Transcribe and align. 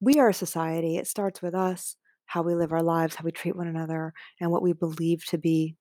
We 0.00 0.18
are 0.18 0.28
a 0.28 0.34
society. 0.34 0.96
It 0.96 1.06
starts 1.06 1.40
with 1.42 1.54
us, 1.54 1.96
how 2.26 2.42
we 2.42 2.54
live 2.54 2.72
our 2.72 2.82
lives, 2.82 3.14
how 3.14 3.24
we 3.24 3.32
treat 3.32 3.56
one 3.56 3.68
another, 3.68 4.12
and 4.40 4.50
what 4.50 4.62
we 4.62 4.72
believe 4.72 5.24
to 5.26 5.38
be 5.38 5.76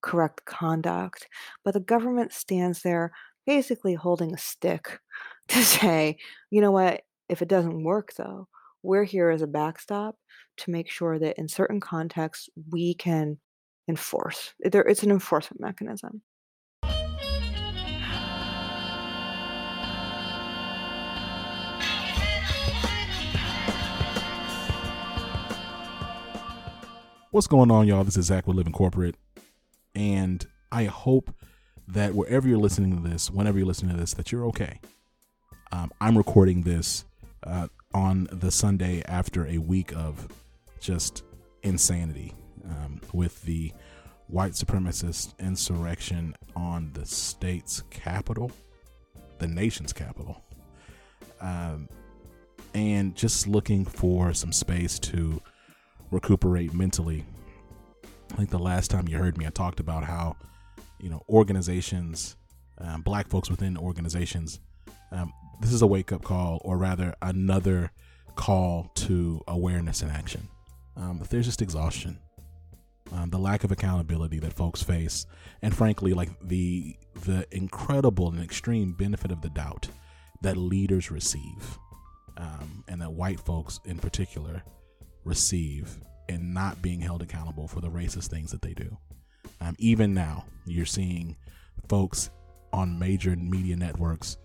correct 0.00 0.44
conduct. 0.44 1.26
But 1.64 1.74
the 1.74 1.80
government 1.80 2.32
stands 2.32 2.82
there 2.82 3.12
basically 3.46 3.94
holding 3.94 4.34
a 4.34 4.38
stick 4.38 4.98
to 5.48 5.62
say, 5.62 6.18
you 6.50 6.60
know 6.60 6.70
what, 6.70 7.02
if 7.28 7.42
it 7.42 7.48
doesn't 7.48 7.84
work 7.84 8.12
though, 8.16 8.48
we're 8.82 9.04
here 9.04 9.30
as 9.30 9.42
a 9.42 9.46
backstop 9.46 10.16
to 10.58 10.70
make 10.70 10.90
sure 10.90 11.18
that 11.18 11.38
in 11.38 11.48
certain 11.48 11.80
contexts 11.80 12.48
we 12.70 12.94
can 12.94 13.38
enforce. 13.88 14.54
It's 14.60 15.02
an 15.02 15.10
enforcement 15.10 15.60
mechanism. 15.60 16.22
What's 27.30 27.46
going 27.46 27.70
on, 27.70 27.86
y'all? 27.86 28.04
This 28.04 28.16
is 28.16 28.24
Zach 28.24 28.46
with 28.46 28.56
Living 28.56 28.72
Corporate, 28.72 29.14
and 29.94 30.46
I 30.72 30.84
hope 30.84 31.30
that 31.86 32.14
wherever 32.14 32.48
you're 32.48 32.56
listening 32.56 32.96
to 32.96 33.06
this, 33.06 33.30
whenever 33.30 33.58
you're 33.58 33.66
listening 33.66 33.94
to 33.94 34.00
this, 34.00 34.14
that 34.14 34.32
you're 34.32 34.46
okay. 34.46 34.80
Um, 35.70 35.90
I'm 36.00 36.16
recording 36.16 36.62
this 36.62 37.04
uh, 37.42 37.68
on 37.92 38.28
the 38.32 38.50
Sunday 38.50 39.02
after 39.04 39.46
a 39.46 39.58
week 39.58 39.92
of 39.94 40.26
just 40.80 41.22
insanity 41.62 42.32
um, 42.64 42.98
with 43.12 43.42
the 43.42 43.74
white 44.28 44.52
supremacist 44.52 45.38
insurrection 45.38 46.34
on 46.56 46.92
the 46.94 47.04
state's 47.04 47.82
capital, 47.90 48.50
the 49.38 49.48
nation's 49.48 49.92
capital, 49.92 50.42
um, 51.42 51.90
and 52.72 53.14
just 53.14 53.46
looking 53.46 53.84
for 53.84 54.32
some 54.32 54.50
space 54.50 54.98
to 55.00 55.42
recuperate 56.10 56.72
mentally. 56.74 57.24
I 58.32 58.36
think 58.36 58.50
the 58.50 58.58
last 58.58 58.90
time 58.90 59.08
you 59.08 59.16
heard 59.16 59.38
me, 59.38 59.46
I 59.46 59.50
talked 59.50 59.80
about 59.80 60.04
how, 60.04 60.36
you 60.98 61.08
know, 61.08 61.22
organizations, 61.28 62.36
um, 62.78 63.02
black 63.02 63.28
folks 63.28 63.50
within 63.50 63.76
organizations, 63.76 64.60
um, 65.12 65.32
this 65.60 65.72
is 65.72 65.82
a 65.82 65.86
wake 65.86 66.12
up 66.12 66.22
call, 66.22 66.60
or 66.64 66.76
rather, 66.76 67.14
another 67.22 67.90
call 68.36 68.90
to 68.94 69.40
awareness 69.48 70.02
and 70.02 70.12
action. 70.12 70.48
Um, 70.96 71.20
there's 71.30 71.46
just 71.46 71.62
exhaustion, 71.62 72.18
um, 73.12 73.30
the 73.30 73.38
lack 73.38 73.64
of 73.64 73.72
accountability 73.72 74.38
that 74.40 74.52
folks 74.52 74.82
face, 74.82 75.26
and 75.62 75.74
frankly, 75.74 76.12
like 76.12 76.30
the 76.42 76.96
the 77.24 77.46
incredible 77.50 78.28
and 78.28 78.42
extreme 78.42 78.92
benefit 78.92 79.32
of 79.32 79.40
the 79.40 79.50
doubt 79.50 79.88
that 80.42 80.56
leaders 80.56 81.10
receive, 81.10 81.78
um, 82.36 82.84
and 82.88 83.00
that 83.00 83.12
white 83.12 83.40
folks 83.40 83.80
in 83.84 83.98
particular 83.98 84.62
receive 85.28 85.98
and 86.28 86.52
not 86.52 86.80
being 86.82 87.00
held 87.00 87.22
accountable 87.22 87.68
for 87.68 87.80
the 87.80 87.88
racist 87.88 88.28
things 88.28 88.50
that 88.50 88.62
they 88.62 88.74
do. 88.74 88.96
Um, 89.60 89.76
even 89.78 90.14
now, 90.14 90.44
you're 90.66 90.86
seeing 90.86 91.36
folks 91.88 92.30
on 92.72 92.98
major 92.98 93.34
media 93.36 93.76
networks 93.76 94.36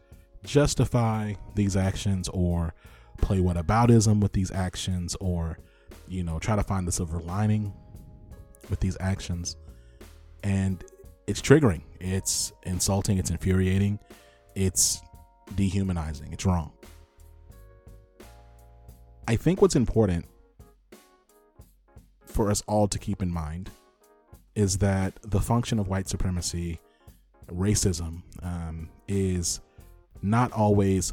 justify 0.43 1.33
these 1.55 1.75
actions 1.75 2.29
or 2.29 2.73
play 3.17 3.39
whataboutism 3.39 4.21
with 4.21 4.33
these 4.33 4.51
actions 4.51 5.15
or, 5.19 5.57
you 6.07 6.23
know, 6.23 6.39
try 6.39 6.55
to 6.55 6.63
find 6.63 6.87
the 6.87 6.91
silver 6.91 7.19
lining 7.19 7.73
with 8.69 8.79
these 8.79 8.97
actions. 8.99 9.57
And 10.43 10.83
it's 11.27 11.41
triggering, 11.41 11.83
it's 11.99 12.51
insulting, 12.63 13.17
it's 13.17 13.29
infuriating, 13.29 13.99
it's 14.55 15.01
dehumanizing, 15.55 16.33
it's 16.33 16.45
wrong. 16.45 16.71
I 19.27 19.37
think 19.37 19.61
what's 19.61 19.75
important 19.75 20.25
for 22.33 22.49
us 22.49 22.61
all 22.67 22.87
to 22.87 22.99
keep 22.99 23.21
in 23.21 23.31
mind 23.31 23.69
is 24.55 24.77
that 24.79 25.13
the 25.23 25.39
function 25.39 25.79
of 25.79 25.87
white 25.87 26.07
supremacy, 26.07 26.79
racism, 27.51 28.21
um, 28.41 28.89
is 29.07 29.61
not 30.21 30.51
always 30.51 31.11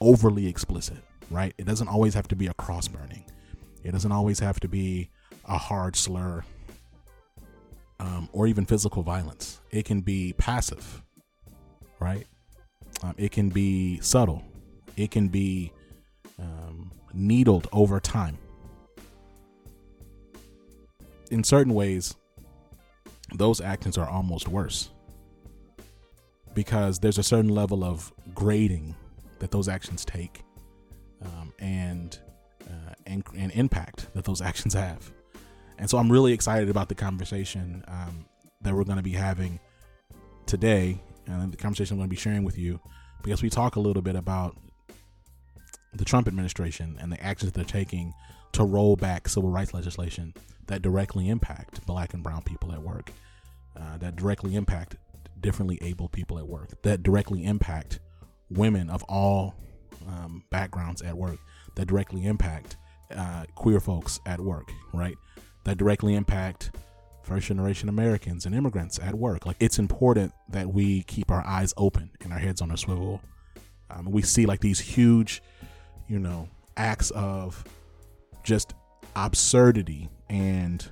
overly 0.00 0.46
explicit, 0.46 0.98
right? 1.30 1.54
It 1.58 1.66
doesn't 1.66 1.88
always 1.88 2.14
have 2.14 2.28
to 2.28 2.36
be 2.36 2.46
a 2.46 2.54
cross 2.54 2.88
burning, 2.88 3.24
it 3.82 3.92
doesn't 3.92 4.12
always 4.12 4.38
have 4.40 4.60
to 4.60 4.68
be 4.68 5.10
a 5.46 5.58
hard 5.58 5.96
slur 5.96 6.42
um, 8.00 8.28
or 8.32 8.46
even 8.46 8.64
physical 8.64 9.02
violence. 9.02 9.60
It 9.70 9.84
can 9.84 10.00
be 10.00 10.34
passive, 10.38 11.02
right? 12.00 12.26
Um, 13.02 13.14
it 13.18 13.32
can 13.32 13.50
be 13.50 14.00
subtle, 14.00 14.42
it 14.96 15.10
can 15.10 15.28
be 15.28 15.72
um, 16.38 16.90
needled 17.12 17.68
over 17.72 18.00
time 18.00 18.38
in 21.34 21.42
certain 21.42 21.74
ways, 21.74 22.14
those 23.34 23.60
actions 23.60 23.98
are 23.98 24.08
almost 24.08 24.46
worse 24.46 24.90
because 26.54 27.00
there's 27.00 27.18
a 27.18 27.24
certain 27.24 27.50
level 27.50 27.82
of 27.82 28.12
grading 28.36 28.94
that 29.40 29.50
those 29.50 29.68
actions 29.68 30.04
take 30.04 30.42
um, 31.24 31.52
and, 31.58 32.20
uh, 32.62 32.94
and 33.06 33.24
and 33.36 33.50
impact 33.52 34.06
that 34.14 34.24
those 34.24 34.40
actions 34.50 34.74
have. 34.74 35.10
And 35.76 35.90
so 35.90 35.98
I'm 35.98 36.10
really 36.10 36.32
excited 36.32 36.70
about 36.70 36.88
the 36.88 36.94
conversation 36.94 37.82
um, 37.88 38.26
that 38.62 38.72
we're 38.72 38.84
going 38.84 38.98
to 38.98 39.02
be 39.02 39.10
having 39.10 39.58
today, 40.46 41.00
and 41.26 41.52
the 41.52 41.56
conversation 41.56 41.94
I'm 41.94 41.98
going 41.98 42.10
to 42.10 42.14
be 42.14 42.20
sharing 42.20 42.44
with 42.44 42.56
you, 42.56 42.78
because 43.24 43.42
we 43.42 43.50
talk 43.50 43.74
a 43.74 43.80
little 43.80 44.02
bit 44.02 44.14
about 44.14 44.56
the 45.94 46.04
Trump 46.04 46.28
administration 46.28 46.96
and 47.00 47.10
the 47.10 47.20
actions 47.20 47.50
they're 47.50 47.64
taking 47.64 48.14
to 48.52 48.62
roll 48.62 48.94
back 48.94 49.28
civil 49.28 49.50
rights 49.50 49.74
legislation 49.74 50.32
that 50.66 50.82
directly 50.82 51.28
impact 51.28 51.84
black 51.86 52.14
and 52.14 52.22
brown 52.22 52.42
people 52.42 52.72
at 52.72 52.82
work, 52.82 53.10
uh, 53.76 53.98
that 53.98 54.16
directly 54.16 54.54
impact 54.54 54.96
differently 55.40 55.78
able 55.82 56.08
people 56.08 56.38
at 56.38 56.46
work, 56.46 56.70
that 56.82 57.02
directly 57.02 57.44
impact 57.44 58.00
women 58.50 58.88
of 58.90 59.02
all 59.04 59.54
um, 60.08 60.42
backgrounds 60.50 61.02
at 61.02 61.16
work, 61.16 61.38
that 61.74 61.86
directly 61.86 62.24
impact 62.24 62.76
uh, 63.14 63.44
queer 63.54 63.80
folks 63.80 64.20
at 64.26 64.40
work, 64.40 64.70
right? 64.92 65.16
That 65.64 65.78
directly 65.78 66.14
impact 66.14 66.70
first 67.22 67.46
generation 67.46 67.88
Americans 67.88 68.46
and 68.46 68.54
immigrants 68.54 68.98
at 68.98 69.14
work. 69.14 69.46
Like 69.46 69.56
it's 69.60 69.78
important 69.78 70.32
that 70.50 70.68
we 70.68 71.02
keep 71.04 71.30
our 71.30 71.44
eyes 71.46 71.72
open 71.76 72.10
and 72.22 72.32
our 72.32 72.38
heads 72.38 72.60
on 72.60 72.70
a 72.70 72.76
swivel. 72.76 73.20
Um, 73.90 74.10
we 74.10 74.22
see 74.22 74.46
like 74.46 74.60
these 74.60 74.80
huge, 74.80 75.42
you 76.08 76.18
know, 76.18 76.48
acts 76.76 77.10
of 77.12 77.64
just 78.42 78.74
absurdity 79.16 80.08
and 80.28 80.90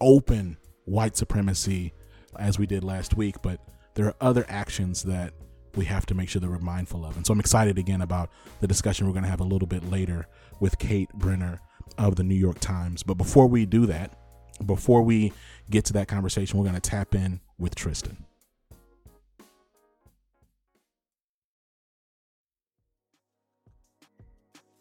open 0.00 0.56
white 0.84 1.16
supremacy 1.16 1.92
as 2.38 2.58
we 2.58 2.66
did 2.66 2.84
last 2.84 3.16
week, 3.16 3.36
but 3.42 3.60
there 3.94 4.06
are 4.06 4.14
other 4.20 4.44
actions 4.48 5.02
that 5.04 5.32
we 5.74 5.84
have 5.84 6.06
to 6.06 6.14
make 6.14 6.28
sure 6.28 6.40
that 6.40 6.48
we're 6.48 6.58
mindful 6.58 7.04
of. 7.04 7.16
And 7.16 7.26
so 7.26 7.32
I'm 7.32 7.40
excited 7.40 7.78
again 7.78 8.02
about 8.02 8.30
the 8.60 8.66
discussion 8.66 9.06
we're 9.06 9.12
going 9.12 9.24
to 9.24 9.30
have 9.30 9.40
a 9.40 9.44
little 9.44 9.68
bit 9.68 9.88
later 9.90 10.26
with 10.60 10.78
Kate 10.78 11.10
Benner 11.14 11.60
of 11.98 12.16
the 12.16 12.24
New 12.24 12.34
York 12.34 12.58
Times. 12.60 13.02
But 13.02 13.14
before 13.14 13.46
we 13.46 13.66
do 13.66 13.86
that, 13.86 14.18
before 14.64 15.02
we 15.02 15.32
get 15.70 15.84
to 15.86 15.92
that 15.94 16.08
conversation, 16.08 16.58
we're 16.58 16.64
going 16.64 16.80
to 16.80 16.80
tap 16.80 17.14
in 17.14 17.40
with 17.58 17.74
Tristan. 17.74 18.25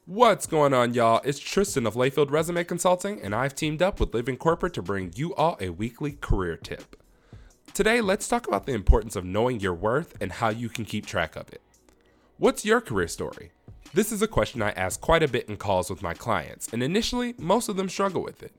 What's 0.08 0.46
going 0.46 0.72
on, 0.72 0.94
y'all? 0.94 1.20
It's 1.26 1.40
Tristan 1.40 1.88
of 1.88 1.96
Layfield 1.96 2.30
Resume 2.30 2.64
Consulting, 2.64 3.20
and 3.24 3.34
I've 3.34 3.56
teamed 3.56 3.82
up 3.82 4.00
with 4.00 4.14
Living 4.14 4.38
Corporate 4.38 4.76
to 4.76 4.84
bring 4.84 5.12
you 5.16 5.34
all 5.34 5.58
a 5.60 5.72
weekly 5.72 6.12
career 6.12 6.58
tip. 6.58 6.96
Today, 7.74 8.02
let's 8.02 8.28
talk 8.28 8.48
about 8.48 8.68
the 8.68 8.74
importance 8.74 9.16
of 9.16 9.26
knowing 9.26 9.60
your 9.60 9.74
worth 9.74 10.16
and 10.22 10.32
how 10.32 10.50
you 10.50 10.70
can 10.70 10.86
keep 10.86 11.08
track 11.08 11.36
of 11.36 11.52
it. 11.52 11.64
What's 12.38 12.64
your 12.64 12.82
career 12.82 13.08
story? 13.08 13.50
This 13.96 14.12
is 14.12 14.22
a 14.22 14.28
question 14.28 14.62
I 14.62 14.74
ask 14.74 15.02
quite 15.02 15.24
a 15.24 15.28
bit 15.28 15.50
in 15.50 15.58
calls 15.58 15.90
with 15.90 16.04
my 16.04 16.14
clients, 16.14 16.72
and 16.72 16.84
initially, 16.84 17.34
most 17.40 17.68
of 17.68 17.76
them 17.76 17.90
struggle 17.90 18.22
with 18.22 18.44
it. 18.44 18.52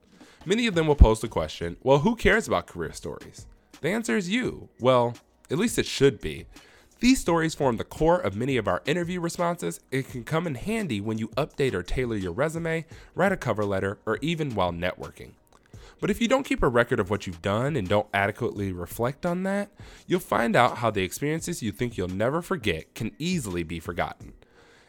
Many 0.44 0.66
of 0.66 0.74
them 0.74 0.88
will 0.88 0.96
pose 0.96 1.20
the 1.20 1.28
question, 1.28 1.76
well, 1.80 2.00
who 2.00 2.16
cares 2.16 2.48
about 2.48 2.66
career 2.66 2.92
stories? 2.92 3.46
The 3.82 3.90
answer 3.90 4.16
is 4.16 4.28
you. 4.28 4.68
Well, 4.80 5.14
at 5.48 5.58
least 5.58 5.78
it 5.78 5.86
should 5.86 6.20
be. 6.20 6.46
These 6.98 7.20
stories 7.20 7.54
form 7.54 7.76
the 7.76 7.84
core 7.84 8.18
of 8.18 8.36
many 8.36 8.56
of 8.56 8.66
our 8.66 8.82
interview 8.86 9.20
responses. 9.20 9.80
It 9.90 10.08
can 10.08 10.24
come 10.24 10.46
in 10.46 10.54
handy 10.54 11.00
when 11.00 11.18
you 11.18 11.28
update 11.28 11.74
or 11.74 11.82
tailor 11.82 12.16
your 12.16 12.32
resume, 12.32 12.86
write 13.14 13.32
a 13.32 13.36
cover 13.36 13.66
letter, 13.66 13.98
or 14.06 14.18
even 14.22 14.54
while 14.54 14.72
networking. 14.72 15.32
But 16.00 16.10
if 16.10 16.22
you 16.22 16.28
don't 16.28 16.44
keep 16.44 16.62
a 16.62 16.68
record 16.68 16.98
of 16.98 17.10
what 17.10 17.26
you've 17.26 17.42
done 17.42 17.76
and 17.76 17.86
don't 17.86 18.08
adequately 18.14 18.72
reflect 18.72 19.26
on 19.26 19.42
that, 19.42 19.70
you'll 20.06 20.20
find 20.20 20.56
out 20.56 20.78
how 20.78 20.90
the 20.90 21.02
experiences 21.02 21.62
you 21.62 21.70
think 21.70 21.96
you'll 21.96 22.08
never 22.08 22.40
forget 22.40 22.94
can 22.94 23.12
easily 23.18 23.62
be 23.62 23.78
forgotten. 23.78 24.32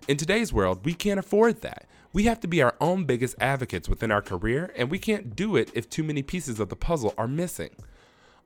In 0.08 0.16
today's 0.16 0.54
world, 0.54 0.86
we 0.86 0.94
can't 0.94 1.20
afford 1.20 1.62
that. 1.62 1.88
We 2.14 2.24
have 2.24 2.40
to 2.40 2.48
be 2.48 2.62
our 2.62 2.76
own 2.80 3.04
biggest 3.04 3.36
advocates 3.42 3.90
within 3.90 4.12
our 4.12 4.22
career, 4.22 4.74
and 4.78 4.90
we 4.90 4.98
can't 4.98 5.36
do 5.36 5.58
it 5.58 5.72
if 5.74 5.90
too 5.90 6.04
many 6.04 6.24
pieces 6.24 6.60
of 6.60 6.70
the 6.70 6.76
puzzle 6.78 7.14
are 7.18 7.28
missing. 7.28 7.72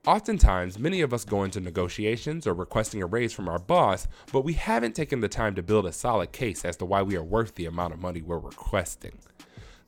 Oftentimes, 0.04 0.80
many 0.80 1.00
of 1.00 1.14
us 1.14 1.24
go 1.24 1.44
into 1.44 1.60
negotiations 1.60 2.44
or 2.44 2.54
requesting 2.54 3.00
a 3.00 3.06
raise 3.06 3.32
from 3.32 3.48
our 3.48 3.60
boss, 3.60 4.08
but 4.32 4.40
we 4.42 4.54
haven't 4.54 4.96
taken 4.96 5.20
the 5.20 5.28
time 5.28 5.54
to 5.54 5.62
build 5.62 5.86
a 5.86 5.92
solid 5.92 6.32
case 6.32 6.64
as 6.64 6.76
to 6.78 6.84
why 6.84 7.02
we 7.02 7.14
are 7.14 7.22
worth 7.22 7.54
the 7.54 7.66
amount 7.66 7.94
of 7.94 8.00
money 8.00 8.20
we're 8.20 8.36
requesting. 8.36 9.16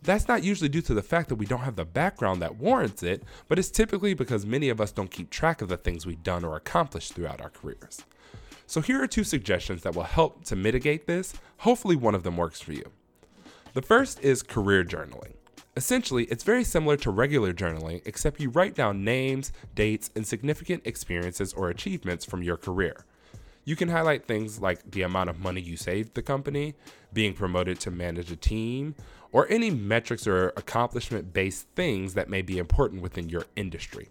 That's 0.03 0.29
not 0.29 0.45
usually 0.45 0.69
due 0.69 0.83
to 0.83 0.95
the 0.95 1.03
fact 1.03 1.31
that 1.31 1.35
we 1.35 1.47
don't 1.47 1.63
have 1.63 1.75
the 1.75 1.85
background 1.85 2.41
that 2.43 2.59
warrants 2.59 3.03
it, 3.03 3.25
but 3.49 3.59
it's 3.59 3.73
typically 3.73 4.15
because 4.15 4.47
many 4.47 4.69
of 4.69 4.81
us 4.81 4.93
don't 4.93 5.11
keep 5.11 5.31
track 5.31 5.61
of 5.61 5.69
the 5.69 5.77
things 5.77 6.07
we've 6.07 6.23
done 6.23 6.45
or 6.45 6.55
accomplished 6.55 7.15
throughout 7.15 7.41
our 7.41 7.51
careers. 7.51 8.05
So, 8.69 8.81
here 8.81 9.03
are 9.03 9.09
two 9.09 9.25
suggestions 9.25 9.83
that 9.83 9.97
will 9.97 10.05
help 10.05 10.45
to 10.45 10.55
mitigate 10.55 11.09
this. 11.09 11.35
Hopefully, 11.59 11.97
one 11.97 12.15
of 12.15 12.23
them 12.23 12.37
works 12.37 12.61
for 12.61 12.73
you. 12.73 12.85
The 13.73 13.83
first 13.83 14.21
is 14.21 14.45
career 14.45 14.85
journaling. 14.85 15.35
Essentially, 15.77 16.25
it's 16.25 16.45
very 16.45 16.63
similar 16.63 16.97
to 16.99 17.11
regular 17.11 17.53
journaling, 17.53 18.01
except 18.05 18.41
you 18.41 18.49
write 18.49 18.77
down 18.77 19.03
names, 19.03 19.53
dates, 19.75 20.09
and 20.15 20.25
significant 20.25 20.83
experiences 20.87 21.53
or 21.53 21.69
achievements 21.69 22.25
from 22.25 22.45
your 22.45 22.57
career. 22.57 23.05
You 23.65 23.75
can 23.75 23.89
highlight 23.89 24.27
things 24.27 24.61
like 24.61 24.89
the 24.93 25.03
amount 25.03 25.31
of 25.31 25.41
money 25.41 25.61
you 25.61 25.77
saved 25.77 26.15
the 26.15 26.23
company, 26.23 26.75
being 27.13 27.35
promoted 27.35 27.81
to 27.81 27.91
manage 27.91 28.31
a 28.31 28.37
team, 28.37 28.95
or 29.33 29.49
any 29.51 29.71
metrics 29.71 30.29
or 30.29 30.51
accomplishment 30.51 31.33
based 31.33 31.67
things 31.75 32.15
that 32.15 32.29
may 32.29 32.43
be 32.43 32.59
important 32.59 33.03
within 33.03 33.29
your 33.29 33.47
industry. 33.57 34.11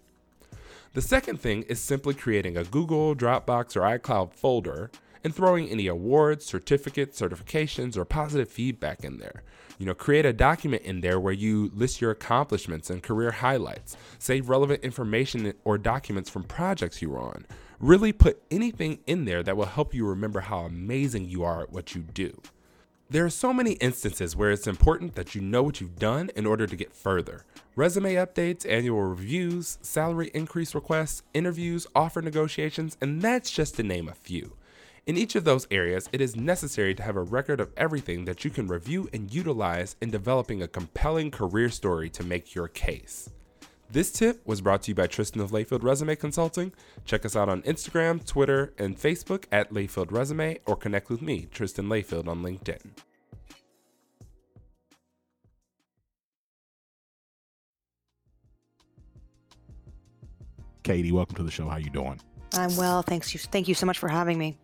The 0.93 1.01
second 1.01 1.39
thing 1.39 1.63
is 1.63 1.79
simply 1.79 2.13
creating 2.13 2.57
a 2.57 2.65
Google, 2.65 3.15
Dropbox, 3.15 3.77
or 3.77 3.97
iCloud 3.97 4.33
folder 4.33 4.91
and 5.23 5.33
throwing 5.33 5.69
any 5.69 5.87
awards, 5.87 6.45
certificates, 6.45 7.19
certifications, 7.19 7.97
or 7.97 8.05
positive 8.05 8.49
feedback 8.49 9.03
in 9.03 9.17
there. 9.17 9.43
You 9.79 9.85
know, 9.85 9.93
create 9.93 10.25
a 10.25 10.33
document 10.33 10.83
in 10.83 11.01
there 11.01 11.19
where 11.19 11.33
you 11.33 11.71
list 11.73 12.01
your 12.01 12.11
accomplishments 12.11 12.89
and 12.89 13.01
career 13.01 13.31
highlights. 13.31 13.97
Save 14.19 14.49
relevant 14.49 14.83
information 14.83 15.53
or 15.63 15.77
documents 15.77 16.29
from 16.29 16.43
projects 16.43 17.01
you 17.01 17.09
were 17.09 17.19
on. 17.19 17.45
Really 17.79 18.13
put 18.13 18.41
anything 18.51 18.99
in 19.07 19.25
there 19.25 19.43
that 19.43 19.57
will 19.57 19.65
help 19.65 19.93
you 19.93 20.05
remember 20.05 20.41
how 20.41 20.59
amazing 20.59 21.25
you 21.25 21.43
are 21.43 21.63
at 21.63 21.71
what 21.71 21.95
you 21.95 22.01
do. 22.01 22.41
There 23.09 23.25
are 23.25 23.29
so 23.29 23.53
many 23.53 23.73
instances 23.73 24.35
where 24.35 24.51
it's 24.51 24.65
important 24.65 25.15
that 25.15 25.35
you 25.35 25.41
know 25.41 25.61
what 25.61 25.81
you've 25.81 25.99
done 25.99 26.31
in 26.35 26.45
order 26.45 26.65
to 26.65 26.75
get 26.75 26.95
further. 26.95 27.45
Resume 27.75 28.15
updates, 28.15 28.67
annual 28.67 29.03
reviews, 29.03 29.77
salary 29.81 30.31
increase 30.33 30.73
requests, 30.73 31.23
interviews, 31.33 31.85
offer 31.95 32.21
negotiations, 32.21 32.97
and 33.01 33.21
that's 33.21 33.51
just 33.51 33.75
to 33.75 33.83
name 33.83 34.07
a 34.07 34.13
few. 34.13 34.53
In 35.05 35.17
each 35.17 35.35
of 35.35 35.43
those 35.43 35.67
areas, 35.69 36.07
it 36.13 36.21
is 36.21 36.37
necessary 36.37 36.95
to 36.95 37.03
have 37.03 37.17
a 37.17 37.23
record 37.23 37.59
of 37.59 37.73
everything 37.75 38.23
that 38.23 38.45
you 38.45 38.49
can 38.49 38.67
review 38.67 39.09
and 39.11 39.33
utilize 39.33 39.97
in 39.99 40.09
developing 40.09 40.61
a 40.61 40.67
compelling 40.67 41.29
career 41.29 41.67
story 41.67 42.09
to 42.11 42.23
make 42.23 42.55
your 42.55 42.69
case. 42.69 43.29
This 43.91 44.13
tip 44.13 44.41
was 44.47 44.61
brought 44.61 44.81
to 44.83 44.91
you 44.91 44.95
by 44.95 45.07
Tristan 45.07 45.41
of 45.41 45.51
Layfield 45.51 45.83
Resume 45.83 46.15
Consulting. 46.15 46.71
Check 47.03 47.25
us 47.25 47.35
out 47.35 47.49
on 47.49 47.63
Instagram, 47.63 48.25
Twitter, 48.25 48.73
and 48.77 48.97
Facebook 48.97 49.43
at 49.51 49.73
Layfield 49.73 50.09
Resume 50.09 50.57
or 50.65 50.77
connect 50.77 51.09
with 51.09 51.21
me, 51.21 51.47
Tristan 51.51 51.89
Layfield, 51.89 52.29
on 52.29 52.41
LinkedIn. 52.41 52.79
Katie, 60.83 61.11
welcome 61.11 61.35
to 61.35 61.43
the 61.43 61.51
show. 61.51 61.67
How 61.67 61.75
are 61.75 61.81
you 61.81 61.89
doing? 61.89 62.21
I'm 62.53 62.75
well, 62.77 63.01
thanks 63.01 63.33
you. 63.33 63.39
Thank 63.39 63.67
you 63.67 63.75
so 63.75 63.85
much 63.85 63.99
for 63.99 64.07
having 64.07 64.37
me. 64.37 64.57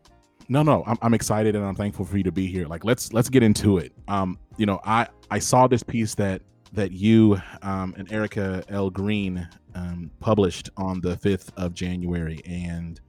No, 0.51 0.63
no, 0.63 0.83
I'm, 0.87 0.97
I'm 1.03 1.13
excited 1.13 1.55
and 1.55 1.63
I'm 1.63 1.75
thankful 1.75 2.05
for 2.05 2.17
you 2.17 2.23
to 2.23 2.31
be 2.31 2.47
here. 2.47 2.65
Like, 2.65 2.83
let's 2.83 3.13
let's 3.13 3.29
get 3.29 3.43
into 3.43 3.77
it. 3.77 3.93
Um, 4.07 4.39
you 4.57 4.65
know, 4.65 4.79
I 4.83 5.07
I 5.29 5.37
saw 5.37 5.67
this 5.67 5.83
piece 5.83 6.15
that 6.15 6.41
that 6.73 6.91
you 6.91 7.39
um, 7.61 7.93
and 7.97 8.11
Erica 8.11 8.63
L. 8.67 8.89
Green 8.89 9.47
um, 9.75 10.09
published 10.19 10.69
on 10.75 11.01
the 11.01 11.15
5th 11.17 11.49
of 11.55 11.75
January, 11.75 12.41
and 12.45 12.99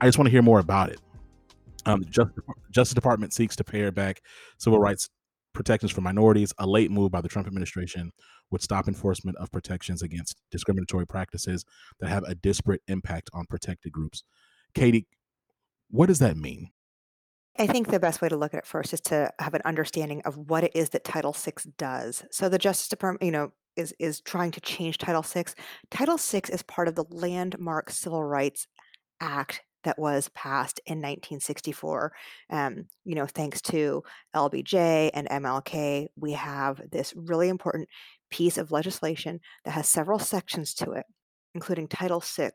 I 0.00 0.06
just 0.06 0.18
want 0.18 0.26
to 0.26 0.30
hear 0.30 0.42
more 0.42 0.58
about 0.58 0.90
it. 0.90 1.00
Um, 1.86 2.04
Justice, 2.10 2.44
Justice 2.70 2.94
Department 2.94 3.32
seeks 3.32 3.56
to 3.56 3.64
pare 3.64 3.90
back 3.90 4.20
civil 4.58 4.78
rights 4.78 5.08
protections 5.54 5.92
for 5.92 6.02
minorities. 6.02 6.52
A 6.58 6.66
late 6.66 6.90
move 6.90 7.10
by 7.10 7.22
the 7.22 7.28
Trump 7.28 7.46
administration 7.46 8.12
would 8.50 8.60
stop 8.60 8.86
enforcement 8.86 9.38
of 9.38 9.50
protections 9.50 10.02
against 10.02 10.36
discriminatory 10.50 11.06
practices 11.06 11.64
that 12.00 12.08
have 12.08 12.24
a 12.24 12.34
disparate 12.34 12.82
impact 12.88 13.30
on 13.32 13.46
protected 13.46 13.92
groups. 13.92 14.24
Katie, 14.74 15.06
what 15.90 16.06
does 16.06 16.18
that 16.18 16.36
mean? 16.36 16.70
I 17.58 17.66
think 17.66 17.88
the 17.88 18.00
best 18.00 18.20
way 18.20 18.28
to 18.28 18.36
look 18.36 18.52
at 18.52 18.58
it 18.58 18.66
first 18.66 18.92
is 18.92 19.00
to 19.02 19.30
have 19.38 19.54
an 19.54 19.62
understanding 19.64 20.20
of 20.24 20.36
what 20.36 20.64
it 20.64 20.72
is 20.74 20.90
that 20.90 21.04
Title 21.04 21.32
VI 21.32 21.52
does. 21.78 22.22
So 22.30 22.48
the 22.48 22.58
Justice 22.58 22.88
Department, 22.88 23.22
you 23.22 23.30
know, 23.30 23.52
is 23.76 23.94
is 23.98 24.20
trying 24.20 24.50
to 24.52 24.60
change 24.60 24.98
Title 24.98 25.22
VI. 25.22 25.44
Title 25.90 26.16
VI 26.16 26.42
is 26.50 26.62
part 26.62 26.88
of 26.88 26.94
the 26.94 27.04
landmark 27.10 27.90
Civil 27.90 28.24
Rights 28.24 28.66
Act 29.20 29.62
that 29.84 29.98
was 29.98 30.28
passed 30.30 30.80
in 30.86 30.98
1964. 30.98 32.12
Um, 32.50 32.86
you 33.04 33.14
know, 33.14 33.26
thanks 33.26 33.60
to 33.62 34.02
LBJ 34.34 35.10
and 35.14 35.28
MLK, 35.28 36.08
we 36.16 36.32
have 36.32 36.80
this 36.90 37.14
really 37.16 37.48
important 37.48 37.88
piece 38.30 38.58
of 38.58 38.72
legislation 38.72 39.40
that 39.64 39.70
has 39.70 39.88
several 39.88 40.18
sections 40.18 40.74
to 40.74 40.90
it, 40.92 41.06
including 41.54 41.86
Title 41.86 42.20
VI. 42.20 42.50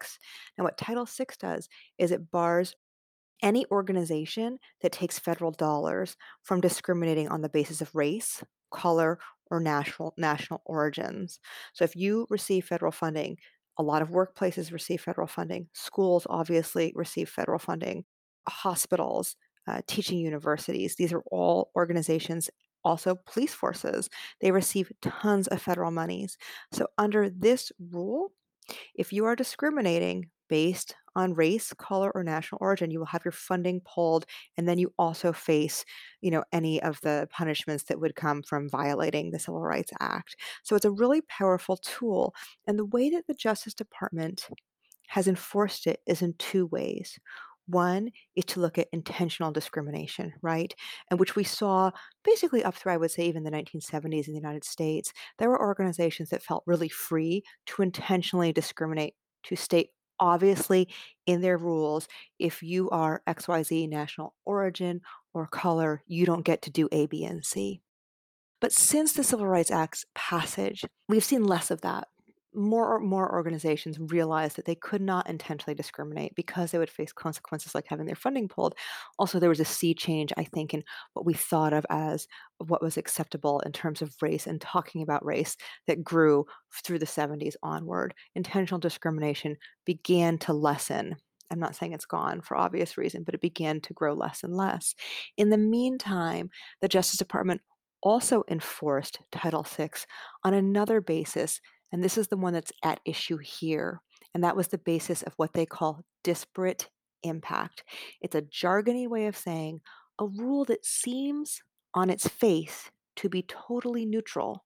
Now, 0.58 0.66
what 0.66 0.78
Title 0.78 1.06
VI 1.06 1.26
does 1.40 1.70
is 1.98 2.12
it 2.12 2.32
bars 2.32 2.76
any 3.42 3.66
organization 3.72 4.60
that 4.82 4.92
takes 4.92 5.20
federal 5.20 5.52
dollars 5.52 6.16
from 6.44 6.62
discriminating 6.62 7.28
on 7.30 7.42
the 7.42 7.50
basis 7.50 7.82
of 7.82 7.94
race, 7.96 8.44
color, 8.72 9.20
or 9.50 9.60
national 9.60 10.14
national 10.18 10.62
origins. 10.66 11.40
So 11.74 11.84
if 11.84 11.96
you 11.96 12.26
receive 12.30 12.66
federal 12.66 12.92
funding, 12.92 13.38
a 13.78 13.84
lot 13.84 14.02
of 14.02 14.10
workplaces 14.10 14.72
receive 14.72 15.02
federal 15.02 15.28
funding. 15.28 15.68
Schools 15.74 16.26
obviously 16.30 16.94
receive 16.96 17.30
federal 17.30 17.60
funding. 17.60 18.06
Hospitals, 18.48 19.36
uh, 19.68 19.82
teaching 19.88 20.20
universities, 20.20 20.96
these 20.96 21.14
are 21.14 21.24
all 21.32 21.72
organizations. 21.76 22.50
Also, 22.84 23.16
police 23.28 23.54
forces, 23.54 24.10
they 24.40 24.52
receive 24.52 24.92
tons 25.02 25.48
of 25.48 25.62
federal 25.62 25.92
monies. 25.92 26.38
So, 26.72 26.88
under 26.98 27.30
this 27.30 27.72
rule, 27.92 28.32
if 28.96 29.14
you 29.14 29.26
are 29.26 29.36
discriminating 29.36 30.30
based 30.52 30.94
on 31.16 31.34
race, 31.34 31.72
color, 31.78 32.12
or 32.14 32.24
national 32.24 32.60
origin, 32.62 32.92
you 32.92 33.00
will 33.00 33.06
have 33.06 33.24
your 33.24 33.32
funding 33.32 33.80
pulled, 33.86 34.26
and 34.58 34.68
then 34.68 34.78
you 34.78 34.94
also 35.00 35.32
face, 35.32 35.86
you 36.20 36.30
know, 36.30 36.44
any 36.52 36.82
of 36.84 37.00
the 37.02 37.26
punishments 37.32 37.86
that 37.86 38.02
would 38.02 38.16
come 38.16 38.44
from 38.44 38.70
violating 38.70 39.32
the 39.32 39.40
Civil 39.40 39.62
Rights 39.62 39.94
Act. 40.02 40.36
So 40.64 40.76
it's 40.76 40.86
a 40.86 40.92
really 40.92 41.22
powerful 41.22 41.78
tool. 41.78 42.36
And 42.68 42.78
the 42.78 42.86
way 42.86 43.10
that 43.12 43.28
the 43.28 43.34
Justice 43.34 43.74
Department 43.74 44.50
has 45.08 45.28
enforced 45.28 45.88
it 45.88 46.02
is 46.06 46.22
in 46.22 46.34
two 46.38 46.66
ways. 46.68 47.18
One 47.68 48.10
is 48.36 48.44
to 48.46 48.60
look 48.60 48.78
at 48.78 48.90
intentional 48.92 49.52
discrimination, 49.52 50.34
right? 50.42 50.76
And 51.10 51.18
which 51.18 51.38
we 51.38 51.46
saw 51.46 51.92
basically 52.26 52.62
up 52.62 52.76
through, 52.76 52.92
I 52.92 52.98
would 52.98 53.12
say, 53.12 53.24
even 53.24 53.44
the 53.44 53.52
1970s 53.52 54.28
in 54.28 54.34
the 54.34 54.40
United 54.40 54.66
States. 54.66 55.14
There 55.40 55.50
were 55.50 55.62
organizations 55.62 56.30
that 56.30 56.44
felt 56.44 56.64
really 56.66 56.90
free 56.90 57.44
to 57.68 57.82
intentionally 57.82 58.52
discriminate, 58.52 59.14
to 59.44 59.56
state 59.56 59.92
obviously 60.22 60.88
in 61.26 61.42
their 61.42 61.58
rules 61.58 62.08
if 62.40 62.64
you 62.64 62.90
are 62.92 63.22
XYZ 63.28 63.90
national 63.90 64.36
origin 64.46 65.02
or 65.34 65.48
color, 65.48 66.02
you 66.08 66.26
don't 66.26 66.46
get 66.46 66.62
to 66.64 66.72
do 66.72 66.88
A, 66.92 67.08
B, 67.08 67.26
and 67.26 67.44
C. 67.46 67.82
But 68.62 68.72
since 68.72 69.14
the 69.14 69.24
Civil 69.24 69.48
Rights 69.48 69.72
Act's 69.72 70.06
passage, 70.16 70.86
we've 71.10 71.24
seen 71.24 71.44
less 71.44 71.72
of 71.72 71.82
that 71.82 72.08
more 72.54 72.98
and 72.98 73.08
more 73.08 73.32
organizations 73.32 73.98
realized 74.00 74.56
that 74.58 74.66
they 74.66 74.76
could 74.76 75.02
not 75.02 75.30
intentionally 75.30 75.76
discriminate 75.76 76.36
because 76.36 76.72
they 76.72 76.78
would 76.78 76.90
face 76.90 77.14
consequences 77.14 77.74
like 77.74 77.86
having 77.88 78.06
their 78.06 78.16
funding 78.16 78.48
pulled. 78.48 78.76
Also, 79.18 79.40
there 79.40 79.50
was 79.50 79.60
a 79.60 79.66
sea 79.66 79.94
change, 79.94 80.34
I 80.38 80.44
think, 80.44 80.74
in 80.74 80.84
what 81.14 81.26
we 81.26 81.34
thought 81.34 81.74
of 81.74 81.86
as 81.90 82.28
what 82.58 82.82
was 82.82 82.98
acceptable 82.98 83.60
in 83.62 83.72
terms 83.72 84.02
of 84.02 84.16
race 84.22 84.48
and 84.48 84.60
talking 84.60 85.02
about 85.02 85.26
race 85.26 85.56
that 85.88 86.04
grew 86.04 86.46
through 86.84 87.00
the 87.00 87.06
70s 87.06 87.56
onward. 87.64 88.14
Intentional 88.36 88.80
discrimination 88.80 89.56
began 89.86 90.38
to 90.40 90.54
lessen. 90.54 91.16
I'm 91.52 91.60
not 91.60 91.76
saying 91.76 91.94
it's 91.94 92.06
gone 92.06 92.42
for 92.42 92.58
obvious 92.58 92.98
reason, 92.98 93.24
but 93.24 93.36
it 93.36 93.42
began 93.42 93.82
to 93.82 93.94
grow 93.94 94.14
less 94.14 94.44
and 94.44 94.56
less. 94.56 94.96
In 95.38 95.50
the 95.50 95.58
meantime, 95.58 96.50
the 96.82 96.88
Justice 96.88 97.18
Department 97.18 97.62
also 98.02 98.44
enforced 98.50 99.20
Title 99.32 99.64
VI 99.64 99.90
on 100.44 100.54
another 100.54 101.02
basis 101.02 101.62
and 101.92 102.04
this 102.04 102.18
is 102.18 102.28
the 102.28 102.38
one 102.38 102.54
that's 102.54 102.72
at 102.84 103.00
issue 103.06 103.38
here. 103.38 104.02
And 104.34 104.44
that 104.44 104.56
was 104.56 104.70
the 104.70 104.78
basis 104.78 105.24
of 105.24 105.34
what 105.38 105.54
they 105.54 105.66
call 105.66 106.02
disparate 106.24 106.90
impact. 107.24 107.84
It's 108.22 108.36
a 108.36 108.42
jargony 108.42 109.08
way 109.08 109.28
of 109.28 109.38
saying 109.38 109.82
a 110.20 110.26
rule 110.26 110.66
that 110.66 110.86
seems 110.86 111.62
on 111.94 112.10
its 112.10 112.28
face 112.28 112.90
to 113.18 113.30
be 113.30 113.44
totally 113.44 114.06
neutral, 114.06 114.64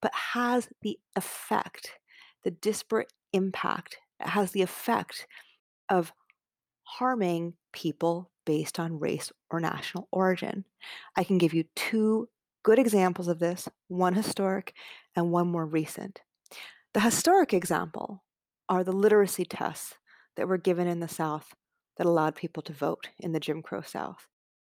but 0.00 0.12
has 0.14 0.68
the 0.82 0.98
effect, 1.16 1.98
the 2.44 2.50
disparate 2.50 3.12
impact, 3.32 3.98
has 4.20 4.52
the 4.52 4.62
effect 4.62 5.26
of 5.88 6.12
harming 6.84 7.54
people 7.72 8.30
based 8.44 8.78
on 8.78 8.98
race 8.98 9.32
or 9.50 9.60
national 9.60 10.08
origin. 10.12 10.64
I 11.16 11.24
can 11.24 11.38
give 11.38 11.54
you 11.54 11.64
two 11.74 12.28
good 12.62 12.78
examples 12.78 13.28
of 13.28 13.38
this, 13.38 13.68
one 13.88 14.14
historic 14.14 14.74
and 15.16 15.30
one 15.32 15.48
more 15.48 15.66
recent. 15.66 16.20
The 16.94 17.00
historic 17.00 17.54
example 17.54 18.22
are 18.68 18.84
the 18.84 18.92
literacy 18.92 19.46
tests 19.46 19.94
that 20.36 20.46
were 20.46 20.58
given 20.58 20.86
in 20.86 21.00
the 21.00 21.08
South 21.08 21.54
that 21.96 22.06
allowed 22.06 22.34
people 22.34 22.62
to 22.64 22.74
vote 22.74 23.08
in 23.18 23.32
the 23.32 23.40
Jim 23.40 23.62
Crow 23.62 23.80
South. 23.80 24.26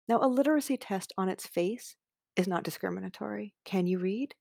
Now, 0.07 0.19
a 0.21 0.27
literacy 0.27 0.77
test 0.77 1.13
on 1.17 1.29
its 1.29 1.47
face 1.47 1.95
is 2.35 2.47
not 2.47 2.63
discriminatory. 2.63 3.55
Can 3.65 3.87
you 3.87 3.97
read? 3.97 4.35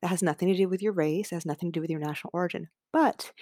That 0.00 0.08
has 0.08 0.22
nothing 0.22 0.48
to 0.48 0.56
do 0.56 0.66
with 0.66 0.80
your 0.80 0.94
race, 0.94 1.30
it 1.30 1.34
has 1.34 1.44
nothing 1.44 1.70
to 1.70 1.72
do 1.72 1.82
with 1.82 1.90
your 1.90 2.00
national 2.00 2.30
origin. 2.32 2.68
But 2.90 3.32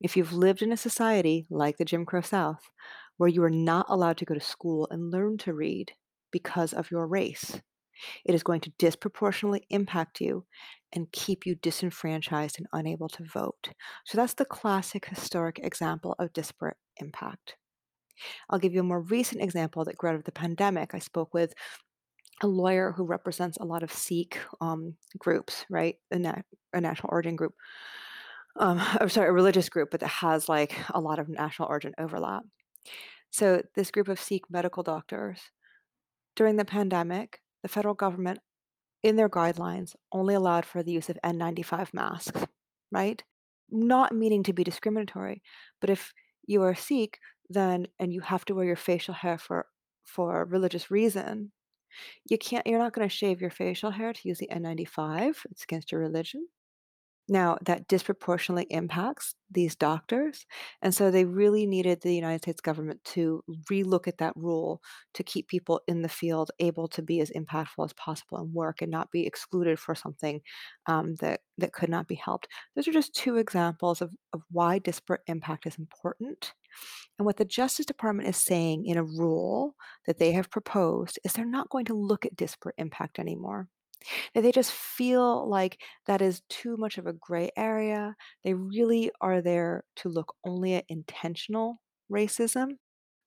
if 0.00 0.16
you've 0.16 0.32
lived 0.32 0.60
in 0.60 0.72
a 0.72 0.76
society 0.76 1.46
like 1.48 1.76
the 1.76 1.84
Jim 1.84 2.04
Crow 2.04 2.22
South, 2.22 2.70
where 3.18 3.28
you 3.28 3.44
are 3.44 3.50
not 3.50 3.86
allowed 3.88 4.16
to 4.18 4.24
go 4.24 4.34
to 4.34 4.40
school 4.40 4.88
and 4.90 5.12
learn 5.12 5.38
to 5.38 5.54
read 5.54 5.92
because 6.32 6.72
of 6.72 6.90
your 6.90 7.06
race, 7.06 7.60
it 8.24 8.34
is 8.34 8.42
going 8.42 8.60
to 8.62 8.72
disproportionately 8.78 9.66
impact 9.70 10.20
you 10.20 10.44
and 10.92 11.10
keep 11.12 11.44
you 11.44 11.54
disenfranchised 11.56 12.56
and 12.58 12.66
unable 12.72 13.08
to 13.08 13.24
vote. 13.24 13.70
So 14.06 14.16
that's 14.16 14.34
the 14.34 14.44
classic 14.44 15.06
historic 15.06 15.58
example 15.62 16.14
of 16.18 16.32
disparate 16.32 16.76
impact. 16.98 17.56
I'll 18.48 18.58
give 18.58 18.72
you 18.72 18.80
a 18.80 18.84
more 18.84 19.00
recent 19.00 19.42
example 19.42 19.84
that 19.84 19.96
grew 19.96 20.10
out 20.10 20.16
of 20.16 20.24
the 20.24 20.32
pandemic. 20.32 20.94
I 20.94 21.00
spoke 21.00 21.34
with 21.34 21.52
a 22.42 22.46
lawyer 22.46 22.92
who 22.92 23.04
represents 23.04 23.58
a 23.58 23.64
lot 23.64 23.82
of 23.82 23.92
Sikh 23.92 24.38
um, 24.60 24.94
groups, 25.18 25.64
right? 25.70 25.96
A, 26.12 26.42
a 26.72 26.80
national 26.80 27.10
origin 27.12 27.36
group. 27.36 27.54
Um, 28.56 28.80
I'm 29.00 29.08
sorry, 29.08 29.28
a 29.28 29.32
religious 29.32 29.68
group, 29.68 29.90
but 29.90 30.00
that 30.00 30.06
has 30.06 30.48
like 30.48 30.76
a 30.90 31.00
lot 31.00 31.18
of 31.18 31.28
national 31.28 31.68
origin 31.68 31.94
overlap. 31.98 32.44
So, 33.30 33.62
this 33.74 33.90
group 33.90 34.06
of 34.06 34.20
Sikh 34.20 34.44
medical 34.48 34.84
doctors, 34.84 35.40
during 36.36 36.56
the 36.56 36.64
pandemic, 36.64 37.40
the 37.64 37.68
federal 37.68 37.94
government, 37.94 38.38
in 39.02 39.16
their 39.16 39.28
guidelines, 39.28 39.94
only 40.12 40.34
allowed 40.34 40.66
for 40.66 40.82
the 40.82 40.92
use 40.92 41.08
of 41.08 41.18
N95 41.24 41.92
masks, 41.94 42.44
right? 42.92 43.22
Not 43.70 44.14
meaning 44.14 44.42
to 44.44 44.52
be 44.52 44.64
discriminatory, 44.64 45.42
but 45.80 45.88
if 45.90 46.12
you 46.46 46.62
are 46.62 46.74
Sikh, 46.74 47.18
then 47.48 47.86
and 47.98 48.12
you 48.12 48.20
have 48.20 48.44
to 48.44 48.54
wear 48.54 48.66
your 48.66 48.76
facial 48.76 49.14
hair 49.14 49.38
for 49.38 49.66
for 50.04 50.42
a 50.42 50.44
religious 50.44 50.90
reason, 50.90 51.52
you 52.28 52.36
can't 52.36 52.66
you're 52.66 52.78
not 52.78 52.92
going 52.92 53.08
to 53.08 53.14
shave 53.14 53.40
your 53.40 53.50
facial 53.50 53.90
hair 53.90 54.12
to 54.12 54.28
use 54.28 54.38
the 54.38 54.48
N95. 54.52 55.36
It's 55.50 55.64
against 55.64 55.90
your 55.90 56.02
religion. 56.02 56.46
Now, 57.26 57.56
that 57.62 57.88
disproportionately 57.88 58.66
impacts 58.68 59.34
these 59.50 59.76
doctors. 59.76 60.44
And 60.82 60.94
so 60.94 61.10
they 61.10 61.24
really 61.24 61.64
needed 61.64 62.02
the 62.02 62.14
United 62.14 62.42
States 62.42 62.60
government 62.60 63.02
to 63.04 63.42
relook 63.70 64.06
at 64.06 64.18
that 64.18 64.34
rule 64.36 64.82
to 65.14 65.22
keep 65.22 65.48
people 65.48 65.80
in 65.88 66.02
the 66.02 66.08
field 66.08 66.50
able 66.58 66.86
to 66.88 67.00
be 67.00 67.20
as 67.20 67.30
impactful 67.30 67.84
as 67.84 67.94
possible 67.94 68.38
and 68.38 68.52
work 68.52 68.82
and 68.82 68.90
not 68.90 69.10
be 69.10 69.26
excluded 69.26 69.78
for 69.78 69.94
something 69.94 70.40
um, 70.86 71.14
that, 71.20 71.40
that 71.56 71.72
could 71.72 71.88
not 71.88 72.08
be 72.08 72.16
helped. 72.16 72.48
Those 72.76 72.88
are 72.88 72.92
just 72.92 73.14
two 73.14 73.36
examples 73.36 74.02
of, 74.02 74.12
of 74.34 74.42
why 74.50 74.78
disparate 74.78 75.22
impact 75.26 75.66
is 75.66 75.78
important. 75.78 76.52
And 77.18 77.24
what 77.24 77.38
the 77.38 77.44
Justice 77.44 77.86
Department 77.86 78.28
is 78.28 78.36
saying 78.36 78.84
in 78.84 78.98
a 78.98 79.04
rule 79.04 79.76
that 80.06 80.18
they 80.18 80.32
have 80.32 80.50
proposed 80.50 81.18
is 81.24 81.32
they're 81.32 81.46
not 81.46 81.70
going 81.70 81.86
to 81.86 81.94
look 81.94 82.26
at 82.26 82.36
disparate 82.36 82.74
impact 82.76 83.18
anymore. 83.18 83.68
That 84.34 84.42
they 84.42 84.52
just 84.52 84.72
feel 84.72 85.48
like 85.48 85.80
that 86.06 86.22
is 86.22 86.42
too 86.48 86.76
much 86.76 86.98
of 86.98 87.06
a 87.06 87.12
gray 87.12 87.50
area. 87.56 88.14
They 88.44 88.54
really 88.54 89.10
are 89.20 89.40
there 89.40 89.84
to 89.96 90.08
look 90.08 90.34
only 90.44 90.74
at 90.74 90.84
intentional 90.88 91.80
racism, 92.10 92.76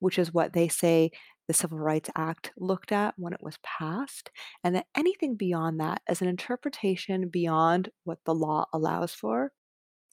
which 0.00 0.18
is 0.18 0.32
what 0.32 0.52
they 0.52 0.68
say 0.68 1.10
the 1.48 1.54
Civil 1.54 1.78
Rights 1.78 2.10
Act 2.14 2.52
looked 2.58 2.92
at 2.92 3.14
when 3.16 3.32
it 3.32 3.42
was 3.42 3.58
passed, 3.62 4.30
and 4.62 4.74
that 4.74 4.86
anything 4.94 5.34
beyond 5.34 5.80
that 5.80 6.02
is 6.08 6.20
an 6.20 6.28
interpretation 6.28 7.28
beyond 7.28 7.88
what 8.04 8.18
the 8.26 8.34
law 8.34 8.66
allows 8.72 9.14
for. 9.14 9.50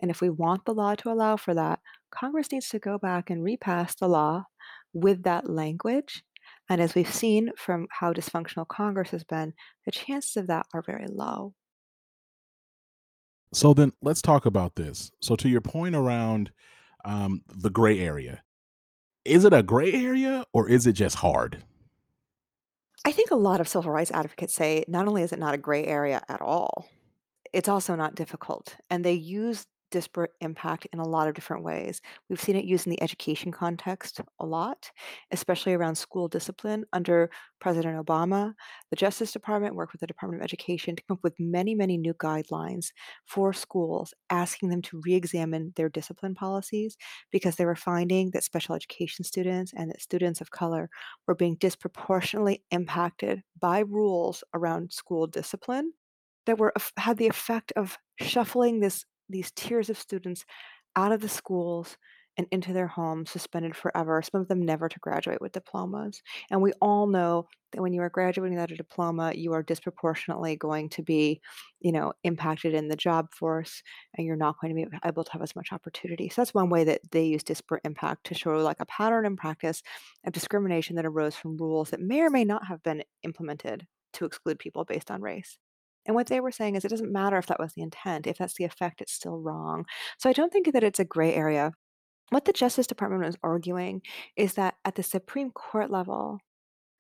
And 0.02 0.10
if 0.10 0.22
we 0.22 0.30
want 0.30 0.66
the 0.66 0.74
law 0.74 0.96
to 0.96 1.12
allow 1.12 1.36
for 1.36 1.54
that, 1.54 1.80
Congress 2.10 2.52
needs 2.52 2.70
to 2.70 2.80
go 2.80 2.98
back 2.98 3.30
and 3.30 3.44
repass 3.44 3.96
the 3.96 4.08
law 4.08 4.46
with 4.94 5.24
that 5.24 5.50
language 5.50 6.24
and 6.70 6.82
as 6.82 6.96
we've 6.96 7.14
seen 7.14 7.52
from 7.58 7.88
how 7.92 8.14
dysfunctional 8.14 8.68
Congress 8.68 9.12
has 9.12 9.24
been, 9.24 9.54
the 9.86 9.92
chances 9.92 10.38
of 10.38 10.48
that 10.48 10.66
are 10.74 10.82
very 10.82 11.08
low. 11.08 11.54
So 13.54 13.74
then 13.74 13.94
let's 14.02 14.22
talk 14.22 14.46
about 14.46 14.76
this. 14.76 15.12
So, 15.22 15.36
to 15.38 15.48
your 15.48 15.62
point 15.62 15.96
around 15.96 16.52
um, 17.06 17.42
the 17.48 17.70
gray 17.70 18.00
area, 18.00 18.42
is 19.24 19.46
it 19.46 19.54
a 19.54 19.64
gray 19.64 19.94
area 19.94 20.46
or 20.54 20.68
is 20.70 20.88
it 20.88 20.94
just 20.94 21.18
hard? 21.18 21.64
I 23.06 23.12
think 23.12 23.30
a 23.30 23.36
lot 23.36 23.62
of 23.62 23.68
civil 23.68 23.92
rights 23.92 24.12
advocates 24.12 24.56
say 24.56 24.84
not 24.88 25.08
only 25.08 25.22
is 25.22 25.32
it 25.32 25.40
not 25.40 25.54
a 25.54 25.60
gray 25.60 25.86
area 25.86 26.24
at 26.28 26.42
all, 26.42 26.90
it's 27.54 27.70
also 27.70 27.96
not 27.96 28.16
difficult. 28.16 28.76
And 28.90 29.06
they 29.06 29.14
use 29.14 29.68
disparate 29.96 30.32
impact 30.42 30.86
in 30.92 31.00
a 31.00 31.08
lot 31.08 31.30
of 31.30 31.36
different 31.36 31.64
ways. 31.64 32.02
We've 32.30 32.42
seen 32.42 32.58
it 32.58 32.66
used 32.66 32.86
in 32.86 32.90
the 32.90 33.02
education 33.02 33.50
context 33.50 34.20
a 34.42 34.46
lot, 34.46 34.92
especially 35.32 35.74
around 35.74 35.96
school 35.96 36.28
discipline. 36.28 36.84
Under 36.92 37.30
President 37.62 38.06
Obama, 38.06 38.56
the 38.90 38.98
Justice 38.98 39.32
Department 39.32 39.74
worked 39.74 39.94
with 39.94 40.02
the 40.02 40.08
Department 40.08 40.42
of 40.42 40.44
Education 40.44 40.98
to 40.98 41.04
come 41.08 41.16
up 41.16 41.24
with 41.24 41.40
many, 41.40 41.76
many 41.76 41.96
new 41.96 42.14
guidelines 42.16 42.88
for 43.26 43.54
schools, 43.54 44.14
asking 44.30 44.68
them 44.68 44.82
to 44.82 45.00
re 45.06 45.14
examine 45.14 45.72
their 45.78 45.88
discipline 45.88 46.36
policies 46.36 46.98
because 47.32 47.56
they 47.56 47.66
were 47.66 47.78
finding 47.78 48.32
that 48.32 48.44
special 48.44 48.76
education 48.76 49.24
students 49.24 49.72
and 49.78 49.90
that 49.90 50.02
students 50.02 50.42
of 50.42 50.52
color 50.52 50.90
were 51.26 51.36
being 51.36 51.56
disproportionately 51.56 52.66
impacted 52.70 53.44
by 53.62 53.80
rules 53.80 54.44
around 54.54 54.92
school 54.92 55.26
discipline 55.26 55.94
that 56.48 56.60
were 56.60 56.74
had 56.98 57.18
the 57.18 57.28
effect 57.28 57.72
of 57.78 57.98
shuffling 58.20 58.82
this 58.82 59.06
these 59.30 59.52
tiers 59.52 59.90
of 59.90 59.98
students 59.98 60.46
out 60.96 61.12
of 61.12 61.22
the 61.22 61.30
schools 61.30 61.98
and 62.38 62.48
into 62.52 62.74
their 62.74 62.88
homes, 62.88 63.32
suspended 63.32 63.76
forever, 63.76 64.22
some 64.22 64.42
of 64.42 64.48
them 64.48 64.62
never 64.62 64.90
to 64.90 65.00
graduate 65.00 65.40
with 65.40 65.54
diplomas. 65.54 66.22
And 66.52 66.62
we 66.62 66.74
all 66.82 67.08
know 67.08 67.48
that 67.72 67.82
when 67.82 67.94
you 67.94 68.02
are 68.02 68.10
graduating 68.10 68.56
without 68.56 68.72
a 68.72 68.76
diploma, 68.76 69.32
you 69.34 69.54
are 69.54 69.64
disproportionately 69.64 70.56
going 70.58 70.90
to 70.90 71.02
be, 71.02 71.42
you 71.80 71.92
know, 71.92 72.14
impacted 72.24 72.74
in 72.74 72.88
the 72.88 72.96
job 72.96 73.34
force 73.34 73.82
and 74.18 74.28
you're 74.28 74.36
not 74.36 74.60
going 74.60 74.76
to 74.76 74.86
be 74.86 74.98
able 75.06 75.24
to 75.24 75.32
have 75.32 75.42
as 75.42 75.56
much 75.56 75.72
opportunity. 75.72 76.30
So 76.30 76.42
that's 76.42 76.54
one 76.54 76.70
way 76.70 76.84
that 76.84 77.02
they 77.12 77.26
use 77.26 77.44
disparate 77.44 77.86
impact 77.86 78.26
to 78.26 78.36
show 78.36 78.58
like 78.58 78.82
a 78.82 78.86
pattern 78.86 79.26
in 79.26 79.38
practice 79.38 79.82
of 80.26 80.34
discrimination 80.34 80.96
that 80.98 81.06
arose 81.06 81.36
from 81.36 81.58
rules 81.58 81.92
that 81.92 82.02
may 82.02 82.22
or 82.22 82.30
may 82.30 82.44
not 82.44 82.66
have 82.68 82.84
been 82.84 83.04
implemented 83.24 83.88
to 84.14 84.26
exclude 84.26 84.60
people 84.60 84.84
based 84.84 85.12
on 85.12 85.22
race. 85.22 85.58
And 86.06 86.16
what 86.16 86.28
they 86.28 86.40
were 86.40 86.52
saying 86.52 86.76
is 86.76 86.86
it 86.86 86.90
doesn't 86.90 87.12
matter 87.12 87.38
if 87.38 87.48
that 87.48 87.60
was 87.60 87.74
the 87.74 87.82
intent, 87.82 88.28
if 88.28 88.38
that's 88.38 88.56
the 88.56 88.66
effect, 88.66 89.02
it's 89.02 89.14
still 89.14 89.40
wrong. 89.40 89.86
So 90.20 90.30
I 90.30 90.34
don't 90.34 90.52
think 90.52 90.72
that 90.72 90.84
it's 90.84 91.00
a 91.00 91.06
gray 91.06 91.34
area. 91.34 91.72
What 92.30 92.46
the 92.46 92.54
Justice 92.54 92.88
Department 92.88 93.24
was 93.24 93.38
arguing 93.44 94.02
is 94.36 94.54
that 94.56 94.76
at 94.84 94.96
the 94.96 95.04
Supreme 95.04 95.52
Court 95.52 95.92
level, 95.92 96.40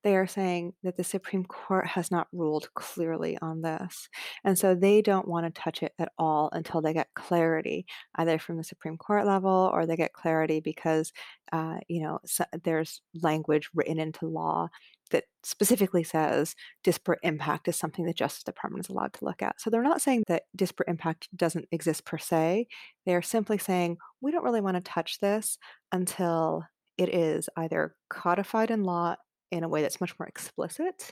they 0.05 0.15
are 0.15 0.27
saying 0.27 0.73
that 0.83 0.97
the 0.97 1.03
Supreme 1.03 1.43
Court 1.45 1.87
has 1.87 2.11
not 2.11 2.27
ruled 2.31 2.69
clearly 2.75 3.39
on 3.41 3.63
this. 3.63 4.07
And 4.43 4.55
so 4.55 4.75
they 4.75 5.01
don't 5.01 5.27
want 5.27 5.47
to 5.47 5.61
touch 5.61 5.81
it 5.81 5.93
at 5.97 6.11
all 6.19 6.49
until 6.53 6.79
they 6.79 6.93
get 6.93 7.07
clarity, 7.15 7.87
either 8.13 8.37
from 8.37 8.57
the 8.57 8.63
Supreme 8.63 8.97
Court 8.97 9.25
level 9.25 9.71
or 9.73 9.87
they 9.87 9.95
get 9.95 10.13
clarity 10.13 10.59
because, 10.59 11.11
uh, 11.51 11.77
you 11.87 12.03
know, 12.03 12.19
so 12.23 12.45
there's 12.63 13.01
language 13.23 13.67
written 13.73 13.99
into 13.99 14.27
law 14.27 14.69
that 15.11 15.25
specifically 15.43 16.03
says 16.03 16.55
disparate 16.83 17.19
impact 17.23 17.67
is 17.67 17.75
something 17.75 18.05
the 18.05 18.13
Justice 18.13 18.43
Department 18.43 18.85
is 18.85 18.89
allowed 18.89 19.13
to 19.13 19.25
look 19.25 19.41
at. 19.41 19.59
So 19.61 19.69
they're 19.69 19.83
not 19.83 20.01
saying 20.01 20.23
that 20.27 20.43
disparate 20.55 20.89
impact 20.89 21.29
doesn't 21.35 21.67
exist 21.71 22.05
per 22.05 22.17
se. 22.17 22.67
They're 23.05 23.21
simply 23.21 23.57
saying 23.57 23.97
we 24.21 24.31
don't 24.31 24.43
really 24.43 24.61
want 24.61 24.77
to 24.77 24.81
touch 24.81 25.19
this 25.19 25.57
until 25.91 26.63
it 26.97 27.13
is 27.13 27.49
either 27.57 27.95
codified 28.09 28.71
in 28.71 28.83
law 28.83 29.15
in 29.51 29.63
a 29.63 29.69
way 29.69 29.81
that's 29.81 30.01
much 30.01 30.17
more 30.19 30.27
explicit 30.27 31.11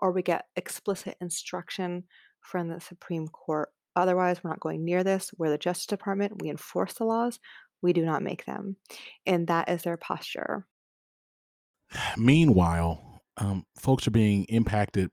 or 0.00 0.12
we 0.12 0.22
get 0.22 0.46
explicit 0.56 1.16
instruction 1.20 2.04
from 2.40 2.68
the 2.68 2.80
Supreme 2.80 3.28
Court. 3.28 3.68
Otherwise, 3.96 4.42
we're 4.42 4.50
not 4.50 4.60
going 4.60 4.84
near 4.84 5.02
this. 5.02 5.30
We're 5.36 5.50
the 5.50 5.58
Justice 5.58 5.86
Department. 5.86 6.42
We 6.42 6.50
enforce 6.50 6.94
the 6.94 7.04
laws. 7.04 7.38
We 7.82 7.92
do 7.92 8.04
not 8.04 8.22
make 8.22 8.44
them. 8.44 8.76
And 9.26 9.46
that 9.48 9.68
is 9.68 9.82
their 9.82 9.96
posture. 9.96 10.66
Meanwhile, 12.16 13.09
um, 13.40 13.64
folks 13.76 14.06
are 14.06 14.12
being 14.12 14.44
impacted 14.44 15.10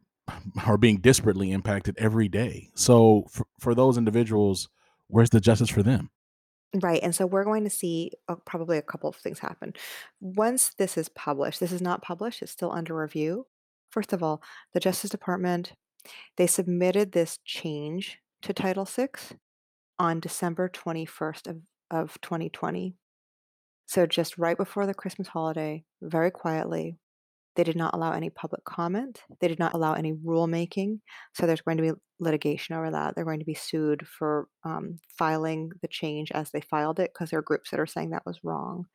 are 0.66 0.78
being 0.78 1.00
disparately 1.00 1.52
impacted 1.52 1.96
every 1.98 2.28
day. 2.28 2.70
So 2.76 3.26
for, 3.32 3.48
for 3.60 3.74
those 3.74 3.98
individuals, 3.98 4.68
where's 5.08 5.30
the 5.30 5.40
justice 5.40 5.70
for 5.70 5.84
them? 5.84 6.10
Right. 6.76 7.02
And 7.02 7.16
so 7.16 7.26
we're 7.26 7.46
going 7.46 7.64
to 7.64 7.70
see 7.70 8.12
uh, 8.28 8.36
probably 8.46 8.78
a 8.78 8.82
couple 8.82 9.10
of 9.10 9.16
things 9.16 9.40
happen. 9.40 9.74
Once 10.20 10.74
this 10.78 10.98
is 10.98 11.08
published, 11.08 11.62
this 11.62 11.72
is 11.72 11.82
not 11.82 12.02
published, 12.02 12.42
it's 12.42 12.52
still 12.52 12.72
under 12.72 12.94
review. 12.94 13.48
First 13.90 14.12
of 14.12 14.22
all, 14.22 14.44
the 14.74 14.82
Justice 14.82 15.10
Department, 15.10 15.74
they 16.36 16.46
submitted 16.46 17.14
this 17.14 17.40
change 17.46 18.20
to 18.42 18.54
Title 18.54 18.86
VI 18.86 19.08
on 19.98 20.20
December 20.20 20.70
21st 20.70 21.48
of, 21.48 21.58
of 21.90 22.22
2020. 22.22 22.96
So 23.88 24.06
just 24.06 24.38
right 24.38 24.58
before 24.58 24.86
the 24.86 24.94
Christmas 24.94 25.30
holiday, 25.30 25.86
very 26.02 26.32
quietly, 26.32 26.98
they 27.58 27.64
did 27.64 27.76
not 27.76 27.96
allow 27.96 28.14
any 28.14 28.30
public 28.30 28.64
comment. 28.64 29.24
They 29.42 29.48
did 29.48 29.58
not 29.58 29.74
allow 29.74 29.94
any 29.94 30.14
rulemaking. 30.14 31.00
So 31.34 31.48
there's 31.48 31.62
going 31.62 31.78
to 31.78 31.84
be 31.84 31.92
litigation 32.20 32.76
over 32.76 32.92
that. 32.92 33.16
They're 33.16 33.26
going 33.26 33.40
to 33.40 33.46
be 33.46 33.54
sued 33.54 34.08
for 34.08 34.48
um, 34.64 34.98
filing 35.18 35.72
the 35.82 35.88
change 35.88 36.32
as 36.32 36.52
they 36.52 36.62
filed 36.62 37.00
it 37.00 37.12
because 37.14 37.30
there 37.30 37.40
are 37.40 37.44
groups 37.44 37.72
that 37.72 37.80
are 37.80 37.86
saying 37.86 38.10
that 38.12 38.26
was 38.26 38.40
wrong. 38.44 38.86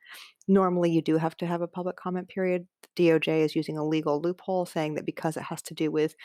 Normally, 0.47 0.91
you 0.91 1.01
do 1.01 1.17
have 1.17 1.37
to 1.37 1.47
have 1.47 1.61
a 1.61 1.67
public 1.67 1.95
comment 1.95 2.27
period. 2.27 2.67
The 2.95 3.09
DOJ 3.09 3.45
is 3.45 3.55
using 3.55 3.77
a 3.77 3.85
legal 3.85 4.21
loophole 4.21 4.65
saying 4.65 4.95
that 4.95 5.05
because 5.05 5.37
it 5.37 5.43
has 5.43 5.61
to 5.63 5.73
do 5.73 5.89
with 5.89 6.15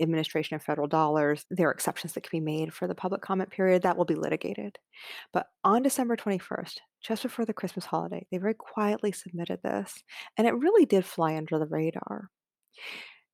administration 0.00 0.54
of 0.54 0.62
federal 0.62 0.88
dollars, 0.88 1.44
there 1.50 1.68
are 1.68 1.72
exceptions 1.72 2.12
that 2.12 2.22
can 2.22 2.38
be 2.38 2.44
made 2.44 2.72
for 2.72 2.86
the 2.86 2.94
public 2.94 3.20
comment 3.20 3.50
period. 3.50 3.82
That 3.82 3.96
will 3.96 4.04
be 4.04 4.14
litigated. 4.14 4.78
But 5.32 5.46
on 5.64 5.82
December 5.82 6.16
21st, 6.16 6.78
just 7.02 7.22
before 7.22 7.44
the 7.44 7.52
Christmas 7.52 7.84
holiday, 7.84 8.26
they 8.30 8.38
very 8.38 8.54
quietly 8.54 9.12
submitted 9.12 9.60
this, 9.62 10.02
and 10.36 10.46
it 10.46 10.54
really 10.54 10.86
did 10.86 11.04
fly 11.04 11.36
under 11.36 11.58
the 11.58 11.66
radar. 11.66 12.30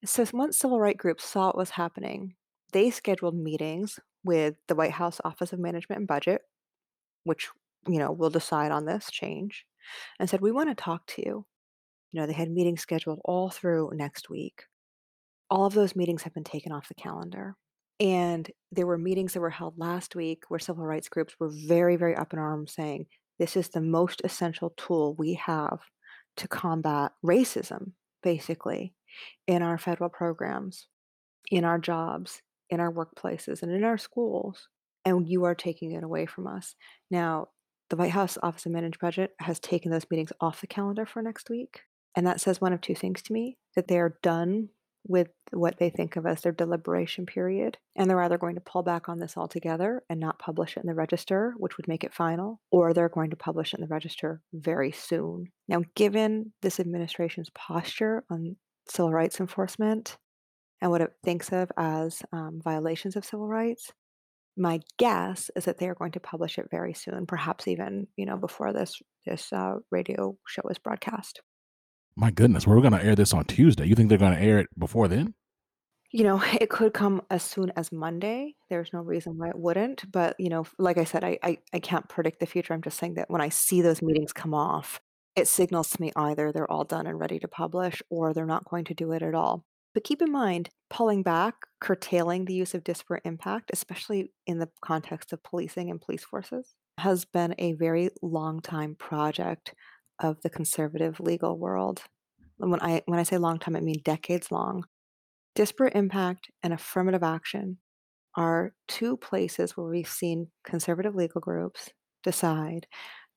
So 0.04 0.24
once 0.32 0.58
civil 0.58 0.80
rights 0.80 0.98
groups 0.98 1.24
saw 1.24 1.46
what 1.46 1.58
was 1.58 1.70
happening, 1.70 2.34
they 2.70 2.90
scheduled 2.90 3.36
meetings 3.36 3.98
with 4.24 4.56
the 4.68 4.74
White 4.74 4.92
House 4.92 5.20
Office 5.24 5.52
of 5.52 5.58
Management 5.58 6.00
and 6.00 6.08
Budget, 6.08 6.42
which, 7.24 7.48
you 7.88 7.98
know, 7.98 8.12
will 8.12 8.30
decide 8.30 8.72
on 8.72 8.84
this 8.84 9.10
change, 9.10 9.66
and 10.18 10.28
said, 10.28 10.40
"We 10.40 10.52
want 10.52 10.68
to 10.70 10.74
talk 10.74 11.06
to 11.08 11.22
you." 11.22 11.46
You 12.12 12.20
know, 12.20 12.26
they 12.26 12.32
had 12.32 12.50
meetings 12.50 12.80
scheduled 12.80 13.20
all 13.24 13.50
through 13.50 13.92
next 13.94 14.28
week. 14.28 14.64
All 15.48 15.66
of 15.66 15.74
those 15.74 15.96
meetings 15.96 16.22
have 16.22 16.34
been 16.34 16.44
taken 16.44 16.72
off 16.72 16.88
the 16.88 16.94
calendar. 16.94 17.56
And 18.00 18.50
there 18.72 18.86
were 18.86 18.96
meetings 18.98 19.34
that 19.34 19.40
were 19.40 19.50
held 19.50 19.78
last 19.78 20.16
week 20.16 20.44
where 20.48 20.58
civil 20.58 20.86
rights 20.86 21.08
groups 21.08 21.34
were 21.38 21.50
very, 21.50 21.96
very 21.96 22.16
up 22.16 22.32
in 22.32 22.38
arms 22.38 22.72
saying, 22.72 23.06
this 23.38 23.56
is 23.56 23.68
the 23.68 23.80
most 23.80 24.22
essential 24.24 24.70
tool 24.76 25.14
we 25.14 25.34
have 25.34 25.80
to 26.36 26.48
combat 26.48 27.12
racism, 27.24 27.92
basically, 28.22 28.94
in 29.46 29.62
our 29.62 29.76
federal 29.76 30.08
programs, 30.08 30.88
in 31.50 31.64
our 31.64 31.78
jobs, 31.78 32.42
in 32.70 32.80
our 32.80 32.92
workplaces, 32.92 33.62
and 33.62 33.72
in 33.72 33.84
our 33.84 33.98
schools. 33.98 34.68
And 35.04 35.28
you 35.28 35.44
are 35.44 35.54
taking 35.54 35.92
it 35.92 36.04
away 36.04 36.26
from 36.26 36.46
us. 36.46 36.74
Now, 37.10 37.48
the 37.88 37.96
White 37.96 38.12
House 38.12 38.38
Office 38.42 38.66
of 38.66 38.72
Managed 38.72 39.00
Budget 39.00 39.32
has 39.40 39.58
taken 39.58 39.90
those 39.90 40.06
meetings 40.10 40.32
off 40.40 40.60
the 40.60 40.66
calendar 40.66 41.06
for 41.06 41.22
next 41.22 41.50
week. 41.50 41.80
And 42.16 42.26
that 42.26 42.40
says 42.40 42.60
one 42.60 42.72
of 42.72 42.80
two 42.80 42.94
things 42.94 43.22
to 43.22 43.32
me 43.32 43.56
that 43.76 43.88
they 43.88 43.98
are 43.98 44.18
done 44.22 44.68
with 45.06 45.28
what 45.52 45.78
they 45.78 45.88
think 45.90 46.16
of 46.16 46.26
as 46.26 46.42
their 46.42 46.52
deliberation 46.52 47.24
period. 47.26 47.78
And 47.96 48.08
they're 48.08 48.22
either 48.22 48.38
going 48.38 48.56
to 48.56 48.60
pull 48.60 48.82
back 48.82 49.08
on 49.08 49.18
this 49.18 49.36
altogether 49.36 50.02
and 50.10 50.20
not 50.20 50.38
publish 50.38 50.76
it 50.76 50.80
in 50.80 50.86
the 50.86 50.94
register, 50.94 51.54
which 51.56 51.76
would 51.76 51.88
make 51.88 52.04
it 52.04 52.12
final, 52.12 52.60
or 52.70 52.92
they're 52.92 53.08
going 53.08 53.30
to 53.30 53.36
publish 53.36 53.72
it 53.72 53.78
in 53.78 53.82
the 53.82 53.88
register 53.92 54.42
very 54.52 54.92
soon. 54.92 55.50
Now, 55.68 55.82
given 55.94 56.52
this 56.62 56.78
administration's 56.78 57.50
posture 57.54 58.24
on 58.30 58.56
civil 58.88 59.12
rights 59.12 59.40
enforcement 59.40 60.18
and 60.80 60.90
what 60.90 61.00
it 61.00 61.12
thinks 61.22 61.52
of 61.52 61.70
as 61.76 62.22
um, 62.32 62.60
violations 62.62 63.16
of 63.16 63.24
civil 63.24 63.46
rights, 63.46 63.92
my 64.56 64.80
guess 64.98 65.50
is 65.56 65.64
that 65.64 65.78
they 65.78 65.88
are 65.88 65.94
going 65.94 66.12
to 66.12 66.20
publish 66.20 66.58
it 66.58 66.68
very 66.70 66.94
soon, 66.94 67.26
perhaps 67.26 67.68
even 67.68 68.06
you 68.16 68.26
know 68.26 68.36
before 68.36 68.72
this 68.72 69.00
this 69.26 69.52
uh, 69.52 69.74
radio 69.90 70.36
show 70.46 70.62
is 70.70 70.78
broadcast. 70.78 71.40
My 72.16 72.30
goodness, 72.30 72.66
we're 72.66 72.80
going 72.80 72.92
to 72.92 73.04
air 73.04 73.14
this 73.14 73.32
on 73.32 73.44
Tuesday. 73.44 73.86
You 73.86 73.94
think 73.94 74.08
they're 74.08 74.18
going 74.18 74.34
to 74.34 74.42
air 74.42 74.58
it 74.58 74.68
before 74.78 75.08
then? 75.08 75.34
You 76.12 76.24
know, 76.24 76.42
it 76.60 76.68
could 76.68 76.92
come 76.92 77.22
as 77.30 77.42
soon 77.42 77.72
as 77.76 77.92
Monday. 77.92 78.56
There's 78.68 78.92
no 78.92 79.00
reason 79.00 79.38
why 79.38 79.48
it 79.48 79.58
wouldn't. 79.58 80.10
But, 80.10 80.36
you 80.38 80.48
know, 80.48 80.66
like 80.78 80.98
I 80.98 81.04
said, 81.04 81.24
I, 81.24 81.38
I, 81.42 81.58
I 81.72 81.78
can't 81.78 82.08
predict 82.08 82.40
the 82.40 82.46
future. 82.46 82.74
I'm 82.74 82.82
just 82.82 82.98
saying 82.98 83.14
that 83.14 83.30
when 83.30 83.40
I 83.40 83.48
see 83.48 83.80
those 83.80 84.02
meetings 84.02 84.32
come 84.32 84.54
off, 84.54 85.00
it 85.36 85.46
signals 85.46 85.90
to 85.90 86.00
me 86.00 86.12
either 86.16 86.52
they're 86.52 86.70
all 86.70 86.84
done 86.84 87.06
and 87.06 87.18
ready 87.18 87.38
to 87.38 87.48
publish 87.48 88.02
or 88.10 88.34
they're 88.34 88.46
not 88.46 88.68
going 88.68 88.84
to 88.86 88.94
do 88.94 89.12
it 89.12 89.22
at 89.22 89.34
all. 89.34 89.64
But 89.94 90.04
keep 90.04 90.22
in 90.22 90.30
mind, 90.30 90.70
pulling 90.88 91.22
back, 91.22 91.54
curtailing 91.80 92.44
the 92.44 92.54
use 92.54 92.74
of 92.74 92.84
disparate 92.84 93.22
impact, 93.24 93.70
especially 93.72 94.32
in 94.46 94.58
the 94.58 94.68
context 94.82 95.32
of 95.32 95.42
policing 95.42 95.90
and 95.90 96.00
police 96.00 96.24
forces, 96.24 96.74
has 96.98 97.24
been 97.24 97.54
a 97.58 97.72
very 97.72 98.10
long 98.22 98.60
time 98.60 98.94
project 98.94 99.74
of 100.20 100.40
the 100.42 100.50
conservative 100.50 101.18
legal 101.18 101.58
world. 101.58 102.02
And 102.60 102.70
when 102.70 102.80
I 102.82 103.02
when 103.06 103.18
I 103.18 103.22
say 103.24 103.38
long 103.38 103.58
time, 103.58 103.74
I 103.76 103.80
mean 103.80 104.02
decades 104.04 104.52
long. 104.52 104.84
Disparate 105.54 105.94
impact 105.94 106.50
and 106.62 106.72
affirmative 106.72 107.22
action 107.22 107.78
are 108.36 108.74
two 108.88 109.16
places 109.16 109.76
where 109.76 109.88
we've 109.88 110.08
seen 110.08 110.48
conservative 110.64 111.14
legal 111.14 111.40
groups 111.40 111.90
decide 112.22 112.86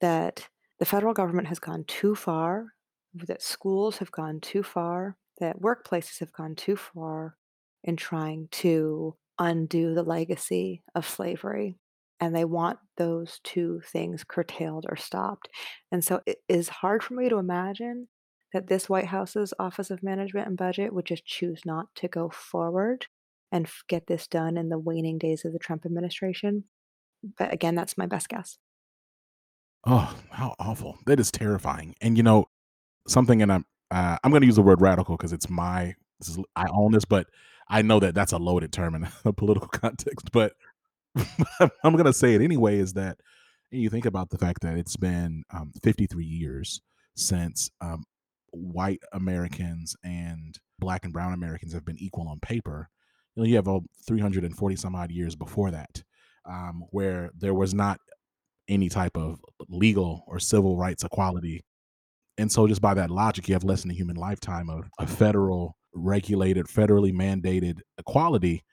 that 0.01 0.49
the 0.79 0.85
federal 0.85 1.13
government 1.13 1.47
has 1.47 1.59
gone 1.59 1.85
too 1.87 2.15
far, 2.15 2.67
that 3.13 3.41
schools 3.41 3.97
have 3.97 4.11
gone 4.11 4.39
too 4.41 4.63
far, 4.63 5.17
that 5.39 5.61
workplaces 5.61 6.19
have 6.19 6.33
gone 6.33 6.55
too 6.55 6.75
far 6.75 7.35
in 7.83 7.95
trying 7.95 8.47
to 8.51 9.15
undo 9.39 9.93
the 9.93 10.03
legacy 10.03 10.83
of 10.95 11.07
slavery 11.07 11.77
and 12.19 12.35
they 12.35 12.45
want 12.45 12.79
those 12.95 13.41
two 13.43 13.81
things 13.85 14.23
curtailed 14.23 14.85
or 14.87 14.95
stopped. 14.95 15.49
And 15.91 16.03
so 16.03 16.21
it 16.25 16.37
is 16.47 16.69
hard 16.69 17.03
for 17.03 17.15
me 17.15 17.27
to 17.27 17.37
imagine 17.37 18.07
that 18.53 18.67
this 18.67 18.87
White 18.87 19.07
House's 19.07 19.53
Office 19.59 19.91
of 19.91 20.03
Management 20.03 20.47
and 20.47 20.55
Budget 20.55 20.93
would 20.93 21.05
just 21.05 21.25
choose 21.25 21.61
not 21.65 21.87
to 21.95 22.07
go 22.07 22.29
forward 22.29 23.07
and 23.51 23.67
get 23.89 24.07
this 24.07 24.27
done 24.27 24.57
in 24.57 24.69
the 24.69 24.79
waning 24.79 25.17
days 25.17 25.43
of 25.43 25.51
the 25.51 25.59
Trump 25.59 25.85
administration. 25.85 26.63
But 27.37 27.53
again, 27.53 27.75
that's 27.75 27.97
my 27.97 28.05
best 28.05 28.29
guess. 28.29 28.57
Oh, 29.85 30.15
how 30.29 30.55
awful! 30.59 30.99
That 31.05 31.19
is 31.19 31.29
terrifying. 31.29 31.93
And 31.99 32.15
you 32.15 32.23
know, 32.23 32.45
something, 33.07 33.41
and 33.41 33.51
I'm 33.51 33.65
uh, 33.93 34.17
I'm 34.23 34.31
going 34.31 34.41
to 34.41 34.47
use 34.47 34.55
the 34.55 34.63
word 34.63 34.81
radical 34.81 35.15
because 35.15 35.33
it's 35.33 35.49
my 35.49 35.93
this 36.19 36.29
is 36.29 36.39
I 36.55 36.65
own 36.71 36.91
this, 36.93 37.05
but 37.05 37.27
I 37.69 37.83
know 37.83 37.99
that 37.99 38.15
that's 38.15 38.31
a 38.31 38.37
loaded 38.37 38.73
term 38.73 38.95
in 38.95 39.07
a 39.25 39.31
political 39.31 39.67
context. 39.71 40.31
But 40.31 40.53
I'm 41.59 41.93
going 41.93 42.05
to 42.05 42.13
say 42.13 42.33
it 42.33 42.41
anyway. 42.41 42.79
Is 42.79 42.93
that 42.93 43.19
you 43.71 43.89
think 43.89 44.05
about 44.05 44.31
the 44.31 44.37
fact 44.37 44.61
that 44.61 44.77
it's 44.77 44.97
been 44.97 45.43
um, 45.51 45.71
53 45.83 46.25
years 46.25 46.81
since 47.15 47.69
um, 47.81 48.03
white 48.51 49.01
Americans 49.11 49.95
and 50.03 50.57
black 50.79 51.03
and 51.03 51.13
brown 51.13 51.33
Americans 51.33 51.73
have 51.73 51.85
been 51.85 51.99
equal 51.99 52.27
on 52.27 52.39
paper. 52.39 52.89
You 53.35 53.43
know, 53.43 53.47
you 53.47 53.55
have 53.55 53.67
a 53.67 53.79
340 54.07 54.75
some 54.75 54.95
odd 54.95 55.11
years 55.11 55.35
before 55.35 55.71
that, 55.71 56.03
um, 56.45 56.83
where 56.89 57.31
there 57.37 57.53
was 57.53 57.73
not 57.73 57.99
any 58.67 58.89
type 58.89 59.17
of 59.17 59.39
legal 59.69 60.23
or 60.27 60.39
civil 60.39 60.77
rights 60.77 61.03
equality. 61.03 61.63
And 62.37 62.51
so, 62.51 62.67
just 62.67 62.81
by 62.81 62.93
that 62.95 63.11
logic, 63.11 63.47
you 63.47 63.53
have 63.53 63.63
less 63.63 63.83
than 63.83 63.91
a 63.91 63.95
human 63.95 64.15
lifetime 64.15 64.69
of 64.69 64.89
a 64.99 65.05
federal 65.05 65.77
regulated, 65.93 66.65
federally 66.65 67.13
mandated 67.13 67.79
equality. 67.97 68.63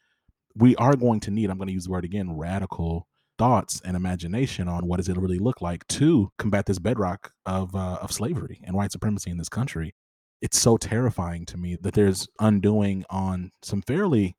We 0.57 0.75
are 0.77 0.96
going 0.96 1.20
to 1.20 1.31
need, 1.31 1.51
I'm 1.51 1.59
going 1.59 1.68
to 1.68 1.75
use 1.75 1.85
the 1.85 1.90
word 1.90 2.05
again, 2.05 2.37
radical 2.37 3.07
thoughts 3.38 3.81
and 3.85 3.96
imagination 3.96 4.68
on 4.68 4.87
what 4.87 4.99
does 4.99 5.09
it 5.09 5.16
really 5.16 5.38
look 5.38 5.62
like 5.62 5.87
to 5.88 6.31
combat 6.38 6.66
this 6.66 6.79
bedrock 6.79 7.33
of 7.46 7.75
uh, 7.75 7.99
of 8.03 8.12
slavery 8.12 8.61
and 8.64 8.77
white 8.77 8.92
supremacy 8.92 9.31
in 9.31 9.38
this 9.38 9.49
country. 9.49 9.94
It's 10.42 10.59
so 10.59 10.77
terrifying 10.77 11.46
to 11.46 11.57
me 11.57 11.77
that 11.81 11.94
there's 11.94 12.29
undoing 12.38 13.05
on 13.09 13.51
some 13.62 13.83
fairly, 13.83 14.37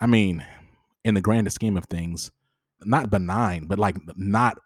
I 0.00 0.06
mean, 0.06 0.44
in 1.04 1.14
the 1.14 1.20
grandest 1.20 1.56
scheme 1.56 1.76
of 1.76 1.84
things, 1.86 2.30
not 2.84 3.10
benign, 3.10 3.66
but 3.66 3.78
like 3.78 3.96
not 4.16 4.56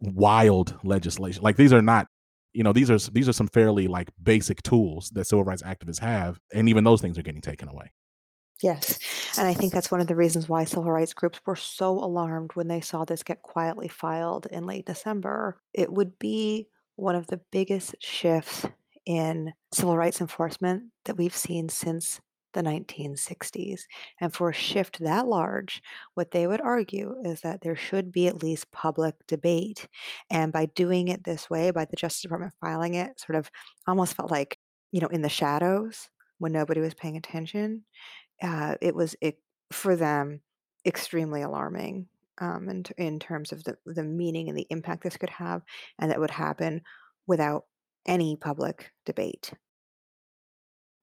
wild 0.00 0.78
legislation. 0.84 1.42
Like 1.42 1.56
these 1.56 1.72
are 1.72 1.82
not, 1.82 2.06
you 2.58 2.64
know, 2.64 2.72
these 2.72 2.90
are 2.90 2.98
these 3.12 3.28
are 3.28 3.32
some 3.32 3.46
fairly 3.46 3.86
like 3.86 4.10
basic 4.20 4.64
tools 4.64 5.10
that 5.10 5.26
civil 5.26 5.44
rights 5.44 5.62
activists 5.62 6.00
have, 6.00 6.40
and 6.52 6.68
even 6.68 6.82
those 6.82 7.00
things 7.00 7.16
are 7.16 7.22
getting 7.22 7.40
taken 7.40 7.68
away. 7.68 7.92
Yes. 8.60 8.98
And 9.38 9.46
I 9.46 9.54
think 9.54 9.72
that's 9.72 9.92
one 9.92 10.00
of 10.00 10.08
the 10.08 10.16
reasons 10.16 10.48
why 10.48 10.64
civil 10.64 10.90
rights 10.90 11.14
groups 11.14 11.40
were 11.46 11.54
so 11.54 11.92
alarmed 11.92 12.50
when 12.54 12.66
they 12.66 12.80
saw 12.80 13.04
this 13.04 13.22
get 13.22 13.42
quietly 13.42 13.86
filed 13.86 14.46
in 14.46 14.66
late 14.66 14.86
December. 14.86 15.60
It 15.72 15.92
would 15.92 16.18
be 16.18 16.66
one 16.96 17.14
of 17.14 17.28
the 17.28 17.40
biggest 17.52 17.94
shifts 18.00 18.66
in 19.06 19.52
civil 19.72 19.96
rights 19.96 20.20
enforcement 20.20 20.86
that 21.04 21.16
we've 21.16 21.36
seen 21.36 21.68
since 21.68 22.20
the 22.58 22.70
1960s. 22.70 23.82
And 24.20 24.34
for 24.34 24.50
a 24.50 24.54
shift 24.54 24.98
that 25.00 25.26
large, 25.26 25.82
what 26.14 26.32
they 26.32 26.46
would 26.46 26.60
argue 26.60 27.14
is 27.24 27.40
that 27.42 27.60
there 27.60 27.76
should 27.76 28.12
be 28.12 28.26
at 28.26 28.42
least 28.42 28.70
public 28.72 29.14
debate. 29.26 29.88
And 30.30 30.52
by 30.52 30.66
doing 30.66 31.08
it 31.08 31.24
this 31.24 31.48
way, 31.48 31.70
by 31.70 31.84
the 31.84 31.96
Justice 31.96 32.22
Department 32.22 32.52
filing 32.60 32.94
it, 32.94 33.20
sort 33.20 33.36
of 33.36 33.50
almost 33.86 34.14
felt 34.14 34.30
like, 34.30 34.58
you 34.92 35.00
know, 35.00 35.08
in 35.08 35.22
the 35.22 35.28
shadows 35.28 36.08
when 36.38 36.52
nobody 36.52 36.80
was 36.80 36.94
paying 36.94 37.16
attention 37.16 37.84
uh, 38.42 38.74
it 38.80 38.94
was 38.94 39.16
it, 39.20 39.38
for 39.72 39.96
them 39.96 40.40
extremely 40.86 41.42
alarming 41.42 42.06
um, 42.40 42.68
in, 42.68 42.84
in 42.96 43.18
terms 43.18 43.52
of 43.52 43.64
the, 43.64 43.76
the 43.86 44.04
meaning 44.04 44.48
and 44.48 44.56
the 44.56 44.66
impact 44.70 45.02
this 45.02 45.16
could 45.16 45.30
have, 45.30 45.62
and 45.98 46.10
that 46.10 46.20
would 46.20 46.30
happen 46.30 46.82
without 47.26 47.64
any 48.06 48.36
public 48.36 48.90
debate. 49.04 49.52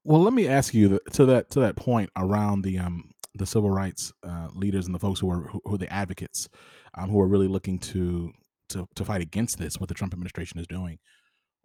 Well, 0.06 0.22
let 0.22 0.34
me 0.34 0.48
ask 0.48 0.74
you 0.76 1.00
to 1.14 1.26
that 1.26 1.50
to 1.52 1.62
that 1.62 1.78
point 1.78 2.12
around 2.16 2.64
the 2.64 2.78
um 2.80 3.12
the 3.36 3.46
civil 3.48 3.72
rights 3.72 4.14
uh, 4.24 4.50
leaders 4.54 4.86
and 4.86 4.96
the 4.96 5.00
folks 5.00 5.20
who 5.20 5.30
are 5.32 5.48
who, 5.50 5.62
who 5.66 5.76
are 5.76 5.80
the 5.80 5.92
advocates 5.92 6.48
um, 6.98 7.10
who 7.10 7.20
are 7.20 7.28
really 7.28 7.48
looking 7.50 7.80
to 7.80 8.32
to 8.70 8.88
to 8.96 9.06
fight 9.06 9.22
against 9.22 9.58
this 9.58 9.80
what 9.80 9.90
the 9.90 9.96
Trump 9.96 10.14
administration 10.14 10.60
is 10.60 10.68
doing. 10.68 11.00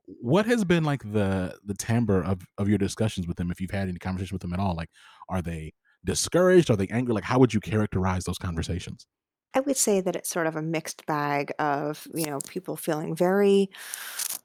What 0.07 0.46
has 0.46 0.64
been 0.64 0.85
like 0.85 1.03
the 1.03 1.59
the 1.64 1.74
timbre 1.74 2.22
of 2.22 2.42
of 2.59 2.68
your 2.68 2.79
discussions 2.79 3.29
with 3.29 3.37
them 3.38 3.50
if 3.53 3.61
you've 3.61 3.72
had 3.72 3.88
any 3.90 3.98
conversation 4.00 4.35
with 4.35 4.42
them 4.42 4.55
at 4.55 4.61
all? 4.61 4.76
Like 4.76 4.90
are 5.31 5.42
they 5.42 5.74
discouraged? 6.05 6.70
Are 6.70 6.76
they 6.76 6.88
angry? 6.88 7.14
Like, 7.14 7.24
how 7.24 7.38
would 7.40 7.55
you 7.55 7.61
characterize 7.61 8.24
those 8.24 8.38
conversations? 8.38 9.07
I 9.52 9.60
would 9.60 9.76
say 9.76 10.00
that 10.00 10.14
it's 10.14 10.30
sort 10.30 10.46
of 10.46 10.54
a 10.54 10.62
mixed 10.62 11.06
bag 11.06 11.52
of, 11.58 12.06
you 12.14 12.26
know, 12.26 12.38
people 12.48 12.76
feeling 12.76 13.16
very 13.16 13.68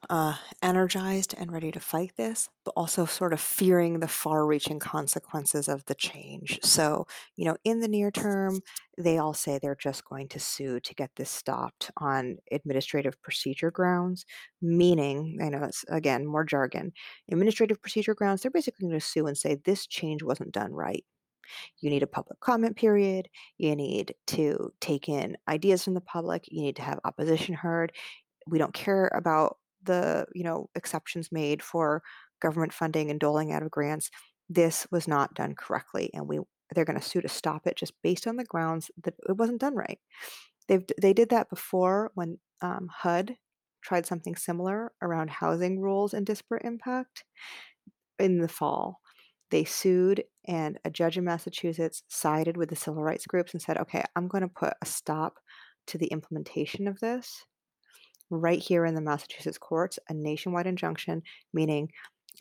uh, 0.09 0.35
energized 0.63 1.35
and 1.37 1.51
ready 1.51 1.71
to 1.71 1.79
fight 1.79 2.13
this, 2.17 2.49
but 2.63 2.73
also 2.75 3.05
sort 3.05 3.33
of 3.33 3.39
fearing 3.39 3.99
the 3.99 4.07
far 4.07 4.45
reaching 4.47 4.79
consequences 4.79 5.67
of 5.67 5.85
the 5.85 5.95
change. 5.95 6.59
So, 6.63 7.07
you 7.35 7.45
know, 7.45 7.57
in 7.63 7.81
the 7.81 7.87
near 7.87 8.11
term, 8.11 8.61
they 8.97 9.19
all 9.19 9.33
say 9.33 9.59
they're 9.59 9.75
just 9.75 10.05
going 10.05 10.27
to 10.29 10.39
sue 10.39 10.79
to 10.79 10.95
get 10.95 11.11
this 11.15 11.29
stopped 11.29 11.91
on 11.97 12.37
administrative 12.51 13.21
procedure 13.21 13.71
grounds, 13.71 14.25
meaning, 14.61 15.37
I 15.41 15.49
know 15.49 15.59
that's 15.59 15.85
again 15.89 16.25
more 16.25 16.45
jargon, 16.45 16.93
administrative 17.31 17.81
procedure 17.81 18.15
grounds, 18.15 18.41
they're 18.41 18.51
basically 18.51 18.87
going 18.87 18.99
to 18.99 19.05
sue 19.05 19.27
and 19.27 19.37
say 19.37 19.55
this 19.55 19.87
change 19.87 20.23
wasn't 20.23 20.51
done 20.53 20.73
right. 20.73 21.05
You 21.79 21.89
need 21.89 22.03
a 22.03 22.07
public 22.07 22.39
comment 22.39 22.75
period. 22.75 23.29
You 23.57 23.75
need 23.75 24.15
to 24.27 24.71
take 24.81 25.09
in 25.09 25.37
ideas 25.47 25.83
from 25.83 25.93
the 25.93 26.01
public. 26.01 26.45
You 26.49 26.61
need 26.61 26.75
to 26.77 26.81
have 26.81 26.99
opposition 27.03 27.53
heard. 27.55 27.91
We 28.47 28.59
don't 28.59 28.73
care 28.73 29.11
about 29.13 29.57
the, 29.83 30.25
you 30.33 30.43
know, 30.43 30.69
exceptions 30.75 31.31
made 31.31 31.61
for 31.63 32.03
government 32.41 32.73
funding 32.73 33.09
and 33.09 33.19
doling 33.19 33.51
out 33.51 33.63
of 33.63 33.71
grants. 33.71 34.09
This 34.49 34.85
was 34.91 35.07
not 35.07 35.33
done 35.33 35.55
correctly, 35.55 36.11
and 36.13 36.27
we 36.27 36.39
they're 36.73 36.85
going 36.85 36.99
to 36.99 37.05
sue 37.05 37.21
to 37.21 37.29
stop 37.29 37.67
it 37.67 37.77
just 37.77 37.93
based 38.01 38.27
on 38.27 38.37
the 38.37 38.43
grounds 38.43 38.89
that 39.03 39.13
it 39.29 39.37
wasn't 39.37 39.61
done 39.61 39.75
right. 39.75 39.99
They've 40.67 40.83
they 41.01 41.13
did 41.13 41.29
that 41.29 41.49
before 41.49 42.11
when 42.15 42.39
um, 42.61 42.89
HUD 42.91 43.35
tried 43.83 44.05
something 44.05 44.35
similar 44.35 44.91
around 45.01 45.29
housing 45.29 45.79
rules 45.79 46.13
and 46.13 46.25
disparate 46.25 46.65
impact 46.65 47.23
in 48.19 48.39
the 48.39 48.47
fall. 48.47 48.99
They 49.51 49.63
sued, 49.63 50.23
and 50.45 50.79
a 50.85 50.89
judge 50.89 51.17
in 51.17 51.23
Massachusetts 51.23 52.03
sided 52.07 52.57
with 52.57 52.69
the 52.69 52.75
civil 52.75 53.03
rights 53.03 53.25
groups 53.25 53.53
and 53.53 53.61
said, 53.61 53.77
okay, 53.77 54.03
I'm 54.15 54.27
going 54.27 54.41
to 54.41 54.47
put 54.47 54.73
a 54.81 54.85
stop 54.85 55.39
to 55.87 55.97
the 55.97 56.07
implementation 56.07 56.87
of 56.87 56.99
this 56.99 57.45
right 58.29 58.59
here 58.59 58.85
in 58.85 58.95
the 58.95 59.01
Massachusetts 59.01 59.57
courts, 59.57 59.99
a 60.09 60.13
nationwide 60.13 60.67
injunction, 60.67 61.21
meaning 61.53 61.89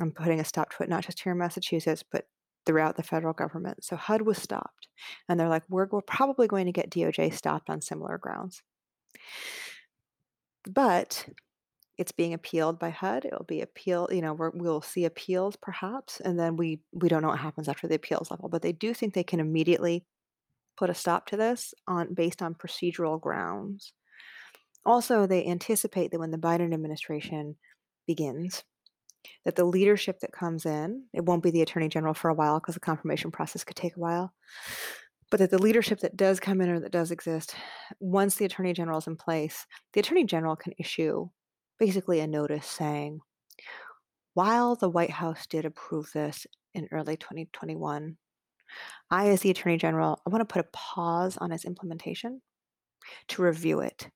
I'm 0.00 0.12
putting 0.12 0.40
a 0.40 0.44
stop 0.44 0.70
to 0.70 0.82
it, 0.82 0.88
not 0.88 1.04
just 1.04 1.20
here 1.20 1.32
in 1.32 1.38
Massachusetts, 1.38 2.02
but 2.10 2.24
throughout 2.66 2.96
the 2.96 3.02
federal 3.02 3.34
government. 3.34 3.84
So 3.84 3.96
HUD 3.96 4.22
was 4.22 4.38
stopped. 4.38 4.88
And 5.28 5.38
they're 5.38 5.48
like, 5.48 5.64
we're, 5.68 5.86
we're 5.90 6.00
probably 6.00 6.46
going 6.46 6.66
to 6.66 6.72
get 6.72 6.90
DOJ 6.90 7.34
stopped 7.34 7.68
on 7.68 7.82
similar 7.82 8.18
grounds. 8.18 8.62
But 10.68 11.26
it's 11.96 12.12
being 12.12 12.34
appealed 12.34 12.78
by 12.78 12.90
HUD. 12.90 13.24
It'll 13.24 13.44
be 13.44 13.60
appealed, 13.60 14.12
you 14.12 14.20
know, 14.20 14.32
we 14.32 14.50
will 14.60 14.82
see 14.82 15.04
appeals 15.04 15.56
perhaps, 15.56 16.20
and 16.20 16.38
then 16.38 16.56
we 16.56 16.80
we 16.92 17.08
don't 17.08 17.22
know 17.22 17.28
what 17.28 17.38
happens 17.38 17.68
after 17.68 17.86
the 17.86 17.94
appeals 17.94 18.30
level. 18.30 18.48
But 18.48 18.62
they 18.62 18.72
do 18.72 18.94
think 18.94 19.14
they 19.14 19.24
can 19.24 19.40
immediately 19.40 20.04
put 20.76 20.90
a 20.90 20.94
stop 20.94 21.26
to 21.26 21.36
this 21.36 21.72
on 21.86 22.14
based 22.14 22.42
on 22.42 22.54
procedural 22.54 23.20
grounds. 23.20 23.92
Also, 24.84 25.26
they 25.26 25.46
anticipate 25.46 26.10
that 26.10 26.18
when 26.18 26.30
the 26.30 26.38
Biden 26.38 26.74
administration 26.74 27.56
begins, 28.06 28.64
that 29.44 29.56
the 29.56 29.64
leadership 29.64 30.20
that 30.20 30.32
comes 30.32 30.66
in, 30.66 31.04
it 31.14 31.24
won't 31.24 31.42
be 31.42 31.50
the 31.50 31.62
attorney 31.62 31.88
general 31.88 32.12
for 32.12 32.28
a 32.28 32.34
while 32.34 32.60
because 32.60 32.74
the 32.74 32.80
confirmation 32.80 33.30
process 33.30 33.64
could 33.64 33.76
take 33.76 33.96
a 33.96 34.00
while, 34.00 34.34
but 35.30 35.38
that 35.38 35.50
the 35.50 35.62
leadership 35.62 36.00
that 36.00 36.16
does 36.16 36.40
come 36.40 36.60
in 36.60 36.68
or 36.68 36.80
that 36.80 36.92
does 36.92 37.10
exist, 37.10 37.54
once 38.00 38.36
the 38.36 38.44
attorney 38.44 38.72
general 38.72 38.98
is 38.98 39.06
in 39.06 39.16
place, 39.16 39.64
the 39.92 40.00
attorney 40.00 40.24
general 40.24 40.56
can 40.56 40.74
issue 40.78 41.28
basically 41.78 42.20
a 42.20 42.26
notice 42.26 42.66
saying, 42.66 43.20
while 44.34 44.74
the 44.74 44.90
White 44.90 45.10
House 45.10 45.46
did 45.46 45.64
approve 45.64 46.10
this 46.12 46.46
in 46.74 46.88
early 46.90 47.16
2021, 47.16 48.16
I, 49.10 49.28
as 49.28 49.40
the 49.40 49.50
Attorney 49.50 49.76
General, 49.76 50.20
I 50.26 50.30
want 50.30 50.40
to 50.40 50.52
put 50.52 50.64
a 50.64 50.68
pause 50.72 51.36
on 51.36 51.52
its 51.52 51.64
implementation 51.64 52.42
to 53.28 53.42
review 53.42 53.80
it. 53.80 54.08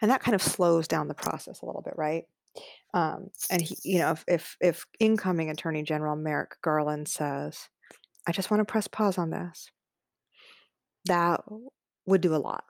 And 0.00 0.10
that 0.10 0.22
kind 0.22 0.34
of 0.34 0.42
slows 0.42 0.88
down 0.88 1.08
the 1.08 1.14
process 1.14 1.60
a 1.60 1.66
little 1.66 1.82
bit, 1.82 1.94
right? 1.96 2.24
Um, 2.94 3.28
and 3.50 3.62
he, 3.62 3.76
you 3.84 3.98
know, 3.98 4.12
if, 4.12 4.24
if 4.26 4.56
if 4.60 4.86
incoming 4.98 5.50
Attorney 5.50 5.82
General 5.82 6.16
Merrick 6.16 6.56
Garland 6.62 7.06
says, 7.06 7.68
"I 8.26 8.32
just 8.32 8.50
want 8.50 8.60
to 8.60 8.64
press 8.64 8.88
pause 8.88 9.18
on 9.18 9.30
this," 9.30 9.70
that 11.04 11.42
would 12.06 12.20
do 12.20 12.34
a 12.34 12.36
lot 12.38 12.64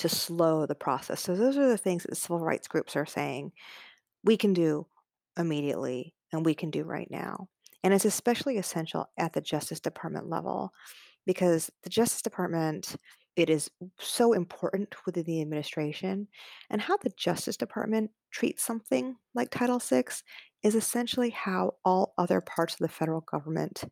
to 0.00 0.08
slow 0.08 0.66
the 0.66 0.74
process. 0.74 1.20
So 1.20 1.34
those 1.34 1.56
are 1.56 1.68
the 1.68 1.78
things 1.78 2.04
that 2.04 2.16
civil 2.16 2.40
rights 2.40 2.68
groups 2.68 2.96
are 2.96 3.06
saying 3.06 3.52
we 4.24 4.36
can 4.36 4.52
do 4.52 4.86
immediately 5.38 6.14
and 6.32 6.44
we 6.44 6.54
can 6.54 6.70
do 6.70 6.84
right 6.84 7.08
now. 7.10 7.48
And 7.82 7.94
it's 7.94 8.04
especially 8.04 8.58
essential 8.58 9.06
at 9.16 9.32
the 9.32 9.40
Justice 9.40 9.80
Department 9.80 10.28
level 10.28 10.72
because 11.26 11.70
the 11.82 11.90
Justice 11.90 12.22
Department 12.22 12.96
it 13.36 13.48
is 13.48 13.70
so 13.98 14.32
important 14.32 14.94
within 15.06 15.24
the 15.24 15.40
administration 15.40 16.26
and 16.68 16.80
how 16.80 16.96
the 16.96 17.12
Justice 17.16 17.56
Department 17.56 18.10
treats 18.30 18.62
something 18.62 19.16
like 19.34 19.50
Title 19.50 19.78
VI 19.78 20.04
is 20.62 20.74
essentially 20.74 21.30
how 21.30 21.74
all 21.84 22.12
other 22.18 22.40
parts 22.40 22.74
of 22.74 22.80
the 22.80 22.88
federal 22.88 23.22
government 23.22 23.84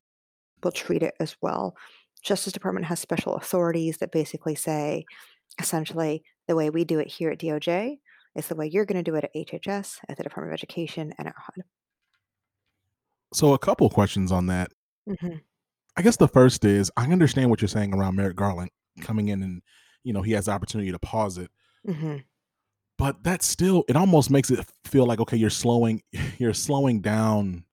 will 0.62 0.72
treat 0.72 1.02
it 1.02 1.14
as 1.20 1.36
well. 1.40 1.76
Justice 2.22 2.52
Department 2.52 2.86
has 2.86 2.98
special 3.00 3.36
authorities 3.36 3.98
that 3.98 4.12
basically 4.12 4.56
say 4.56 5.04
essentially 5.58 6.22
the 6.46 6.56
way 6.56 6.70
we 6.70 6.84
do 6.84 6.98
it 6.98 7.08
here 7.08 7.30
at 7.30 7.38
DOJ 7.38 7.98
is 8.34 8.48
the 8.48 8.54
way 8.54 8.66
you're 8.66 8.86
going 8.86 9.02
to 9.02 9.10
do 9.10 9.16
it 9.16 9.24
at 9.24 9.34
HHS, 9.34 9.98
at 10.08 10.16
the 10.16 10.22
Department 10.22 10.52
of 10.52 10.58
Education, 10.58 11.12
and 11.18 11.28
at 11.28 11.34
HUD. 11.36 11.64
So, 13.32 13.52
a 13.52 13.58
couple 13.58 13.88
questions 13.90 14.32
on 14.32 14.46
that. 14.46 14.72
hmm 15.06 15.36
I 15.96 16.02
guess 16.02 16.16
the 16.16 16.28
first 16.28 16.64
is 16.64 16.92
I 16.96 17.10
understand 17.10 17.50
what 17.50 17.60
you're 17.60 17.68
saying 17.68 17.92
around 17.92 18.14
Merrick 18.14 18.36
Garland 18.36 18.70
coming 19.00 19.28
in 19.28 19.42
and, 19.42 19.62
you 20.04 20.12
know, 20.12 20.22
he 20.22 20.30
has 20.32 20.44
the 20.44 20.52
opportunity 20.52 20.92
to 20.92 20.98
pause 21.00 21.38
it. 21.38 21.50
hmm 21.84 22.18
But 22.96 23.24
that 23.24 23.42
still, 23.42 23.84
it 23.88 23.96
almost 23.96 24.30
makes 24.30 24.50
it 24.50 24.64
feel 24.84 25.06
like, 25.06 25.18
okay, 25.20 25.36
you're 25.36 25.50
slowing, 25.50 26.02
you're 26.38 26.54
slowing 26.54 27.00
down 27.00 27.64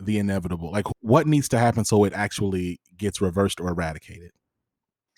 the 0.00 0.18
inevitable. 0.18 0.72
Like, 0.72 0.86
what 1.00 1.26
needs 1.28 1.48
to 1.50 1.58
happen 1.58 1.84
so 1.84 2.02
it 2.04 2.12
actually 2.12 2.80
gets 2.96 3.20
reversed 3.20 3.60
or 3.60 3.68
eradicated? 3.68 4.32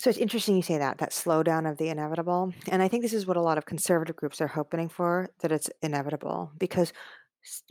So 0.05 0.11
it's 0.11 0.19
interesting 0.19 0.55
you 0.55 0.61
say 0.61 0.77
that, 0.77 0.99
that 0.99 1.13
slowdown 1.13 1.67
of 1.67 1.79
the 1.79 1.89
inevitable. 1.89 2.53
And 2.69 2.83
I 2.83 2.89
think 2.89 3.03
this 3.03 3.15
is 3.15 3.27
what 3.27 3.39
a 3.39 3.41
lot 3.41 3.57
of 3.57 3.65
conservative 3.65 4.15
groups 4.15 4.39
are 4.43 4.47
hoping 4.47 4.91
for, 4.91 5.31
that 5.41 5.51
it's 5.51 5.71
inevitable. 5.81 6.53
Because 6.59 6.93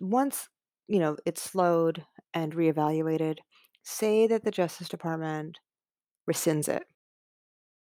once, 0.02 0.50
you 0.88 0.98
know, 0.98 1.15
it's 1.28 1.43
slowed 1.43 2.04
and 2.34 2.56
reevaluated, 2.56 3.38
say 3.84 4.26
that 4.26 4.43
the 4.43 4.50
Justice 4.50 4.89
Department 4.89 5.60
rescinds 6.28 6.67
it 6.67 6.88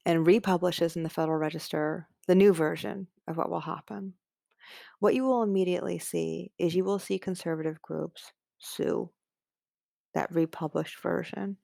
and 0.06 0.28
republishes 0.28 0.98
in 0.98 1.04
the 1.04 1.10
Federal 1.10 1.38
Register 1.38 2.10
the 2.28 2.36
new 2.36 2.52
version 2.52 3.08
of 3.30 3.38
what 3.38 3.50
will 3.50 3.62
happen. 3.62 4.16
What 5.00 5.16
you 5.16 5.24
will 5.24 5.44
immediately 5.44 5.98
see 5.98 6.52
is 6.58 6.76
you 6.76 6.84
will 6.84 7.00
see 7.00 7.20
conservative 7.20 7.82
groups 7.82 8.34
sue 8.60 9.12
that 10.14 10.36
republished 10.36 11.02
version 11.02 11.56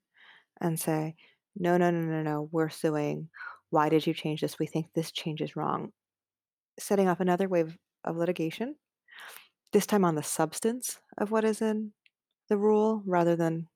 and 0.62 0.80
say, 0.80 1.16
no, 1.56 1.78
no, 1.78 1.92
no, 1.92 2.00
no, 2.00 2.22
no, 2.22 2.50
we're 2.52 2.70
suing. 2.70 3.30
Why 3.70 3.90
did 3.90 4.06
you 4.06 4.14
change 4.14 4.42
this? 4.42 4.60
We 4.60 4.68
think 4.68 4.88
this 4.94 5.12
change 5.12 5.42
is 5.42 5.56
wrong. 5.56 5.92
Setting 6.80 7.08
off 7.08 7.20
another 7.20 7.48
wave 7.48 7.78
of 8.04 8.18
litigation, 8.18 8.76
this 9.74 9.86
time 9.86 10.04
on 10.04 10.16
the 10.16 10.24
substance 10.24 11.00
of 11.18 11.32
what 11.32 11.46
is 11.46 11.62
in 11.62 11.94
the 12.50 12.58
rule 12.58 13.04
rather 13.06 13.36
than, 13.36 13.68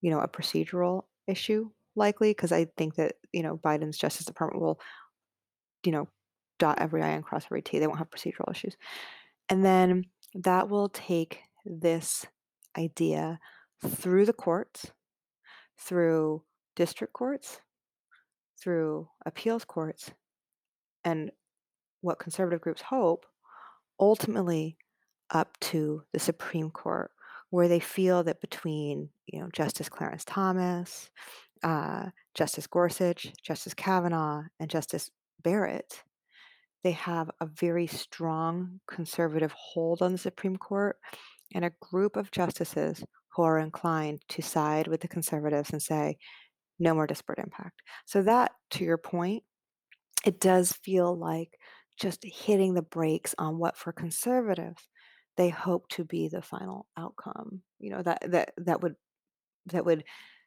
you 0.00 0.10
know, 0.10 0.20
a 0.20 0.28
procedural 0.28 1.04
issue, 1.26 1.70
likely, 1.96 2.30
because 2.30 2.52
I 2.52 2.66
think 2.76 2.96
that, 2.96 3.14
you 3.32 3.42
know, 3.42 3.56
Biden's 3.56 3.98
Justice 3.98 4.26
Department 4.26 4.62
will, 4.62 4.80
you 5.84 5.92
know, 5.92 6.08
dot 6.58 6.78
every 6.80 7.02
I 7.02 7.08
and 7.08 7.24
cross 7.24 7.44
every 7.46 7.62
T. 7.62 7.78
They 7.78 7.86
won't 7.86 7.98
have 7.98 8.10
procedural 8.10 8.50
issues. 8.50 8.76
And 9.48 9.64
then 9.64 10.04
that 10.34 10.68
will 10.68 10.88
take 10.88 11.40
this 11.64 12.26
idea 12.78 13.40
through 13.84 14.26
the 14.26 14.32
courts, 14.32 14.92
through 15.78 16.42
district 16.76 17.12
courts, 17.12 17.60
through 18.60 19.08
appeals 19.26 19.64
courts, 19.64 20.10
and 21.04 21.30
what 22.00 22.18
conservative 22.18 22.60
groups 22.60 22.82
hope 22.82 23.26
ultimately 23.98 24.76
up 25.30 25.58
to 25.60 26.02
the 26.12 26.18
Supreme 26.18 26.70
Court, 26.70 27.10
where 27.50 27.68
they 27.68 27.80
feel 27.80 28.22
that 28.24 28.40
between 28.40 29.08
you 29.26 29.40
know 29.40 29.48
Justice 29.52 29.88
Clarence 29.88 30.24
Thomas, 30.24 31.10
uh, 31.62 32.06
Justice 32.34 32.66
Gorsuch, 32.66 33.32
Justice 33.42 33.74
Kavanaugh, 33.74 34.42
and 34.60 34.70
Justice 34.70 35.10
Barrett, 35.42 36.02
they 36.82 36.92
have 36.92 37.30
a 37.40 37.46
very 37.46 37.86
strong 37.86 38.80
conservative 38.88 39.52
hold 39.52 40.02
on 40.02 40.12
the 40.12 40.18
Supreme 40.18 40.56
Court 40.56 40.96
and 41.54 41.64
a 41.64 41.72
group 41.80 42.16
of 42.16 42.30
justices 42.30 43.04
who 43.34 43.42
are 43.42 43.58
inclined 43.58 44.22
to 44.28 44.42
side 44.42 44.86
with 44.88 45.00
the 45.00 45.08
conservatives 45.08 45.70
and 45.70 45.82
say, 45.82 46.16
no 46.78 46.94
more 46.94 47.06
disparate 47.06 47.38
impact. 47.38 47.80
So, 48.06 48.22
that, 48.22 48.52
to 48.72 48.84
your 48.84 48.98
point, 48.98 49.44
it 50.24 50.40
does 50.40 50.72
feel 50.72 51.16
like 51.18 51.58
just 51.98 52.24
hitting 52.24 52.74
the 52.74 52.82
brakes 52.82 53.34
on 53.38 53.58
what 53.58 53.76
for 53.76 53.92
conservatives 53.92 54.88
they 55.36 55.48
hope 55.48 55.88
to 55.88 56.04
be 56.04 56.28
the 56.28 56.42
final 56.42 56.86
outcome. 56.98 57.62
You 57.80 57.90
know, 57.90 58.02
that 58.02 58.30
that 58.30 58.52
that 58.58 58.82
would 58.82 58.96
that 59.66 59.84
would 59.84 60.04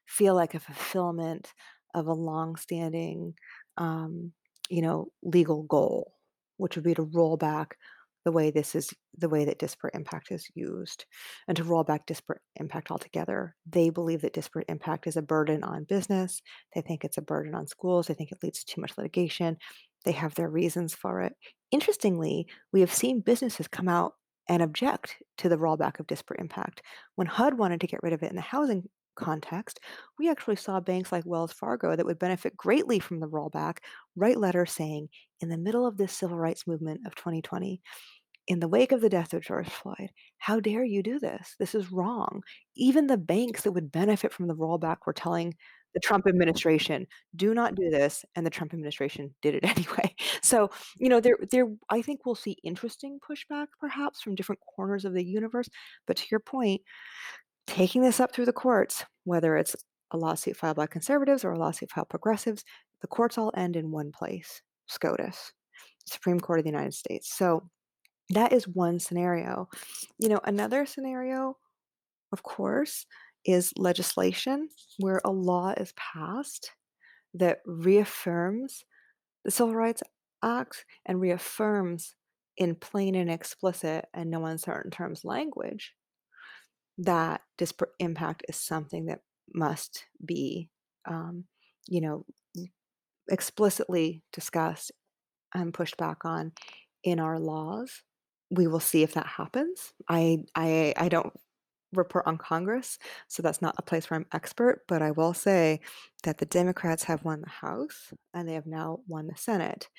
feel 0.08 0.36
like 0.36 0.54
a 0.54 0.60
fulfillment 0.60 1.54
of 1.94 2.08
a 2.08 2.14
long-standing, 2.14 3.34
um, 3.78 4.34
you 4.70 4.82
know, 4.82 5.08
legal 5.24 5.64
goal, 5.64 6.14
which 6.58 6.76
would 6.76 6.84
be 6.86 6.94
to 6.96 7.04
roll 7.04 7.38
back 7.38 7.78
the 8.26 8.32
way 8.32 8.52
this 8.52 8.76
is 8.76 8.94
the 9.18 9.30
way 9.30 9.46
that 9.46 9.60
disparate 9.60 9.96
impact 9.96 10.32
is 10.32 10.48
used 10.56 11.06
and 11.48 11.56
to 11.56 11.64
roll 11.64 11.84
back 11.84 12.06
disparate 12.06 12.42
impact 12.58 12.92
altogether. 12.92 13.56
They 13.66 13.90
believe 13.90 14.22
that 14.22 14.34
disparate 14.34 14.66
impact 14.68 15.08
is 15.08 15.16
a 15.16 15.22
burden 15.22 15.64
on 15.64 15.86
business. 15.86 16.42
They 16.74 16.82
think 16.82 17.06
it's 17.06 17.18
a 17.18 17.22
burden 17.22 17.56
on 17.56 17.68
schools. 17.68 18.08
They 18.08 18.16
think 18.16 18.32
it 18.32 18.40
leads 18.44 18.64
to 18.64 18.74
too 18.74 18.82
much 18.82 18.98
litigation. 18.98 19.58
They 20.04 20.12
have 20.14 20.36
their 20.36 20.50
reasons 20.50 20.94
for 20.94 21.22
it. 21.22 21.34
Interestingly, 21.72 22.48
we 22.74 22.82
have 22.82 22.94
seen 22.94 23.22
businesses 23.22 23.68
come 23.68 23.88
out 23.88 24.14
and 24.50 24.62
object 24.62 25.18
to 25.38 25.50
the 25.50 25.58
rollback 25.58 26.00
of 26.00 26.08
disparate 26.08 26.40
impact. 26.40 26.82
When 27.16 27.28
HUD 27.28 27.58
wanted 27.58 27.82
to 27.82 27.88
get 27.88 28.02
rid 28.04 28.14
of 28.14 28.22
it 28.24 28.30
in 28.30 28.36
the 28.36 28.42
housing 28.42 28.90
context, 29.16 29.80
we 30.20 30.30
actually 30.30 30.58
saw 30.58 30.80
banks 30.80 31.12
like 31.12 31.26
Wells 31.26 31.54
Fargo 31.54 31.96
that 31.96 32.06
would 32.06 32.20
benefit 32.20 32.56
greatly 32.56 33.00
from 33.00 33.20
the 33.20 33.28
rollback 33.28 33.78
write 34.16 34.38
letters 34.38 34.72
saying, 34.72 35.10
in 35.42 35.50
the 35.50 35.58
middle 35.58 35.86
of 35.86 35.98
this 35.98 36.14
civil 36.14 36.38
rights 36.38 36.68
movement 36.68 37.02
of 37.06 37.16
2020, 37.16 37.82
in 38.48 38.60
the 38.60 38.68
wake 38.68 38.92
of 38.92 39.02
the 39.02 39.10
death 39.10 39.34
of 39.34 39.44
George 39.44 39.70
Floyd, 39.70 40.12
how 40.38 40.60
dare 40.60 40.84
you 40.84 41.02
do 41.02 41.20
this? 41.20 41.56
This 41.60 41.74
is 41.74 41.92
wrong. 41.92 42.44
Even 42.76 43.08
the 43.08 43.18
banks 43.18 43.62
that 43.62 43.72
would 43.72 43.92
benefit 43.92 44.32
from 44.32 44.48
the 44.48 44.56
rollback 44.56 44.98
were 45.06 45.14
telling 45.14 45.56
the 45.96 46.00
Trump 46.02 46.28
administration, 46.28 47.08
do 47.36 47.54
not 47.54 47.74
do 47.74 47.90
this, 47.90 48.26
and 48.36 48.46
the 48.46 48.50
Trump 48.50 48.74
administration 48.74 49.34
did 49.42 49.56
it 49.56 49.64
anyway. 49.78 50.14
So, 50.44 50.70
you 50.98 51.10
know, 51.10 51.20
there 51.20 51.38
there 51.50 51.68
I 51.90 52.02
think 52.02 52.26
we'll 52.26 52.36
see 52.36 52.58
interesting 52.64 53.20
pushback 53.28 53.68
perhaps 53.80 54.22
from 54.22 54.36
different 54.36 54.62
corners 54.76 55.06
of 55.06 55.14
the 55.14 55.24
universe, 55.24 55.70
but 56.06 56.18
to 56.18 56.26
your 56.30 56.42
point, 56.42 56.82
taking 57.66 58.02
this 58.02 58.20
up 58.20 58.34
through 58.34 58.46
the 58.46 58.54
courts, 58.54 59.06
whether 59.24 59.56
it's 59.58 59.76
a 60.12 60.18
lawsuit 60.18 60.58
filed 60.58 60.76
by 60.76 60.86
conservatives 60.86 61.44
or 61.44 61.54
a 61.54 61.58
lawsuit 61.58 61.90
filed 61.90 62.10
progressives, 62.10 62.64
the 63.02 63.08
courts 63.08 63.38
all 63.38 63.52
end 63.56 63.76
in 63.76 63.92
one 63.92 64.12
place, 64.12 64.62
SCOTUS, 64.88 65.54
Supreme 66.06 66.40
Court 66.40 66.60
of 66.60 66.66
the 66.66 66.72
United 66.72 66.94
States. 66.94 67.34
So, 67.34 67.70
that 68.30 68.54
is 68.54 68.68
one 68.68 69.00
scenario. 69.00 69.70
You 70.18 70.30
know, 70.30 70.40
another 70.44 70.86
scenario, 70.86 71.58
of 72.32 72.44
course, 72.44 73.06
is 73.46 73.74
legislation 73.78 74.70
where 75.00 75.22
a 75.26 75.32
law 75.32 75.74
is 75.78 75.94
passed 75.94 76.72
that 77.34 77.60
reaffirms 77.66 78.84
the 79.46 79.52
Civil 79.52 79.76
Rights 79.76 80.04
Act 80.44 80.86
and 81.06 81.22
reaffirms 81.22 82.16
in 82.58 82.76
plain 82.76 83.16
and 83.16 83.30
explicit 83.32 84.06
and 84.14 84.32
no 84.32 84.46
uncertain 84.46 84.92
terms 84.92 85.26
language 85.26 85.94
that 86.98 87.42
disparate 87.58 87.92
impact 88.00 88.44
is 88.48 88.56
something 88.56 89.06
that 89.08 89.20
must 89.54 90.06
be, 90.24 90.70
um, 91.06 91.46
you 91.88 92.02
know, 92.02 92.26
explicitly 93.30 94.22
discussed 94.32 94.92
and 95.54 95.74
pushed 95.74 95.98
back 95.98 96.26
on 96.26 96.52
in 97.04 97.20
our 97.20 97.40
laws. 97.40 98.04
We 98.52 98.68
will 98.68 98.80
see 98.80 99.04
if 99.04 99.14
that 99.14 99.28
happens. 99.28 99.94
I 100.10 100.40
I 100.56 100.94
I 100.98 101.10
don't 101.10 101.34
report 101.94 102.28
on 102.28 102.38
Congress, 102.38 102.98
so 103.28 103.42
that's 103.42 103.62
not 103.62 103.76
a 103.78 103.84
place 103.84 104.10
where 104.10 104.20
I'm 104.20 104.26
expert, 104.34 104.84
but 104.88 105.02
I 105.02 105.12
will 105.12 105.34
say 105.34 105.80
that 106.24 106.38
the 106.38 106.46
Democrats 106.46 107.04
have 107.04 107.24
won 107.24 107.42
the 107.42 107.50
House 107.50 108.14
and 108.34 108.48
they 108.48 108.54
have 108.54 108.68
now 108.68 109.00
won 109.08 109.28
the 109.28 109.36
Senate. 109.36 109.90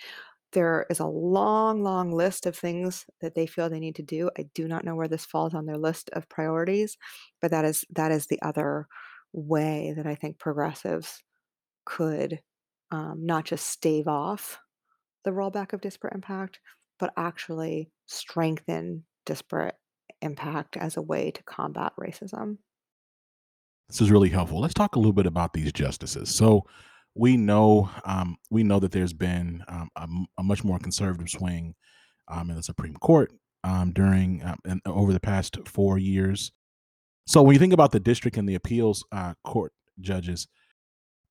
There 0.52 0.86
is 0.90 1.00
a 1.00 1.06
long, 1.06 1.82
long 1.82 2.12
list 2.12 2.46
of 2.46 2.56
things 2.56 3.04
that 3.20 3.34
they 3.34 3.46
feel 3.46 3.68
they 3.68 3.80
need 3.80 3.96
to 3.96 4.02
do. 4.02 4.30
I 4.38 4.44
do 4.54 4.68
not 4.68 4.84
know 4.84 4.94
where 4.94 5.08
this 5.08 5.26
falls 5.26 5.54
on 5.54 5.66
their 5.66 5.78
list 5.78 6.10
of 6.12 6.28
priorities, 6.28 6.96
but 7.40 7.50
that 7.50 7.64
is 7.64 7.84
that 7.90 8.12
is 8.12 8.26
the 8.26 8.40
other 8.42 8.86
way 9.32 9.92
that 9.96 10.06
I 10.06 10.14
think 10.14 10.38
progressives 10.38 11.22
could 11.84 12.40
um, 12.90 13.26
not 13.26 13.44
just 13.44 13.66
stave 13.66 14.08
off 14.08 14.60
the 15.24 15.30
rollback 15.32 15.72
of 15.72 15.80
disparate 15.80 16.14
impact, 16.14 16.60
but 16.98 17.12
actually 17.16 17.90
strengthen 18.06 19.04
disparate 19.24 19.76
impact 20.22 20.76
as 20.76 20.96
a 20.96 21.02
way 21.02 21.30
to 21.30 21.42
combat 21.44 21.92
racism. 21.98 22.58
This 23.88 24.00
is 24.00 24.10
really 24.10 24.30
helpful. 24.30 24.60
Let's 24.60 24.74
talk 24.74 24.96
a 24.96 24.98
little 24.98 25.12
bit 25.12 25.26
about 25.26 25.52
these 25.52 25.72
justices. 25.72 26.34
So 26.34 26.64
we 27.14 27.36
know 27.36 27.90
um, 28.04 28.36
we 28.50 28.62
know 28.62 28.78
that 28.80 28.92
there's 28.92 29.12
been 29.12 29.62
um, 29.68 29.88
a, 29.96 30.08
a, 30.38 30.42
much 30.42 30.64
more 30.64 30.78
conservative 30.78 31.30
swing 31.30 31.74
um, 32.28 32.50
in 32.50 32.56
the 32.56 32.62
Supreme 32.62 32.96
Court 32.96 33.32
um, 33.64 33.92
during 33.92 34.42
uh, 34.42 34.56
and 34.64 34.80
over 34.86 35.12
the 35.12 35.20
past 35.20 35.56
four 35.66 35.98
years. 35.98 36.52
So 37.26 37.42
when 37.42 37.54
you 37.54 37.58
think 37.58 37.72
about 37.72 37.92
the 37.92 38.00
district 38.00 38.36
and 38.36 38.48
the 38.48 38.54
appeals 38.54 39.04
uh, 39.12 39.34
court 39.44 39.72
judges, 40.00 40.46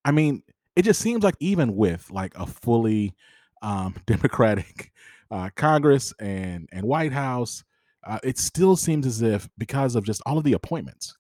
I 0.03 0.11
mean, 0.11 0.43
it 0.75 0.83
just 0.83 1.01
seems 1.01 1.23
like 1.23 1.35
even 1.39 1.75
with 1.75 2.09
like 2.09 2.33
a 2.35 2.45
fully 2.45 3.13
um, 3.61 3.95
Democratic 4.05 4.91
uh, 5.31 5.49
Congress 5.55 6.13
and 6.19 6.67
and 6.71 6.85
White 6.85 7.11
House, 7.13 7.63
uh, 8.05 8.19
it 8.23 8.37
still 8.37 8.75
seems 8.75 9.05
as 9.05 9.21
if 9.21 9.49
because 9.57 9.95
of 9.95 10.03
just 10.03 10.21
all 10.25 10.37
of 10.37 10.43
the 10.43 10.53
appointments 10.53 11.15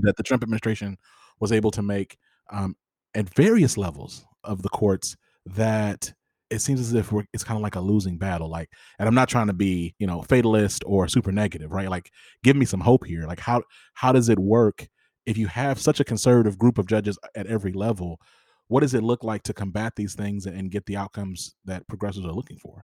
that 0.00 0.16
the 0.16 0.22
Trump 0.22 0.42
administration 0.42 0.96
was 1.40 1.52
able 1.52 1.70
to 1.70 1.82
make 1.82 2.18
um, 2.50 2.76
at 3.14 3.32
various 3.34 3.76
levels 3.76 4.26
of 4.44 4.62
the 4.62 4.68
courts, 4.68 5.16
that 5.46 6.12
it 6.50 6.60
seems 6.60 6.80
as 6.80 6.94
if 6.94 7.12
it's 7.32 7.44
kind 7.44 7.56
of 7.56 7.62
like 7.62 7.74
a 7.74 7.80
losing 7.80 8.16
battle. 8.16 8.48
Like, 8.48 8.70
and 8.98 9.06
I'm 9.06 9.14
not 9.14 9.28
trying 9.28 9.48
to 9.48 9.52
be, 9.52 9.94
you 9.98 10.06
know, 10.06 10.22
fatalist 10.22 10.82
or 10.86 11.06
super 11.08 11.32
negative, 11.32 11.72
right? 11.72 11.90
Like, 11.90 12.10
give 12.42 12.56
me 12.56 12.64
some 12.64 12.80
hope 12.80 13.04
here. 13.04 13.26
Like, 13.26 13.40
how 13.40 13.62
how 13.94 14.12
does 14.12 14.28
it 14.28 14.38
work 14.38 14.88
if 15.26 15.36
you 15.36 15.46
have 15.48 15.78
such 15.80 16.00
a 16.00 16.04
conservative 16.04 16.58
group 16.58 16.78
of 16.78 16.86
judges 16.86 17.18
at 17.34 17.46
every 17.46 17.72
level? 17.72 18.20
What 18.68 18.80
does 18.80 18.94
it 18.94 19.02
look 19.02 19.24
like 19.24 19.42
to 19.44 19.54
combat 19.54 19.94
these 19.96 20.14
things 20.14 20.46
and 20.46 20.70
get 20.70 20.86
the 20.86 20.96
outcomes 20.96 21.54
that 21.64 21.86
progressives 21.88 22.26
are 22.26 22.32
looking 22.32 22.58
for? 22.58 22.82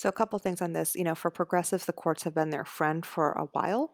So, 0.00 0.08
a 0.08 0.12
couple 0.12 0.38
things 0.38 0.62
on 0.62 0.72
this. 0.72 0.94
You 0.94 1.04
know, 1.04 1.14
for 1.14 1.30
progressives, 1.30 1.84
the 1.84 1.92
courts 1.92 2.22
have 2.22 2.34
been 2.34 2.48
their 2.48 2.64
friend 2.64 3.04
for 3.04 3.32
a 3.32 3.44
while. 3.52 3.92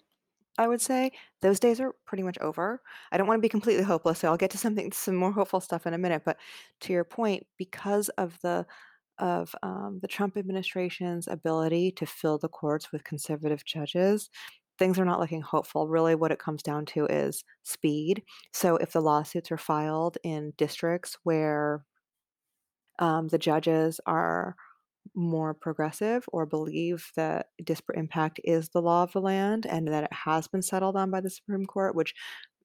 I 0.59 0.69
would 0.69 0.81
say 0.81 1.11
those 1.43 1.59
days 1.61 1.81
are 1.81 1.95
pretty 2.07 2.23
much 2.23 2.39
over. 2.39 2.81
I 3.13 3.19
don't 3.19 3.27
want 3.27 3.39
to 3.39 3.43
be 3.43 3.49
completely 3.49 3.83
hopeless, 3.85 4.21
so 4.21 4.29
I'll 4.29 4.37
get 4.37 4.53
to 4.53 4.59
something, 4.59 4.93
some 4.95 5.17
more 5.17 5.33
hopeful 5.33 5.61
stuff 5.61 5.85
in 5.87 5.95
a 5.95 5.99
minute. 5.99 6.23
But 6.25 6.39
to 6.83 6.93
your 6.93 7.05
point, 7.05 7.47
because 7.59 8.09
of 8.11 8.39
the 8.43 8.67
of 9.19 9.55
um, 9.65 9.99
the 10.01 10.09
Trump 10.09 10.37
administration's 10.37 11.27
ability 11.27 11.91
to 11.93 12.07
fill 12.07 12.39
the 12.39 12.49
courts 12.51 12.93
with 12.93 13.03
conservative 13.05 13.65
judges, 13.65 14.31
things 14.79 14.99
are 15.01 15.05
not 15.07 15.21
looking 15.21 15.43
hopeful. 15.43 15.89
Really, 15.89 16.15
what 16.15 16.31
it 16.33 16.39
comes 16.39 16.63
down 16.63 16.87
to 16.87 17.07
is 17.07 17.45
speed. 17.65 18.23
So, 18.53 18.77
if 18.77 18.93
the 18.93 19.03
lawsuits 19.03 19.51
are 19.53 19.59
filed 19.59 20.19
in 20.23 20.53
districts 20.57 21.19
where 21.25 21.85
um, 22.99 23.29
the 23.29 23.39
judges 23.39 24.01
are 24.07 24.57
more 25.15 25.55
progressive 25.55 26.25
or 26.33 26.47
believe 26.47 27.11
that 27.17 27.49
disparate 27.63 27.99
impact 27.99 28.41
is 28.45 28.69
the 28.69 28.83
law 28.83 29.03
of 29.03 29.13
the 29.13 29.21
land 29.21 29.67
and 29.67 29.89
that 29.89 30.05
it 30.05 30.13
has 30.13 30.49
been 30.49 30.63
settled 30.63 30.97
on 30.97 31.11
by 31.11 31.21
the 31.21 31.31
Supreme 31.31 31.67
Court, 31.67 31.95
which, 31.95 32.15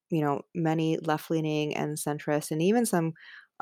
you 0.09 0.21
know, 0.21 0.41
many 0.55 0.97
left 0.97 1.29
leaning 1.31 1.75
and 1.75 1.97
centrist 1.97 2.51
and 2.51 2.61
even 2.61 2.85
some 2.85 3.13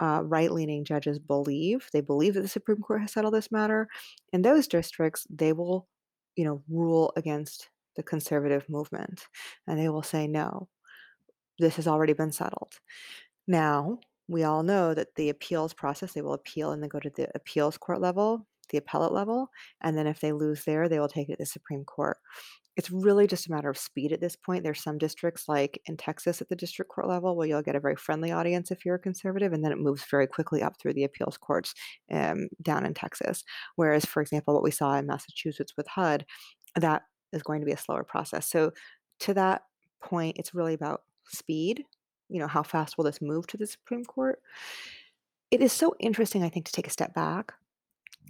uh, 0.02 0.22
right 0.24 0.52
leaning 0.52 0.86
judges 0.86 1.20
believe. 1.20 1.90
They 1.92 2.02
believe 2.02 2.34
that 2.36 2.42
the 2.42 2.48
Supreme 2.48 2.82
Court 2.82 3.02
has 3.02 3.14
settled 3.14 3.34
this 3.34 3.52
matter. 3.52 3.88
In 4.32 4.42
those 4.42 4.68
districts, 4.68 5.28
they 5.30 5.54
will, 5.54 5.88
you 6.36 6.46
know, 6.46 6.64
rule 6.70 7.12
against 7.16 7.70
the 7.96 8.04
conservative 8.04 8.68
movement 8.70 9.28
and 9.68 9.78
they 9.78 9.90
will 9.90 10.04
say, 10.04 10.28
no, 10.28 10.70
this 11.60 11.76
has 11.76 11.88
already 11.88 12.14
been 12.14 12.32
settled. 12.32 12.80
Now, 13.48 14.00
we 14.30 14.44
all 14.44 14.64
know 14.64 14.94
that 14.94 15.16
the 15.16 15.30
appeals 15.30 15.74
process, 15.74 16.14
they 16.14 16.22
will 16.22 16.34
appeal 16.34 16.72
and 16.72 16.82
then 16.82 16.90
go 16.90 17.00
to 17.00 17.10
the 17.10 17.30
appeals 17.36 17.78
court 17.78 18.00
level 18.00 18.46
the 18.70 18.78
appellate 18.78 19.14
level. 19.14 19.50
And 19.82 19.98
then 19.98 20.08
if 20.08 20.20
they 20.20 20.32
lose 20.32 20.64
there, 20.64 20.88
they 20.88 21.00
will 21.00 21.08
take 21.08 21.30
it 21.30 21.34
to 21.34 21.38
the 21.40 21.46
Supreme 21.46 21.84
Court. 21.84 22.18
It's 22.78 22.92
really 22.92 23.28
just 23.28 23.48
a 23.48 23.52
matter 23.52 23.70
of 23.70 23.78
speed 23.78 24.14
at 24.14 24.22
this 24.22 24.38
point. 24.38 24.64
There's 24.64 24.82
some 24.82 24.98
districts, 24.98 25.50
like 25.50 25.82
in 25.86 25.98
Texas 25.98 26.42
at 26.42 26.48
the 26.48 26.56
district 26.56 26.90
court 26.90 27.10
level, 27.10 27.36
where 27.36 27.46
you'll 27.46 27.62
get 27.62 27.76
a 27.76 27.80
very 27.80 27.98
friendly 27.98 28.32
audience 28.32 28.72
if 28.72 28.86
you're 28.86 28.96
a 28.96 29.00
conservative, 29.00 29.52
and 29.52 29.64
then 29.64 29.74
it 29.74 29.80
moves 29.80 30.06
very 30.10 30.28
quickly 30.28 30.64
up 30.64 30.80
through 30.80 30.94
the 30.94 31.04
appeals 31.04 31.36
courts 31.36 31.74
um, 32.12 32.48
down 32.62 32.86
in 32.86 32.94
Texas. 32.94 33.44
Whereas, 33.76 34.06
for 34.06 34.22
example, 34.22 34.54
what 34.54 34.64
we 34.64 34.72
saw 34.72 34.96
in 34.96 35.08
Massachusetts 35.08 35.74
with 35.76 35.88
HUD, 35.88 36.26
that 36.76 37.02
is 37.34 37.44
going 37.44 37.60
to 37.60 37.66
be 37.66 37.74
a 37.74 37.78
slower 37.78 38.06
process. 38.06 38.50
So, 38.50 38.72
to 39.22 39.34
that 39.34 39.64
point, 40.02 40.38
it's 40.40 40.56
really 40.56 40.74
about 40.74 41.02
speed. 41.28 41.84
You 42.30 42.40
know, 42.40 42.48
how 42.48 42.64
fast 42.64 42.98
will 42.98 43.06
this 43.06 43.22
move 43.22 43.46
to 43.48 43.58
the 43.58 43.68
Supreme 43.68 44.06
Court? 44.06 44.40
It 45.52 45.62
is 45.62 45.74
so 45.74 45.96
interesting, 46.00 46.44
I 46.44 46.50
think, 46.50 46.66
to 46.68 46.72
take 46.72 46.88
a 46.88 46.92
step 46.92 47.14
back 47.14 47.54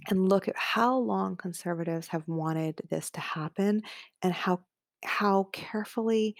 and 0.08 0.28
look 0.28 0.48
at 0.48 0.56
how 0.56 0.96
long 0.96 1.36
conservatives 1.36 2.08
have 2.08 2.26
wanted 2.26 2.80
this 2.90 3.10
to 3.10 3.20
happen 3.20 3.82
and 4.22 4.32
how 4.32 4.60
how 5.04 5.48
carefully 5.52 6.36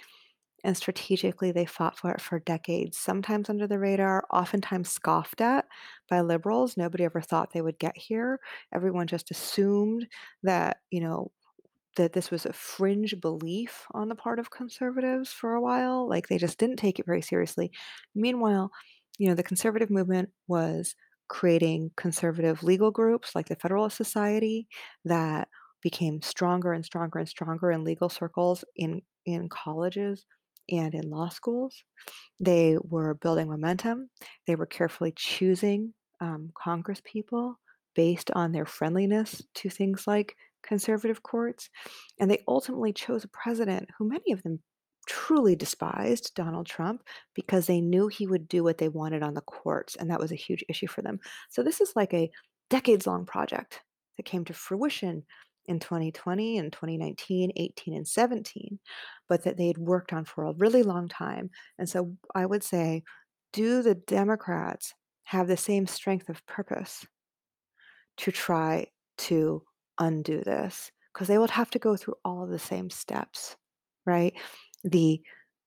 and 0.65 0.77
strategically 0.77 1.53
they 1.53 1.65
fought 1.65 1.99
for 1.99 2.11
it 2.13 2.21
for 2.21 2.39
decades, 2.41 2.99
sometimes 2.99 3.49
under 3.49 3.67
the 3.67 3.79
radar, 3.79 4.25
oftentimes 4.31 4.91
scoffed 4.91 5.41
at 5.41 5.67
by 6.09 6.21
liberals. 6.21 6.77
Nobody 6.77 7.05
ever 7.05 7.21
thought 7.23 7.53
they 7.53 7.63
would 7.63 7.79
get 7.79 7.97
here. 7.97 8.41
Everyone 8.75 9.07
just 9.07 9.31
assumed 9.31 10.07
that, 10.43 10.79
you 10.91 11.01
know, 11.01 11.31
that 11.97 12.13
this 12.13 12.31
was 12.31 12.47
a 12.47 12.53
fringe 12.53 13.21
belief 13.21 13.87
on 13.93 14.09
the 14.09 14.15
part 14.15 14.39
of 14.39 14.51
conservatives 14.51 15.33
for 15.33 15.55
a 15.55 15.61
while. 15.61 16.09
Like 16.09 16.29
they 16.29 16.39
just 16.39 16.59
didn't 16.59 16.77
take 16.77 16.99
it 16.99 17.07
very 17.07 17.23
seriously. 17.23 17.73
Meanwhile, 18.15 18.71
you 19.19 19.29
know, 19.29 19.35
the 19.35 19.43
conservative 19.43 19.91
movement 19.91 20.31
was 20.49 20.95
creating 21.31 21.93
conservative 21.97 22.65
legal 22.65 22.91
groups 22.91 23.37
like 23.37 23.47
the 23.47 23.55
Federalist 23.55 23.97
Society 23.97 24.67
that 25.05 25.47
became 25.81 26.21
stronger 26.21 26.73
and 26.73 26.85
stronger 26.85 27.21
and 27.21 27.29
stronger 27.29 27.71
in 27.71 27.85
legal 27.85 28.09
circles 28.09 28.65
in 28.75 29.01
in 29.25 29.49
colleges 29.49 30.27
and 30.69 30.93
in 30.93 31.09
law 31.09 31.29
schools. 31.29 31.85
They 32.41 32.77
were 32.83 33.15
building 33.15 33.49
momentum. 33.49 34.11
They 34.49 34.57
were 34.57 34.67
carefully 34.67 35.13
choosing 35.15 35.95
um, 36.21 36.51
Congress 36.61 37.01
people 37.05 37.61
based 37.95 38.33
on 38.33 38.51
their 38.51 38.67
friendliness 38.67 39.41
to 39.55 39.71
things 39.71 40.09
like 40.09 40.35
conservative 40.65 41.23
courts. 41.23 41.71
And 42.19 42.29
they 42.29 42.43
ultimately 42.49 42.93
chose 42.93 43.23
a 43.23 43.29
president 43.29 43.89
who 43.97 44.09
many 44.09 44.33
of 44.33 44.43
them 44.43 44.61
truly 45.07 45.57
despised, 45.57 46.33
Donald 46.35 46.67
Trump, 46.67 47.03
because 47.35 47.67
they 47.67 47.81
knew 47.81 48.09
he 48.09 48.27
would 48.27 48.49
do 48.49 48.63
what 48.63 48.79
they 48.79 48.89
wanted 48.89 49.23
on 49.23 49.35
the 49.35 49.41
courts. 49.41 49.97
And 49.97 50.11
that 50.11 50.21
was 50.21 50.33
a 50.33 50.37
huge 50.37 50.65
issue 50.69 50.87
for 50.87 51.03
them. 51.03 51.19
So 51.49 51.63
this 51.63 51.81
is 51.81 51.93
like 51.97 52.15
a 52.15 52.31
decades 52.69 53.07
long 53.07 53.27
project 53.27 53.81
that 54.17 54.25
came 54.25 54.45
to 54.45 54.55
fruition 54.55 55.25
in 55.67 55.79
2020 55.79 56.59
and 56.59 56.73
2019, 56.73 57.53
18, 57.57 57.95
and 57.95 58.07
17, 58.07 58.79
but 59.29 59.45
that 59.45 59.57
they 59.57 59.69
had 59.69 59.79
worked 59.79 60.13
on 60.13 60.25
for 60.25 60.45
a 60.45 60.55
really 60.55 60.83
long 60.83 61.09
time. 61.09 61.51
And 61.79 61.89
so 61.89 62.17
I 62.35 62.47
would 62.47 62.63
say, 62.65 63.03
do 63.53 63.83
the 63.83 63.95
Democrats 63.95 64.95
have 65.25 65.47
the 65.47 65.57
same 65.57 65.87
strength 65.87 66.29
of 66.29 66.45
purpose 66.47 67.07
to 68.19 68.33
try 68.33 68.87
to 69.19 69.63
undo 69.99 70.41
this? 70.41 70.91
Because 71.13 71.29
they 71.29 71.39
would 71.39 71.51
have 71.51 71.71
to 71.71 71.79
go 71.79 71.97
through 71.97 72.15
all 72.25 72.43
of 72.45 72.51
the 72.51 72.59
same 72.59 72.91
steps, 72.91 73.57
right? 74.07 74.35
The, 74.85 75.21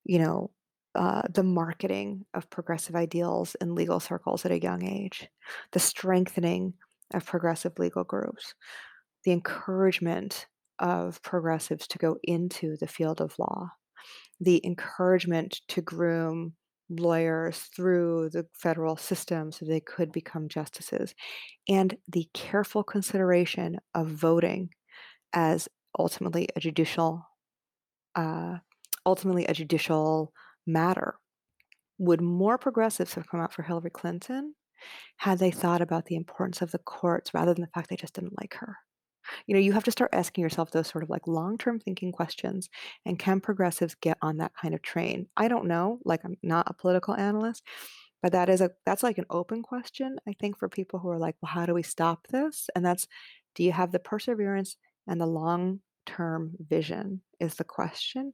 you 0.06 0.20
know, 0.20 0.52
uh, 0.96 1.24
the 1.34 1.44
marketing 1.44 2.26
of 2.34 2.50
progressive 2.50 2.96
ideals 2.96 3.56
in 3.62 3.76
legal 3.76 4.00
circles 4.00 4.46
at 4.46 4.52
a 4.52 4.62
young 4.62 4.84
age, 4.86 5.28
the 5.72 5.80
strengthening 5.80 6.74
of 7.14 7.26
progressive 7.26 7.80
legal 7.80 8.04
groups, 8.04 8.54
the 9.26 9.32
encouragement 9.32 10.48
of 10.80 11.22
progressives 11.22 11.88
to 11.88 11.98
go 11.98 12.18
into 12.24 12.78
the 12.78 12.88
field 12.88 13.22
of 13.22 13.38
law, 13.40 13.70
the 14.40 14.62
encouragement 14.66 15.62
to 15.70 15.82
groom 15.82 16.54
lawyers 16.90 17.58
through 17.76 18.30
the 18.32 18.46
federal 18.54 18.98
system 18.98 19.52
so 19.52 19.66
they 19.66 19.80
could 19.80 20.12
become 20.12 20.48
justices, 20.48 21.16
and 21.68 21.98
the 22.08 22.28
careful 22.34 22.84
consideration 22.84 23.78
of 23.96 24.08
voting 24.10 24.70
as 25.34 25.68
ultimately 25.98 26.48
a 26.56 26.60
judicial 26.60 27.26
uh, 28.16 28.58
ultimately 29.06 29.46
a 29.46 29.54
judicial 29.54 30.34
matter. 30.68 31.16
Would 32.00 32.22
more 32.22 32.58
progressives 32.58 33.14
have 33.16 33.28
come 33.28 33.40
out 33.40 33.54
for 33.54 33.64
Hillary 33.64 33.92
Clinton 33.92 34.56
had 35.18 35.40
they 35.40 35.52
thought 35.52 35.82
about 35.82 36.06
the 36.06 36.16
importance 36.16 36.62
of 36.62 36.72
the 36.72 36.80
courts 36.80 37.34
rather 37.34 37.54
than 37.54 37.62
the 37.64 37.72
fact 37.74 37.90
they 37.90 37.96
just 37.98 38.14
didn't 38.16 38.40
like 38.40 38.56
her? 38.56 38.78
You 39.48 39.54
know, 39.56 39.60
you 39.62 39.74
have 39.74 39.86
to 39.86 39.92
start 39.92 40.12
asking 40.14 40.42
yourself 40.44 40.72
those 40.72 40.88
sort 40.88 41.04
of 41.04 41.10
like 41.10 41.28
long-term 41.28 41.80
thinking 41.80 42.12
questions, 42.12 42.70
and 43.06 43.20
can 43.20 43.40
progressives 43.42 43.96
get 43.96 44.18
on 44.22 44.38
that 44.38 44.54
kind 44.56 44.74
of 44.76 44.82
train? 44.82 45.28
I 45.38 45.48
don't 45.48 45.66
know, 45.68 46.00
like 46.06 46.26
I'm 46.26 46.38
not 46.44 46.70
a 46.70 46.74
political 46.74 47.16
analyst, 47.16 47.64
but 48.22 48.32
that 48.34 48.50
is 48.50 48.62
a 48.62 48.72
that's 48.86 49.04
like 49.04 49.18
an 49.18 49.26
open 49.30 49.64
question, 49.64 50.18
I 50.28 50.34
think, 50.40 50.58
for 50.58 50.70
people 50.70 51.00
who 51.00 51.10
are 51.10 51.20
like, 51.20 51.36
"Well, 51.42 51.52
how 51.52 51.66
do 51.66 51.74
we 51.74 51.84
stop 51.84 52.28
this?" 52.28 52.70
And 52.76 52.86
that's, 52.86 53.08
do 53.56 53.64
you 53.64 53.72
have 53.74 53.92
the 53.92 54.00
perseverance 54.00 54.78
and 55.08 55.20
the 55.22 55.26
long-term 55.28 56.56
vision 56.60 57.22
is 57.40 57.56
the 57.56 57.64
question. 57.66 58.34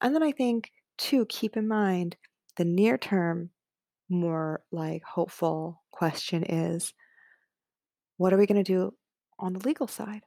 And 0.00 0.14
then 0.14 0.22
I 0.22 0.32
think, 0.32 0.70
too, 0.98 1.26
keep 1.26 1.56
in 1.56 1.68
mind 1.68 2.16
the 2.56 2.64
near 2.64 2.98
term, 2.98 3.50
more 4.08 4.62
like 4.70 5.02
hopeful 5.02 5.82
question 5.90 6.44
is, 6.44 6.94
what 8.18 8.32
are 8.32 8.38
we 8.38 8.46
going 8.46 8.62
to 8.62 8.72
do 8.72 8.94
on 9.38 9.52
the 9.52 9.66
legal 9.66 9.86
side? 9.86 10.22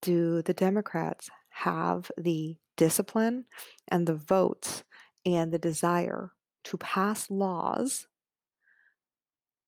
Do 0.00 0.42
the 0.42 0.54
Democrats 0.54 1.30
have 1.50 2.10
the 2.16 2.56
discipline 2.76 3.44
and 3.88 4.06
the 4.06 4.14
votes 4.14 4.82
and 5.24 5.52
the 5.52 5.58
desire 5.58 6.32
to 6.64 6.76
pass 6.78 7.30
laws 7.30 8.06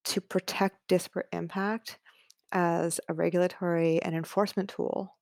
to 0.05 0.21
protect 0.21 0.89
disparate 0.89 1.29
impact 1.33 1.99
as 2.53 3.01
a 3.09 3.15
regulatory 3.15 4.03
and 4.03 4.15
enforcement 4.15 4.71
tool 4.71 5.17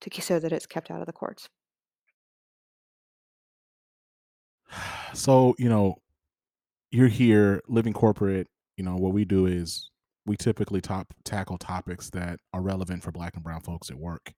to 0.00 0.22
so 0.22 0.38
that 0.38 0.52
it's 0.52 0.66
kept 0.66 0.90
out 0.90 1.00
of 1.00 1.06
the 1.06 1.12
courts? 1.12 1.48
So, 5.14 5.54
you 5.58 5.68
know, 5.68 5.96
you're 6.90 7.08
here 7.08 7.62
living 7.68 7.92
corporate. 7.92 8.48
You 8.76 8.84
know, 8.84 8.96
what 8.96 9.12
we 9.12 9.24
do 9.24 9.46
is 9.46 9.90
we 10.26 10.36
typically 10.36 10.80
top 10.80 11.12
tackle 11.24 11.58
topics 11.58 12.10
that 12.10 12.38
are 12.52 12.62
relevant 12.62 13.02
for 13.02 13.12
black 13.12 13.34
and 13.34 13.44
brown 13.44 13.60
folks 13.60 13.90
at 13.90 13.96
work. 13.96 14.32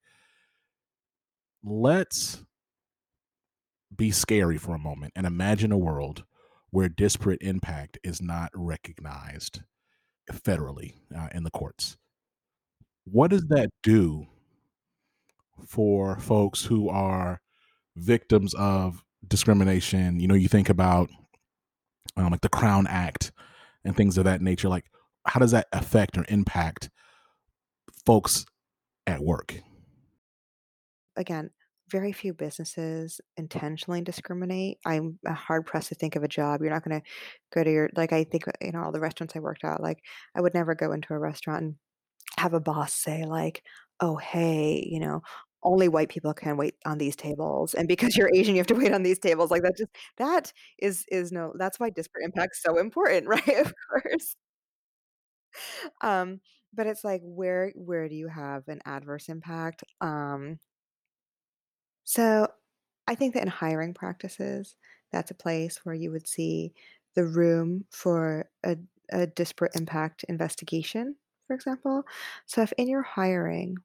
Let's 1.65 2.43
be 3.95 4.11
scary 4.11 4.59
for 4.59 4.75
a 4.75 4.79
moment 4.79 5.13
and 5.17 5.27
imagine 5.27 5.73
a 5.73 5.79
world 5.79 6.25
where 6.71 6.89
disparate 6.89 7.43
impact 7.43 7.99
is 8.03 8.23
not 8.23 8.51
recognized 8.55 9.61
federally 10.33 10.95
uh, 11.17 11.29
in 11.35 11.45
the 11.45 11.51
courts. 11.51 11.97
What 13.05 13.31
does 13.31 13.45
that 13.49 13.69
do 13.83 14.27
for 15.67 16.19
folks 16.19 16.65
who 16.65 16.89
are 16.89 17.41
victims 17.97 18.55
of 18.55 19.05
discrimination? 19.27 20.21
You 20.21 20.29
know, 20.29 20.35
you 20.35 20.49
think 20.49 20.69
about 20.69 21.11
um, 22.17 22.31
like 22.31 22.41
the 22.41 22.49
Crown 22.49 22.87
Act 22.87 23.33
and 23.85 23.97
things 23.97 24.19
of 24.19 24.25
that 24.25 24.41
nature. 24.41 24.69
Like, 24.69 24.87
how 25.27 25.41
does 25.41 25.53
that 25.53 25.69
affect 25.73 26.19
or 26.19 26.25
impact 26.29 26.91
folks 28.05 28.45
at 29.07 29.21
work? 29.21 29.55
Again, 31.17 31.51
very 31.91 32.13
few 32.13 32.33
businesses 32.33 33.21
intentionally 33.37 34.01
discriminate. 34.01 34.79
I'm 34.85 35.19
uh, 35.29 35.35
hard 35.35 35.67
pressed 35.67 35.89
to 35.89 35.95
think 35.95 36.17
of 36.17 36.23
a 36.23 36.29
job. 36.29 36.63
You're 36.63 36.71
not 36.71 36.85
going 36.85 37.01
to 37.01 37.07
go 37.53 37.63
to 37.63 37.71
your, 37.71 37.91
like, 37.95 38.13
I 38.13 38.25
think, 38.25 38.45
you 38.61 38.73
know, 38.73 38.83
all 38.83 38.93
the 38.93 39.01
restaurants 39.01 39.37
I 39.37 39.41
worked 39.41 39.65
at, 39.65 39.83
like, 39.83 39.99
I 40.35 40.41
would 40.41 40.55
never 40.55 40.75
go 40.75 40.93
into 40.93 41.13
a 41.13 41.19
restaurant 41.19 41.63
and 41.63 41.75
have 42.39 42.55
a 42.55 42.61
boss 42.61 42.95
say, 42.95 43.25
like, 43.25 43.63
oh, 44.01 44.17
hey, 44.17 44.87
you 44.91 45.01
know, 45.01 45.21
only 45.65 45.89
white 45.89 46.09
people 46.09 46.35
can 46.35 46.57
wait 46.57 46.75
on 46.87 46.99
these 46.99 47.17
tables. 47.17 47.75
And 47.75 47.89
because 47.89 48.17
you're 48.17 48.31
Asian, 48.35 48.55
you 48.55 48.61
have 48.61 48.67
to 48.69 48.75
wait 48.75 48.93
on 48.93 49.03
these 49.03 49.19
tables. 49.19 49.51
Like, 49.51 49.63
that 49.63 49.77
just, 49.77 49.91
that 50.19 50.53
is, 50.79 51.05
is 51.11 51.33
no, 51.33 51.53
that's 51.59 51.79
why 51.81 51.91
disparate 51.91 52.25
impact's 52.27 52.63
so 52.63 52.79
important, 52.79 53.27
right? 53.29 53.49
Of 53.49 53.73
course. 53.91 54.37
Um, 56.01 56.41
but 56.75 56.87
it's 56.87 57.05
like, 57.05 57.21
where, 57.25 57.73
where 57.75 58.09
do 58.09 58.15
you 58.15 58.29
have 58.29 58.69
an 58.69 58.81
adverse 58.87 59.29
impact? 59.29 59.85
Um, 60.01 60.59
so 62.05 62.49
I 63.09 63.15
think 63.15 63.35
that 63.35 63.43
in 63.43 63.49
hiring 63.49 63.95
practices, 63.95 64.77
that's 65.13 65.31
a 65.31 65.35
place 65.35 65.81
where 65.85 65.95
you 65.95 66.11
would 66.13 66.29
see 66.29 66.73
the 67.15 67.27
room 67.27 67.85
for 67.91 68.49
a, 68.65 68.77
a 69.11 69.27
disparate 69.27 69.77
impact 69.77 70.25
investigation, 70.29 71.17
for 71.47 71.55
example. 71.55 72.05
So 72.47 72.63
if 72.63 72.73
in 72.79 72.89
your 72.89 73.03
hiring, 73.03 73.77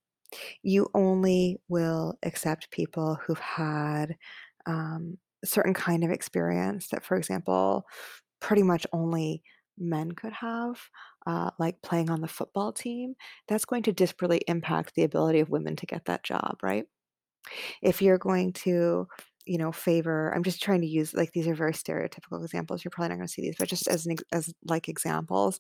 you 0.64 0.90
only 0.94 1.58
will 1.70 2.18
accept 2.24 2.72
people 2.72 3.16
who've 3.16 3.40
had 3.40 4.16
um, 4.66 5.18
a 5.44 5.48
certain 5.48 5.74
kind 5.74 6.04
of 6.04 6.12
experience 6.12 6.88
that, 6.90 7.04
for 7.04 7.16
example, 7.18 7.86
pretty 8.40 8.64
much 8.64 8.88
only 8.94 9.44
men 9.78 10.12
could 10.12 10.34
have, 10.34 10.80
uh, 11.28 11.52
like 11.60 11.82
playing 11.82 12.10
on 12.10 12.22
the 12.22 12.28
football 12.28 12.72
team, 12.74 13.16
that's 13.48 13.66
going 13.66 13.84
to 13.84 13.94
disparately 13.94 14.42
impact 14.48 14.96
the 14.96 15.04
ability 15.04 15.40
of 15.40 15.50
women 15.50 15.76
to 15.76 15.86
get 15.86 16.06
that 16.06 16.24
job, 16.24 16.58
right? 16.64 16.86
If 17.82 18.02
you're 18.02 18.18
going 18.18 18.54
to, 18.54 19.08
you 19.46 19.58
know, 19.58 19.72
favor 19.72 20.32
I'm 20.36 20.44
just 20.44 20.62
trying 20.62 20.82
to 20.82 20.88
use 20.88 21.14
like 21.14 21.32
these 21.32 21.48
are 21.48 21.56
very 21.56 21.72
stereotypical 21.74 22.44
examples. 22.44 22.84
You're 22.84 22.92
probably 22.92 23.10
not 23.10 23.16
gonna 23.18 23.28
see 23.30 23.42
these, 23.44 23.56
but 23.58 23.70
just 23.70 23.88
as 23.88 24.06
an 24.06 24.18
as 24.32 24.54
like 24.66 24.90
examples, 24.90 25.60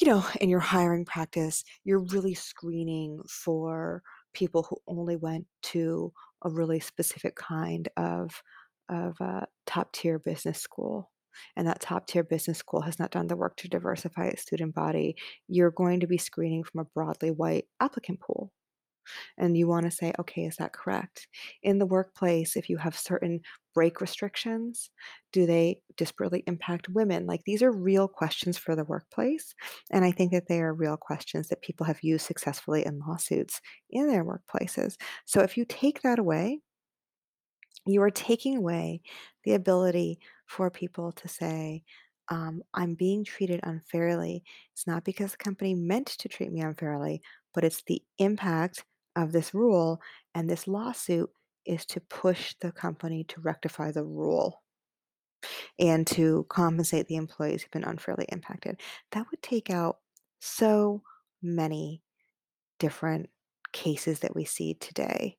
you 0.00 0.08
know, 0.08 0.24
in 0.40 0.48
your 0.48 0.60
hiring 0.60 1.04
practice, 1.04 1.62
you're 1.84 2.04
really 2.12 2.34
screening 2.34 3.20
for 3.28 4.02
people 4.32 4.66
who 4.68 4.76
only 4.86 5.16
went 5.16 5.46
to 5.62 6.12
a 6.42 6.50
really 6.50 6.80
specific 6.80 7.36
kind 7.36 7.88
of 7.96 8.42
of 8.88 9.16
uh, 9.20 9.42
top 9.66 9.92
tier 9.92 10.18
business 10.18 10.58
school. 10.58 11.10
And 11.56 11.66
that 11.68 11.80
top 11.80 12.06
tier 12.06 12.24
business 12.24 12.58
school 12.58 12.80
has 12.82 12.98
not 12.98 13.12
done 13.12 13.28
the 13.28 13.36
work 13.36 13.56
to 13.58 13.68
diversify 13.68 14.26
its 14.26 14.42
student 14.42 14.74
body. 14.74 15.16
You're 15.46 15.70
going 15.70 16.00
to 16.00 16.08
be 16.08 16.18
screening 16.18 16.64
from 16.64 16.80
a 16.80 16.84
broadly 16.92 17.30
white 17.30 17.66
applicant 17.80 18.20
pool. 18.20 18.52
And 19.38 19.56
you 19.56 19.66
want 19.66 19.86
to 19.86 19.90
say, 19.90 20.12
okay, 20.18 20.44
is 20.44 20.56
that 20.56 20.72
correct? 20.72 21.28
In 21.62 21.78
the 21.78 21.86
workplace, 21.86 22.56
if 22.56 22.68
you 22.68 22.76
have 22.78 22.96
certain 22.96 23.40
break 23.74 24.00
restrictions, 24.00 24.90
do 25.32 25.46
they 25.46 25.80
disparately 25.96 26.42
impact 26.46 26.88
women? 26.88 27.26
Like 27.26 27.42
these 27.44 27.62
are 27.62 27.72
real 27.72 28.08
questions 28.08 28.58
for 28.58 28.74
the 28.74 28.84
workplace. 28.84 29.54
And 29.90 30.04
I 30.04 30.10
think 30.10 30.32
that 30.32 30.48
they 30.48 30.60
are 30.60 30.74
real 30.74 30.96
questions 30.96 31.48
that 31.48 31.62
people 31.62 31.86
have 31.86 32.02
used 32.02 32.26
successfully 32.26 32.84
in 32.84 33.00
lawsuits 33.06 33.60
in 33.90 34.08
their 34.08 34.24
workplaces. 34.24 34.96
So 35.24 35.40
if 35.40 35.56
you 35.56 35.64
take 35.64 36.02
that 36.02 36.18
away, 36.18 36.60
you 37.86 38.02
are 38.02 38.10
taking 38.10 38.56
away 38.56 39.00
the 39.44 39.54
ability 39.54 40.18
for 40.46 40.70
people 40.70 41.12
to 41.12 41.28
say, 41.28 41.82
um, 42.28 42.62
I'm 42.74 42.94
being 42.94 43.24
treated 43.24 43.60
unfairly. 43.62 44.44
It's 44.72 44.86
not 44.86 45.04
because 45.04 45.32
the 45.32 45.38
company 45.38 45.74
meant 45.74 46.06
to 46.06 46.28
treat 46.28 46.52
me 46.52 46.60
unfairly, 46.60 47.22
but 47.54 47.64
it's 47.64 47.82
the 47.86 48.02
impact 48.18 48.84
of 49.22 49.32
this 49.32 49.54
rule. 49.54 50.00
And 50.34 50.48
this 50.48 50.66
lawsuit 50.66 51.30
is 51.66 51.84
to 51.86 52.00
push 52.00 52.54
the 52.60 52.72
company 52.72 53.24
to 53.24 53.40
rectify 53.40 53.92
the 53.92 54.04
rule 54.04 54.62
and 55.78 56.06
to 56.06 56.46
compensate 56.48 57.06
the 57.06 57.16
employees 57.16 57.62
who've 57.62 57.70
been 57.70 57.84
unfairly 57.84 58.26
impacted. 58.30 58.80
That 59.12 59.26
would 59.30 59.42
take 59.42 59.70
out 59.70 59.98
so 60.40 61.02
many 61.42 62.02
different 62.78 63.30
cases 63.72 64.20
that 64.20 64.34
we 64.34 64.44
see 64.44 64.74
today. 64.74 65.36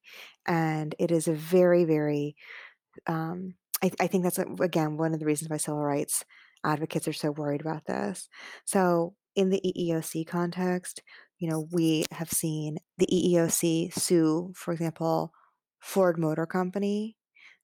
And 0.47 0.95
it 0.99 1.11
is 1.11 1.27
a 1.27 1.33
very, 1.33 1.85
very 1.85 2.35
um, 3.07 3.55
I, 3.83 3.91
I 3.99 4.07
think 4.07 4.23
that's 4.23 4.39
uh, 4.39 4.45
again 4.59 4.97
one 4.97 5.13
of 5.13 5.19
the 5.19 5.25
reasons 5.25 5.49
why 5.49 5.57
civil 5.57 5.81
rights 5.81 6.23
advocates 6.63 7.07
are 7.07 7.13
so 7.13 7.31
worried 7.31 7.61
about 7.61 7.85
this. 7.85 8.29
So 8.65 9.15
in 9.35 9.49
the 9.49 9.61
EEOC 9.65 10.27
context, 10.27 11.01
you 11.41 11.49
know, 11.49 11.67
we 11.71 12.05
have 12.11 12.29
seen 12.29 12.77
the 12.99 13.07
EEOC 13.07 13.91
sue, 13.93 14.53
for 14.55 14.71
example, 14.71 15.33
Ford 15.79 16.19
Motor 16.19 16.45
Company 16.45 17.17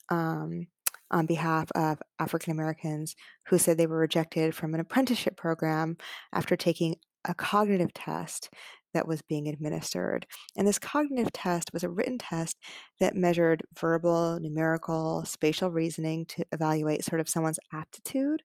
um, 0.10 0.66
on 1.12 1.28
behalf 1.28 1.72
of 1.76 2.02
African 2.18 2.52
Americans 2.52 3.16
who 3.48 3.60
said 3.60 3.78
they 3.78 3.86
were 3.86 4.00
rejected 4.00 4.56
from 4.56 4.74
an 4.74 4.80
apprenticeship 4.80 5.38
program 5.38 5.96
after 6.34 6.56
taking 6.56 6.96
a 7.24 7.36
cognitive 7.36 7.94
test 7.94 8.50
that 8.96 9.08
was 9.08 9.22
being 9.22 9.48
administered. 9.48 10.26
And 10.56 10.68
this 10.68 10.80
cognitive 10.80 11.32
test 11.32 11.70
was 11.72 11.84
a 11.84 11.90
written 11.90 12.18
test 12.18 12.58
that 13.00 13.16
measured 13.16 13.62
verbal, 13.80 14.40
numerical, 14.42 15.24
spatial 15.26 15.70
reasoning 15.70 16.26
to 16.30 16.44
evaluate 16.52 17.06
sort 17.06 17.22
of 17.22 17.30
someone's 17.30 17.60
aptitude. 17.72 18.42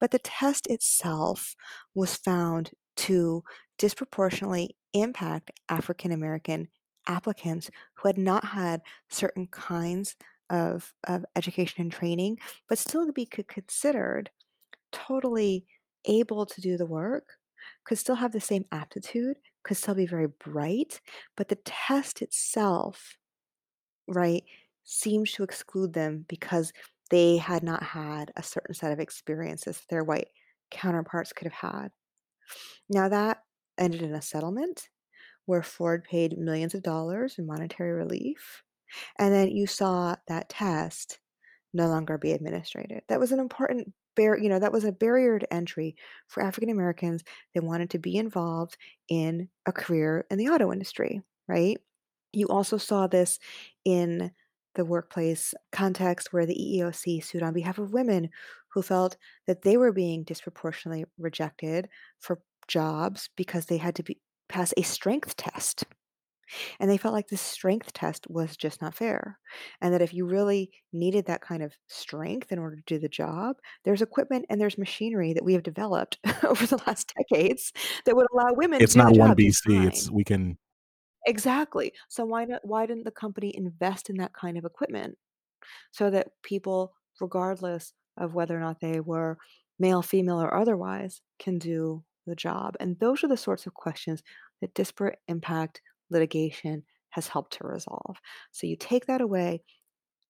But 0.00 0.12
the 0.12 0.20
test 0.20 0.68
itself 0.68 1.56
was 1.96 2.14
found 2.14 2.70
to 2.98 3.42
disproportionately 3.78 4.76
impact 4.92 5.50
African 5.68 6.12
American 6.12 6.68
applicants 7.06 7.70
who 7.94 8.08
had 8.08 8.18
not 8.18 8.44
had 8.44 8.82
certain 9.08 9.46
kinds 9.46 10.16
of, 10.50 10.92
of 11.06 11.24
education 11.36 11.82
and 11.82 11.92
training, 11.92 12.38
but 12.68 12.78
still 12.78 13.10
be 13.12 13.26
considered 13.26 14.30
totally 14.92 15.66
able 16.04 16.46
to 16.46 16.60
do 16.60 16.76
the 16.76 16.86
work, 16.86 17.34
could 17.84 17.98
still 17.98 18.14
have 18.14 18.32
the 18.32 18.40
same 18.40 18.64
aptitude, 18.72 19.36
could 19.62 19.76
still 19.76 19.94
be 19.94 20.06
very 20.06 20.28
bright, 20.44 21.00
but 21.36 21.48
the 21.48 21.58
test 21.64 22.22
itself, 22.22 23.16
right, 24.06 24.44
seems 24.84 25.32
to 25.32 25.42
exclude 25.42 25.92
them 25.92 26.24
because 26.28 26.72
they 27.10 27.36
had 27.36 27.62
not 27.62 27.82
had 27.82 28.32
a 28.36 28.42
certain 28.42 28.74
set 28.74 28.92
of 28.92 29.00
experiences 29.00 29.78
that 29.78 29.88
their 29.88 30.04
white 30.04 30.28
counterparts 30.70 31.32
could 31.32 31.46
have 31.50 31.72
had. 31.72 31.88
Now, 32.88 33.08
that 33.08 33.38
ended 33.78 34.02
in 34.02 34.14
a 34.14 34.22
settlement 34.22 34.88
where 35.46 35.62
Ford 35.62 36.04
paid 36.04 36.38
millions 36.38 36.74
of 36.74 36.82
dollars 36.82 37.38
in 37.38 37.46
monetary 37.46 37.92
relief. 37.92 38.62
And 39.18 39.34
then 39.34 39.48
you 39.48 39.66
saw 39.66 40.16
that 40.28 40.48
test 40.48 41.20
no 41.74 41.88
longer 41.88 42.18
be 42.18 42.32
administrated. 42.32 43.02
That 43.08 43.20
was 43.20 43.32
an 43.32 43.40
important 43.40 43.92
bar- 44.16 44.38
you 44.38 44.48
know, 44.48 44.58
that 44.58 44.72
was 44.72 44.84
a 44.84 44.92
barrier 44.92 45.38
to 45.38 45.52
entry 45.52 45.96
for 46.28 46.42
African 46.42 46.70
Americans 46.70 47.22
that 47.54 47.64
wanted 47.64 47.90
to 47.90 47.98
be 47.98 48.16
involved 48.16 48.76
in 49.08 49.48
a 49.66 49.72
career 49.72 50.26
in 50.30 50.38
the 50.38 50.48
auto 50.48 50.72
industry, 50.72 51.22
right? 51.46 51.78
You 52.32 52.48
also 52.48 52.78
saw 52.78 53.06
this 53.06 53.38
in 53.84 54.32
the 54.74 54.84
workplace 54.84 55.54
context 55.72 56.32
where 56.32 56.46
the 56.46 56.54
EEOC 56.54 57.24
sued 57.24 57.42
on 57.42 57.54
behalf 57.54 57.78
of 57.78 57.92
women 57.92 58.30
who 58.72 58.82
felt 58.82 59.16
that 59.46 59.62
they 59.62 59.76
were 59.76 59.92
being 59.92 60.24
disproportionately 60.24 61.04
rejected 61.18 61.88
for 62.20 62.40
jobs 62.68 63.30
because 63.36 63.66
they 63.66 63.78
had 63.78 63.94
to 63.96 64.02
be, 64.02 64.18
pass 64.48 64.72
a 64.76 64.82
strength 64.82 65.36
test 65.36 65.84
and 66.80 66.90
they 66.90 66.96
felt 66.96 67.14
like 67.14 67.28
this 67.28 67.40
strength 67.40 67.92
test 67.92 68.26
was 68.28 68.56
just 68.56 68.80
not 68.80 68.94
fair. 68.94 69.38
And 69.80 69.92
that 69.92 70.02
if 70.02 70.14
you 70.14 70.26
really 70.26 70.70
needed 70.92 71.26
that 71.26 71.40
kind 71.40 71.62
of 71.62 71.74
strength 71.86 72.52
in 72.52 72.58
order 72.58 72.76
to 72.76 72.82
do 72.86 72.98
the 72.98 73.08
job, 73.08 73.56
there's 73.84 74.02
equipment 74.02 74.46
and 74.48 74.60
there's 74.60 74.78
machinery 74.78 75.32
that 75.32 75.44
we 75.44 75.52
have 75.52 75.62
developed 75.62 76.18
over 76.44 76.66
the 76.66 76.80
last 76.86 77.12
decades 77.16 77.72
that 78.04 78.16
would 78.16 78.26
allow 78.32 78.52
women 78.52 78.80
It's 78.80 78.94
to 78.94 79.00
do 79.00 79.04
not 79.04 79.14
the 79.14 79.20
one 79.20 79.36
BC. 79.36 79.86
It's 79.86 80.10
we 80.10 80.24
can 80.24 80.58
Exactly. 81.26 81.92
So 82.08 82.24
why 82.24 82.44
not 82.44 82.60
why 82.64 82.86
didn't 82.86 83.04
the 83.04 83.10
company 83.10 83.54
invest 83.54 84.08
in 84.08 84.16
that 84.16 84.32
kind 84.32 84.56
of 84.56 84.64
equipment 84.64 85.16
so 85.90 86.10
that 86.10 86.28
people, 86.42 86.94
regardless 87.20 87.92
of 88.16 88.34
whether 88.34 88.56
or 88.56 88.60
not 88.60 88.80
they 88.80 89.00
were 89.00 89.36
male, 89.78 90.02
female, 90.02 90.40
or 90.40 90.54
otherwise, 90.54 91.20
can 91.38 91.58
do 91.58 92.02
the 92.28 92.36
job? 92.36 92.76
And 92.80 92.98
those 92.98 93.24
are 93.24 93.28
the 93.28 93.36
sorts 93.36 93.66
of 93.66 93.74
questions 93.74 94.22
that 94.60 94.74
disparate 94.74 95.18
impact 95.28 95.80
litigation 96.10 96.84
has 97.10 97.28
helped 97.28 97.54
to 97.54 97.66
resolve. 97.66 98.16
So 98.52 98.66
you 98.66 98.76
take 98.76 99.06
that 99.06 99.20
away 99.20 99.62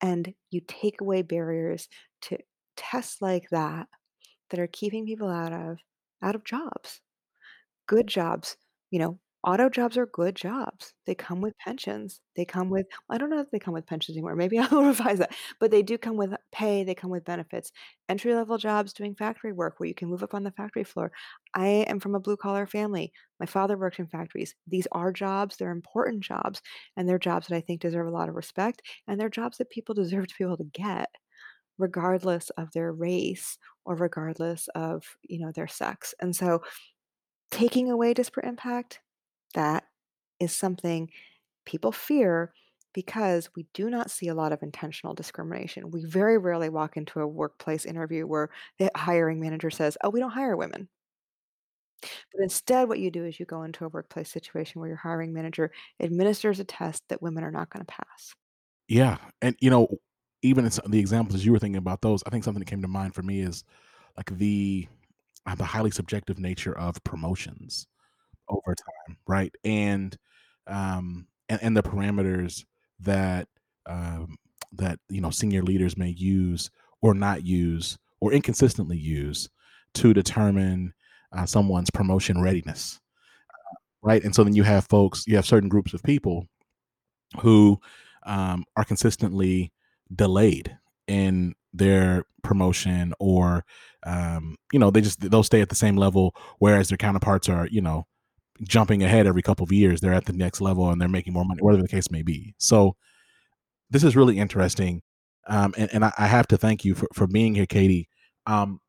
and 0.01 0.35
you 0.51 0.61
take 0.67 1.01
away 1.01 1.23
barriers 1.23 1.89
to 2.23 2.39
tests 2.77 3.21
like 3.23 3.49
that 3.51 3.89
that 4.51 4.61
are 4.61 4.69
keeping 4.69 5.07
people 5.07 5.29
out 5.31 5.53
of 5.53 5.79
out 6.23 6.35
of 6.35 6.45
jobs 6.45 7.01
good 7.87 8.07
jobs. 8.07 8.57
You 8.91 8.99
know, 9.01 9.19
auto 9.45 9.69
jobs 9.69 9.97
are 9.97 10.07
good 10.07 10.35
jobs. 10.35 10.95
They 11.07 11.15
come 11.15 11.41
with 11.41 11.57
pensions. 11.59 12.21
They 12.37 12.45
come 12.45 12.71
with 12.71 12.87
I 13.11 13.19
don't 13.19 13.31
know 13.31 13.41
if 13.41 13.51
they 13.51 13.59
come 13.59 13.75
with 13.75 13.87
pensions 13.87 14.17
anymore. 14.17 14.37
Maybe 14.37 14.59
I'll 14.59 14.83
revise 14.85 15.19
that. 15.19 15.35
But 15.61 15.71
they 15.71 15.83
do 15.83 15.99
come 15.99 16.17
with 16.17 16.35
pay, 16.53 16.85
they 16.85 16.95
come 16.95 17.11
with 17.11 17.25
benefits. 17.25 17.71
Entry 18.09 18.35
level 18.35 18.59
jobs 18.59 18.93
doing 18.93 19.15
factory 19.15 19.53
work 19.53 19.79
where 19.79 19.89
you 19.89 19.95
can 19.95 20.09
move 20.09 20.23
up 20.23 20.35
on 20.35 20.43
the 20.45 20.51
factory 20.53 20.85
floor. 20.85 21.13
I 21.55 21.67
am 21.89 22.01
from 22.01 22.15
a 22.15 22.21
blue 22.21 22.37
collar 22.37 22.67
family. 22.67 23.13
My 23.41 23.47
father 23.47 23.77
worked 23.79 23.99
in 23.99 24.07
factories. 24.07 24.55
These 24.67 24.89
are 24.93 25.13
jobs, 25.13 25.57
they're 25.57 25.71
important 25.71 26.23
jobs, 26.25 26.61
and 26.97 27.09
they're 27.09 27.19
jobs 27.19 27.47
that 27.49 27.57
I 27.57 27.61
think 27.61 27.81
deserve 27.81 28.07
a 28.07 28.11
lot 28.11 28.29
of 28.29 28.35
respect, 28.35 28.83
and 29.07 29.21
they're 29.21 29.29
jobs 29.31 29.59
that 29.59 29.71
people 29.71 29.95
deserve 29.97 30.27
to 30.29 30.35
be 30.39 30.45
able 30.45 30.57
to 30.59 30.65
get 30.65 31.09
regardless 31.79 32.51
of 32.51 32.73
their 32.73 32.93
race 32.93 33.57
or 33.85 33.95
regardless 33.95 34.69
of, 34.75 35.05
you 35.23 35.39
know, 35.39 35.53
their 35.53 35.69
sex. 35.69 36.15
And 36.21 36.35
so 36.35 36.63
taking 37.51 37.91
away 37.91 38.15
disparate 38.15 38.47
impact, 38.47 39.01
that 39.55 39.85
is 40.41 40.53
something 40.55 41.11
people 41.67 41.93
fear 41.93 42.53
because 42.95 43.51
we 43.57 43.67
do 43.75 43.91
not 43.91 44.11
see 44.11 44.29
a 44.29 44.35
lot 44.35 44.53
of 44.53 44.63
intentional 44.63 45.15
discrimination. 45.15 45.91
We 45.91 46.05
very 46.05 46.39
rarely 46.39 46.69
walk 46.69 46.97
into 46.97 47.21
a 47.21 47.27
workplace 47.27 47.85
interview 47.85 48.27
where 48.27 48.51
the 48.79 48.91
hiring 48.97 49.41
manager 49.41 49.71
says, 49.71 49.97
Oh, 50.03 50.11
we 50.11 50.21
don't 50.21 50.31
hire 50.31 50.57
women. 50.57 50.89
But 52.33 52.43
instead, 52.43 52.89
what 52.89 52.99
you 53.01 53.11
do 53.11 53.25
is 53.25 53.39
you 53.41 53.47
go 53.47 53.63
into 53.63 53.85
a 53.85 53.89
workplace 53.89 54.31
situation 54.31 54.81
where 54.81 54.89
your 54.89 54.97
hiring 54.99 55.33
manager 55.33 55.71
administers 56.01 56.61
a 56.61 56.65
test 56.65 57.03
that 57.09 57.23
women 57.23 57.45
are 57.45 57.51
not 57.51 57.71
going 57.71 57.85
to 57.85 57.93
pass. 57.93 58.35
Yeah, 58.89 59.19
and 59.43 59.57
you 59.61 59.71
know, 59.71 59.89
even 60.43 60.65
the 60.65 60.99
examples 60.99 61.45
you 61.45 61.53
were 61.53 61.59
thinking 61.59 61.79
about 61.79 62.01
those, 62.01 62.23
I 62.27 62.31
think 62.31 62.45
something 62.45 62.61
that 62.61 62.71
came 62.71 62.83
to 62.83 62.89
mind 62.89 63.15
for 63.15 63.23
me 63.23 63.41
is 63.41 63.65
like 64.17 64.31
the 64.37 64.89
uh, 65.47 65.55
the 65.55 65.65
highly 65.65 65.91
subjective 65.91 66.39
nature 66.39 66.77
of 66.77 67.03
promotions 67.05 67.87
over 68.49 68.75
time, 68.75 69.17
right? 69.27 69.55
And 69.65 70.17
um 70.67 71.27
and, 71.49 71.61
and 71.63 71.77
the 71.77 71.83
parameters 71.83 72.65
that 73.01 73.49
um 73.87 74.37
that 74.73 74.99
you 75.09 75.21
know 75.21 75.31
senior 75.31 75.63
leaders 75.63 75.97
may 75.97 76.11
use 76.11 76.71
or 77.01 77.15
not 77.15 77.45
use 77.45 77.99
or 78.21 78.33
inconsistently 78.33 78.97
use 78.99 79.49
to 79.95 80.13
determine 80.13 80.93
uh, 81.33 81.47
someone's 81.47 81.91
promotion 81.91 82.41
readiness, 82.43 83.01
right? 84.03 84.23
And 84.25 84.35
so 84.35 84.45
then 84.45 84.55
you 84.55 84.63
have 84.63 84.87
folks, 84.87 85.25
you 85.27 85.37
have 85.37 85.47
certain 85.47 85.69
groups 85.69 85.95
of 85.95 86.03
people 86.03 86.47
who 87.41 87.81
um, 88.27 88.65
are 88.77 88.85
consistently 88.85 89.73
delayed 90.15 90.77
in 91.07 91.55
their 91.73 92.25
promotion 92.43 93.13
or 93.19 93.65
um, 94.05 94.57
you 94.73 94.79
know 94.79 94.91
they 94.91 95.01
just 95.01 95.21
they'll 95.31 95.43
stay 95.43 95.61
at 95.61 95.69
the 95.69 95.75
same 95.75 95.97
level 95.97 96.35
whereas 96.59 96.89
their 96.89 96.97
counterparts 96.99 97.49
are 97.49 97.67
you 97.69 97.81
know 97.81 98.07
jumping 98.63 99.03
ahead 99.03 99.27
every 99.27 99.43
couple 99.43 99.65
of 99.65 99.73
years 99.73 100.01
they're 100.01 100.15
at 100.15 100.25
the 100.25 100.33
next 100.33 100.61
level 100.61 100.91
and 100.91 101.01
they're 101.01 101.09
making 101.09 101.33
more 101.33 101.45
money 101.45 101.61
whatever 101.63 101.83
the 101.83 101.89
case 101.89 102.11
may 102.11 102.23
be. 102.23 102.55
So 102.59 102.97
this 103.91 104.05
is 104.05 104.17
really 104.17 104.39
interesting 104.39 105.03
um, 105.47 105.75
and, 105.79 105.91
and 105.93 106.05
I, 106.05 106.27
have 106.27 106.47
to 106.49 106.59
thank 106.59 106.85
you 106.85 106.95
for, 106.95 107.09
for 107.15 107.27
being 107.27 107.55
here 107.55 107.67
katie. 107.67 108.09
Um, 108.47 108.81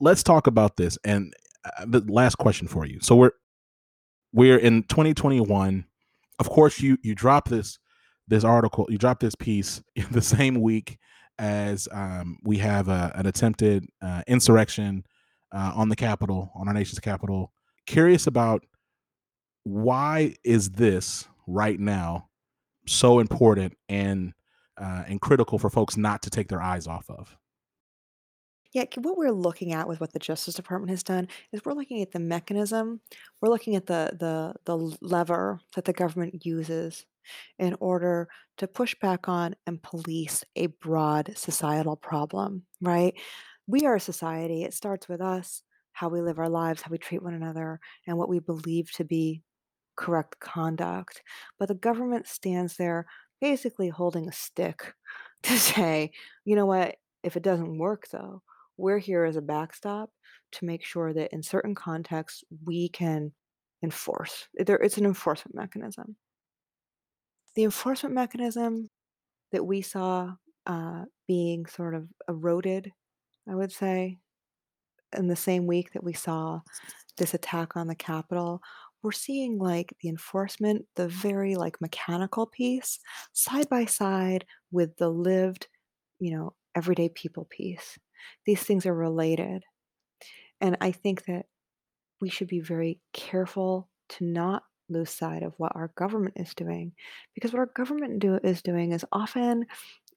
let's 0.00 0.22
talk 0.22 0.46
about 0.46 0.76
this 0.76 0.98
and 1.04 1.32
uh, 1.64 1.84
the 1.86 2.00
last 2.08 2.36
question 2.36 2.66
for 2.66 2.84
you. 2.84 2.98
So 3.00 3.14
we're 3.14 3.32
we're 4.32 4.58
in 4.58 4.82
2021 4.84 5.84
of 6.38 6.48
course, 6.48 6.80
you 6.80 6.98
you 7.02 7.14
drop 7.14 7.48
this 7.48 7.78
this 8.26 8.44
article, 8.44 8.86
you 8.88 8.98
drop 8.98 9.20
this 9.20 9.34
piece 9.34 9.82
in 9.94 10.06
the 10.10 10.22
same 10.22 10.60
week 10.60 10.98
as 11.38 11.88
um, 11.92 12.38
we 12.42 12.58
have 12.58 12.88
a, 12.88 13.12
an 13.14 13.26
attempted 13.26 13.86
uh, 14.02 14.22
insurrection 14.26 15.04
uh, 15.52 15.72
on 15.74 15.88
the 15.88 15.96
Capitol, 15.96 16.50
on 16.54 16.68
our 16.68 16.74
nation's 16.74 16.98
capital. 16.98 17.52
Curious 17.86 18.26
about 18.26 18.64
why 19.68 20.34
is 20.44 20.70
this 20.70 21.28
right 21.46 21.78
now 21.78 22.28
so 22.86 23.18
important 23.18 23.76
and 23.88 24.32
uh, 24.78 25.04
and 25.06 25.20
critical 25.20 25.58
for 25.58 25.68
folks 25.68 25.96
not 25.96 26.22
to 26.22 26.30
take 26.30 26.48
their 26.48 26.62
eyes 26.62 26.86
off 26.86 27.10
of? 27.10 27.36
Yeah, 28.72 28.84
what 28.96 29.18
we're 29.18 29.32
looking 29.32 29.72
at 29.72 29.88
with 29.88 30.00
what 30.00 30.12
the 30.12 30.18
Justice 30.18 30.54
Department 30.54 30.90
has 30.90 31.02
done 31.02 31.28
is 31.52 31.64
we're 31.64 31.72
looking 31.72 32.00
at 32.00 32.12
the 32.12 32.18
mechanism, 32.18 33.00
we're 33.40 33.50
looking 33.50 33.76
at 33.76 33.86
the 33.86 34.16
the 34.18 34.54
the 34.64 34.96
lever 35.02 35.60
that 35.74 35.84
the 35.84 35.92
government 35.92 36.46
uses 36.46 37.04
in 37.58 37.76
order 37.80 38.28
to 38.56 38.66
push 38.66 38.94
back 39.02 39.28
on 39.28 39.54
and 39.66 39.82
police 39.82 40.44
a 40.56 40.68
broad 40.68 41.32
societal 41.36 41.96
problem, 41.96 42.62
right? 42.80 43.14
We 43.66 43.84
are 43.84 43.96
a 43.96 44.00
society. 44.00 44.62
It 44.62 44.72
starts 44.72 45.08
with 45.08 45.20
us, 45.20 45.62
how 45.92 46.08
we 46.08 46.22
live 46.22 46.38
our 46.38 46.48
lives, 46.48 46.80
how 46.80 46.90
we 46.90 46.96
treat 46.96 47.22
one 47.22 47.34
another, 47.34 47.80
and 48.06 48.16
what 48.16 48.30
we 48.30 48.38
believe 48.38 48.90
to 48.92 49.04
be 49.04 49.42
correct 49.98 50.38
conduct. 50.40 51.22
But 51.58 51.68
the 51.68 51.74
government 51.74 52.26
stands 52.26 52.76
there 52.76 53.06
basically 53.40 53.88
holding 53.88 54.28
a 54.28 54.32
stick 54.32 54.94
to 55.42 55.58
say, 55.58 56.12
you 56.44 56.56
know 56.56 56.66
what, 56.66 56.96
if 57.22 57.36
it 57.36 57.42
doesn't 57.42 57.78
work 57.78 58.06
though, 58.10 58.42
we're 58.76 58.98
here 58.98 59.24
as 59.24 59.36
a 59.36 59.42
backstop 59.42 60.10
to 60.52 60.64
make 60.64 60.84
sure 60.84 61.12
that 61.12 61.32
in 61.32 61.42
certain 61.42 61.74
contexts 61.74 62.44
we 62.64 62.88
can 62.88 63.32
enforce. 63.82 64.48
There, 64.54 64.76
it's 64.76 64.98
an 64.98 65.04
enforcement 65.04 65.54
mechanism. 65.54 66.16
The 67.54 67.64
enforcement 67.64 68.14
mechanism 68.14 68.88
that 69.52 69.64
we 69.64 69.82
saw 69.82 70.32
uh, 70.66 71.04
being 71.26 71.66
sort 71.66 71.94
of 71.94 72.06
eroded, 72.28 72.92
I 73.48 73.54
would 73.54 73.72
say, 73.72 74.18
in 75.16 75.26
the 75.26 75.36
same 75.36 75.66
week 75.66 75.92
that 75.92 76.04
we 76.04 76.12
saw 76.12 76.60
this 77.16 77.34
attack 77.34 77.76
on 77.76 77.88
the 77.88 77.94
Capitol, 77.94 78.60
we're 79.02 79.12
seeing 79.12 79.58
like 79.58 79.94
the 80.00 80.08
enforcement, 80.08 80.84
the 80.96 81.08
very 81.08 81.54
like 81.54 81.80
mechanical 81.80 82.46
piece, 82.46 82.98
side 83.32 83.68
by 83.68 83.84
side 83.84 84.44
with 84.70 84.96
the 84.96 85.08
lived, 85.08 85.68
you 86.18 86.36
know, 86.36 86.54
everyday 86.74 87.08
people 87.08 87.46
piece. 87.50 87.98
These 88.46 88.62
things 88.62 88.86
are 88.86 88.94
related. 88.94 89.62
And 90.60 90.76
I 90.80 90.92
think 90.92 91.24
that 91.26 91.46
we 92.20 92.28
should 92.28 92.48
be 92.48 92.60
very 92.60 93.00
careful 93.12 93.88
to 94.10 94.24
not 94.24 94.64
lose 94.88 95.10
sight 95.10 95.42
of 95.42 95.54
what 95.58 95.72
our 95.76 95.92
government 95.96 96.34
is 96.36 96.54
doing 96.54 96.92
because 97.34 97.52
what 97.52 97.60
our 97.60 97.70
government 97.76 98.18
do, 98.18 98.38
is 98.42 98.62
doing 98.62 98.92
is 98.92 99.04
often 99.12 99.66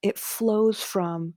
it 0.02 0.18
flows 0.18 0.82
from 0.82 1.34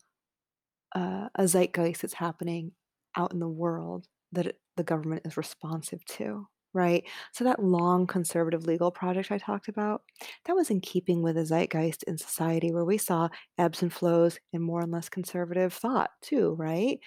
uh, 0.94 1.28
a 1.34 1.46
zeitgeist 1.46 2.02
that's 2.02 2.14
happening 2.14 2.72
out 3.16 3.32
in 3.32 3.40
the 3.40 3.48
world 3.48 4.06
that 4.32 4.46
it, 4.46 4.58
the 4.76 4.84
government 4.84 5.22
is 5.24 5.36
responsive 5.36 6.04
to, 6.04 6.46
right? 6.74 7.04
So 7.32 7.44
that 7.44 7.62
long 7.62 8.06
conservative 8.06 8.66
legal 8.66 8.90
project 8.90 9.30
I 9.32 9.38
talked 9.38 9.68
about, 9.68 10.02
that 10.44 10.56
was 10.56 10.70
in 10.70 10.80
keeping 10.80 11.22
with 11.22 11.36
the 11.36 11.44
zeitgeist 11.44 12.02
in 12.04 12.18
society 12.18 12.72
where 12.72 12.84
we 12.84 12.98
saw 12.98 13.28
ebbs 13.58 13.82
and 13.82 13.92
flows 13.92 14.38
in 14.52 14.62
more 14.62 14.80
and 14.82 14.92
less 14.92 15.08
conservative 15.08 15.72
thought 15.72 16.10
too, 16.22 16.54
right? 16.58 16.98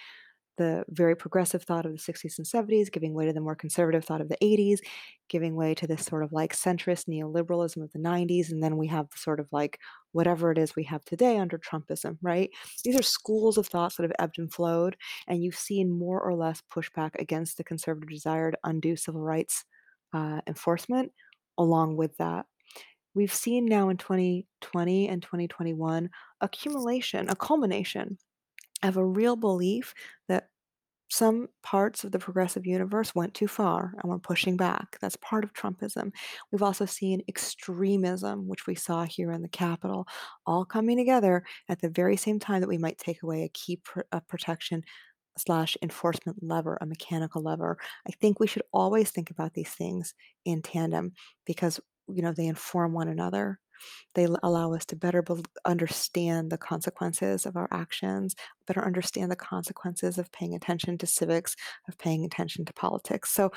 The 0.58 0.84
very 0.90 1.16
progressive 1.16 1.62
thought 1.62 1.86
of 1.86 1.92
the 1.92 1.98
60s 1.98 2.36
and 2.36 2.46
70s, 2.46 2.92
giving 2.92 3.14
way 3.14 3.24
to 3.24 3.32
the 3.32 3.40
more 3.40 3.54
conservative 3.54 4.04
thought 4.04 4.20
of 4.20 4.28
the 4.28 4.36
80s, 4.42 4.80
giving 5.28 5.56
way 5.56 5.74
to 5.74 5.86
this 5.86 6.04
sort 6.04 6.22
of 6.22 6.32
like 6.32 6.54
centrist 6.54 7.08
neoliberalism 7.08 7.82
of 7.82 7.90
the 7.92 7.98
90s. 7.98 8.50
And 8.50 8.62
then 8.62 8.76
we 8.76 8.88
have 8.88 9.08
the 9.08 9.16
sort 9.16 9.40
of 9.40 9.48
like 9.50 9.78
whatever 10.12 10.52
it 10.52 10.58
is 10.58 10.76
we 10.76 10.84
have 10.84 11.04
today 11.04 11.38
under 11.38 11.56
Trumpism, 11.56 12.18
right? 12.20 12.50
These 12.84 12.98
are 12.98 13.02
schools 13.02 13.56
of 13.56 13.66
thoughts 13.66 13.96
that 13.96 14.02
have 14.02 14.12
ebbed 14.18 14.38
and 14.38 14.52
flowed, 14.52 14.96
and 15.26 15.42
you've 15.42 15.56
seen 15.56 15.90
more 15.90 16.20
or 16.20 16.34
less 16.34 16.62
pushback 16.70 17.14
against 17.18 17.56
the 17.56 17.64
conservative 17.64 18.10
desire 18.10 18.50
to 18.50 18.58
undo 18.64 18.96
civil 18.96 19.22
rights 19.22 19.64
uh, 20.12 20.40
enforcement 20.46 21.12
along 21.56 21.96
with 21.96 22.16
that. 22.18 22.46
We've 23.14 23.34
seen 23.34 23.66
now 23.66 23.88
in 23.88 23.96
2020 23.96 25.08
and 25.08 25.22
2021 25.22 26.10
accumulation, 26.40 27.28
a 27.28 27.34
culmination 27.34 28.18
of 28.82 28.96
a 28.96 29.04
real 29.04 29.36
belief 29.36 29.94
that 30.28 30.48
some 31.10 31.48
parts 31.62 32.04
of 32.04 32.12
the 32.12 32.18
progressive 32.18 32.66
universe 32.66 33.14
went 33.14 33.32
too 33.32 33.48
far 33.48 33.94
and 34.00 34.10
we're 34.10 34.18
pushing 34.18 34.56
back. 34.58 34.98
That's 35.00 35.16
part 35.16 35.42
of 35.42 35.54
Trumpism. 35.54 36.12
We've 36.52 36.62
also 36.62 36.84
seen 36.84 37.22
extremism, 37.28 38.46
which 38.46 38.66
we 38.66 38.74
saw 38.74 39.04
here 39.04 39.32
in 39.32 39.40
the 39.42 39.48
Capitol, 39.48 40.06
all 40.46 40.66
coming 40.66 40.98
together 40.98 41.44
at 41.68 41.80
the 41.80 41.88
very 41.88 42.16
same 42.16 42.38
time 42.38 42.60
that 42.60 42.68
we 42.68 42.78
might 42.78 42.98
take 42.98 43.22
away 43.22 43.44
a 43.44 43.48
key 43.48 43.78
pr- 43.82 44.02
a 44.12 44.20
protection 44.20 44.84
slash 45.38 45.76
enforcement 45.82 46.38
lever, 46.42 46.76
a 46.80 46.86
mechanical 46.86 47.42
lever. 47.42 47.78
I 48.06 48.12
think 48.12 48.40
we 48.40 48.46
should 48.46 48.62
always 48.72 49.10
think 49.10 49.30
about 49.30 49.54
these 49.54 49.70
things 49.70 50.14
in 50.44 50.62
tandem 50.62 51.12
because 51.46 51.80
you 52.08 52.22
know 52.22 52.32
they 52.32 52.46
inform 52.46 52.92
one 52.92 53.08
another. 53.08 53.60
They 54.14 54.26
allow 54.42 54.72
us 54.74 54.84
to 54.86 54.96
better 54.96 55.22
bel 55.22 55.42
understand 55.64 56.50
the 56.50 56.58
consequences 56.58 57.46
of 57.46 57.56
our 57.56 57.68
actions, 57.70 58.34
better 58.66 58.84
understand 58.84 59.30
the 59.30 59.36
consequences 59.36 60.18
of 60.18 60.32
paying 60.32 60.54
attention 60.54 60.98
to 60.98 61.06
civics, 61.06 61.56
of 61.88 61.98
paying 61.98 62.24
attention 62.24 62.64
to 62.64 62.72
politics. 62.72 63.30
So 63.30 63.50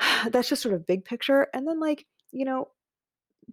that's 0.30 0.48
just 0.48 0.62
sort 0.62 0.74
of 0.74 0.86
big 0.86 1.04
picture. 1.04 1.48
And 1.52 1.66
then, 1.66 1.80
like, 1.80 2.06
you 2.32 2.44
know, 2.44 2.68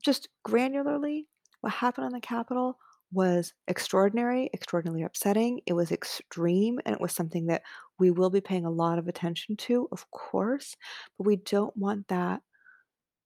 just 0.03 0.27
granularly, 0.47 1.25
what 1.61 1.73
happened 1.73 2.05
on 2.05 2.11
the 2.11 2.19
Capitol 2.19 2.77
was 3.11 3.53
extraordinary, 3.67 4.49
extraordinarily 4.53 5.03
upsetting. 5.03 5.61
It 5.65 5.73
was 5.73 5.91
extreme, 5.91 6.79
and 6.85 6.93
it 6.93 7.01
was 7.01 7.13
something 7.13 7.47
that 7.47 7.61
we 7.97 8.11
will 8.11 8.29
be 8.29 8.41
paying 8.41 8.65
a 8.65 8.71
lot 8.71 8.99
of 8.99 9.07
attention 9.07 9.55
to, 9.57 9.87
of 9.91 10.09
course, 10.11 10.75
but 11.17 11.25
we 11.25 11.37
don't 11.37 11.75
want 11.77 12.07
that 12.09 12.41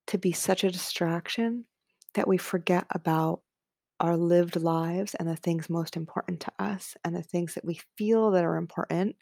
to 0.08 0.18
be 0.18 0.32
such 0.32 0.64
a 0.64 0.70
distraction 0.70 1.64
that 2.14 2.28
we 2.28 2.36
forget 2.38 2.86
about 2.90 3.40
our 4.00 4.16
lived 4.16 4.56
lives 4.56 5.14
and 5.14 5.28
the 5.28 5.36
things 5.36 5.68
most 5.68 5.96
important 5.96 6.40
to 6.40 6.52
us 6.58 6.96
and 7.04 7.14
the 7.14 7.22
things 7.22 7.54
that 7.54 7.64
we 7.64 7.80
feel 7.98 8.30
that 8.30 8.44
are 8.44 8.56
important 8.56 9.16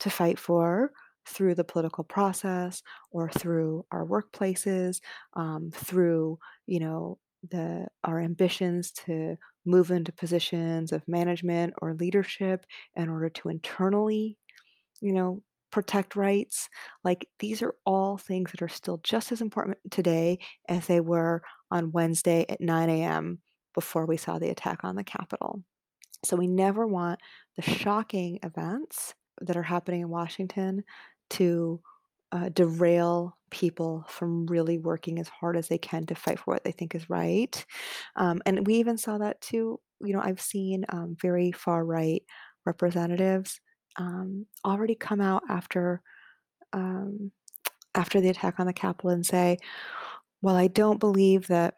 to 0.00 0.10
fight 0.10 0.38
for 0.38 0.92
through 1.26 1.54
the 1.54 1.64
political 1.64 2.04
process 2.04 2.82
or 3.10 3.28
through 3.30 3.84
our 3.90 4.06
workplaces 4.06 5.00
um, 5.34 5.70
through 5.74 6.38
you 6.66 6.80
know 6.80 7.18
the 7.50 7.86
our 8.04 8.20
ambitions 8.20 8.92
to 8.92 9.36
move 9.64 9.90
into 9.90 10.12
positions 10.12 10.92
of 10.92 11.06
management 11.08 11.74
or 11.82 11.94
leadership 11.94 12.64
in 12.94 13.08
order 13.08 13.28
to 13.28 13.48
internally 13.48 14.38
you 15.00 15.12
know, 15.12 15.42
protect 15.70 16.16
rights. 16.16 16.68
Like 17.04 17.28
these 17.38 17.62
are 17.62 17.74
all 17.84 18.16
things 18.16 18.50
that 18.52 18.62
are 18.62 18.68
still 18.68 18.98
just 19.02 19.32
as 19.32 19.40
important 19.40 19.78
today 19.90 20.38
as 20.68 20.86
they 20.86 21.00
were 21.00 21.42
on 21.70 21.92
Wednesday 21.92 22.44
at 22.48 22.60
9 22.60 22.90
a.m. 22.90 23.40
before 23.74 24.06
we 24.06 24.16
saw 24.16 24.38
the 24.38 24.50
attack 24.50 24.84
on 24.84 24.96
the 24.96 25.04
Capitol. 25.04 25.62
So 26.24 26.36
we 26.36 26.46
never 26.46 26.86
want 26.86 27.20
the 27.56 27.62
shocking 27.62 28.38
events 28.42 29.14
that 29.40 29.56
are 29.56 29.62
happening 29.62 30.00
in 30.02 30.08
Washington 30.08 30.84
to 31.30 31.80
uh, 32.32 32.48
derail 32.50 33.36
people 33.50 34.04
from 34.08 34.46
really 34.46 34.78
working 34.78 35.18
as 35.18 35.28
hard 35.28 35.56
as 35.56 35.68
they 35.68 35.78
can 35.78 36.06
to 36.06 36.14
fight 36.14 36.38
for 36.38 36.54
what 36.54 36.64
they 36.64 36.72
think 36.72 36.94
is 36.94 37.08
right. 37.08 37.64
Um, 38.16 38.40
and 38.46 38.66
we 38.66 38.74
even 38.74 38.98
saw 38.98 39.18
that 39.18 39.40
too. 39.40 39.80
You 40.00 40.14
know, 40.14 40.20
I've 40.20 40.40
seen 40.40 40.84
um, 40.88 41.16
very 41.20 41.52
far 41.52 41.84
right 41.84 42.22
representatives 42.64 43.60
um, 43.96 44.46
already 44.64 44.94
come 44.94 45.20
out 45.20 45.42
after 45.48 46.02
um, 46.72 47.30
after 47.94 48.20
the 48.20 48.28
attack 48.28 48.60
on 48.60 48.66
the 48.66 48.72
Capitol 48.72 49.10
and 49.10 49.24
say, 49.24 49.56
"Well, 50.42 50.56
I 50.56 50.68
don't 50.68 51.00
believe 51.00 51.46
that 51.48 51.74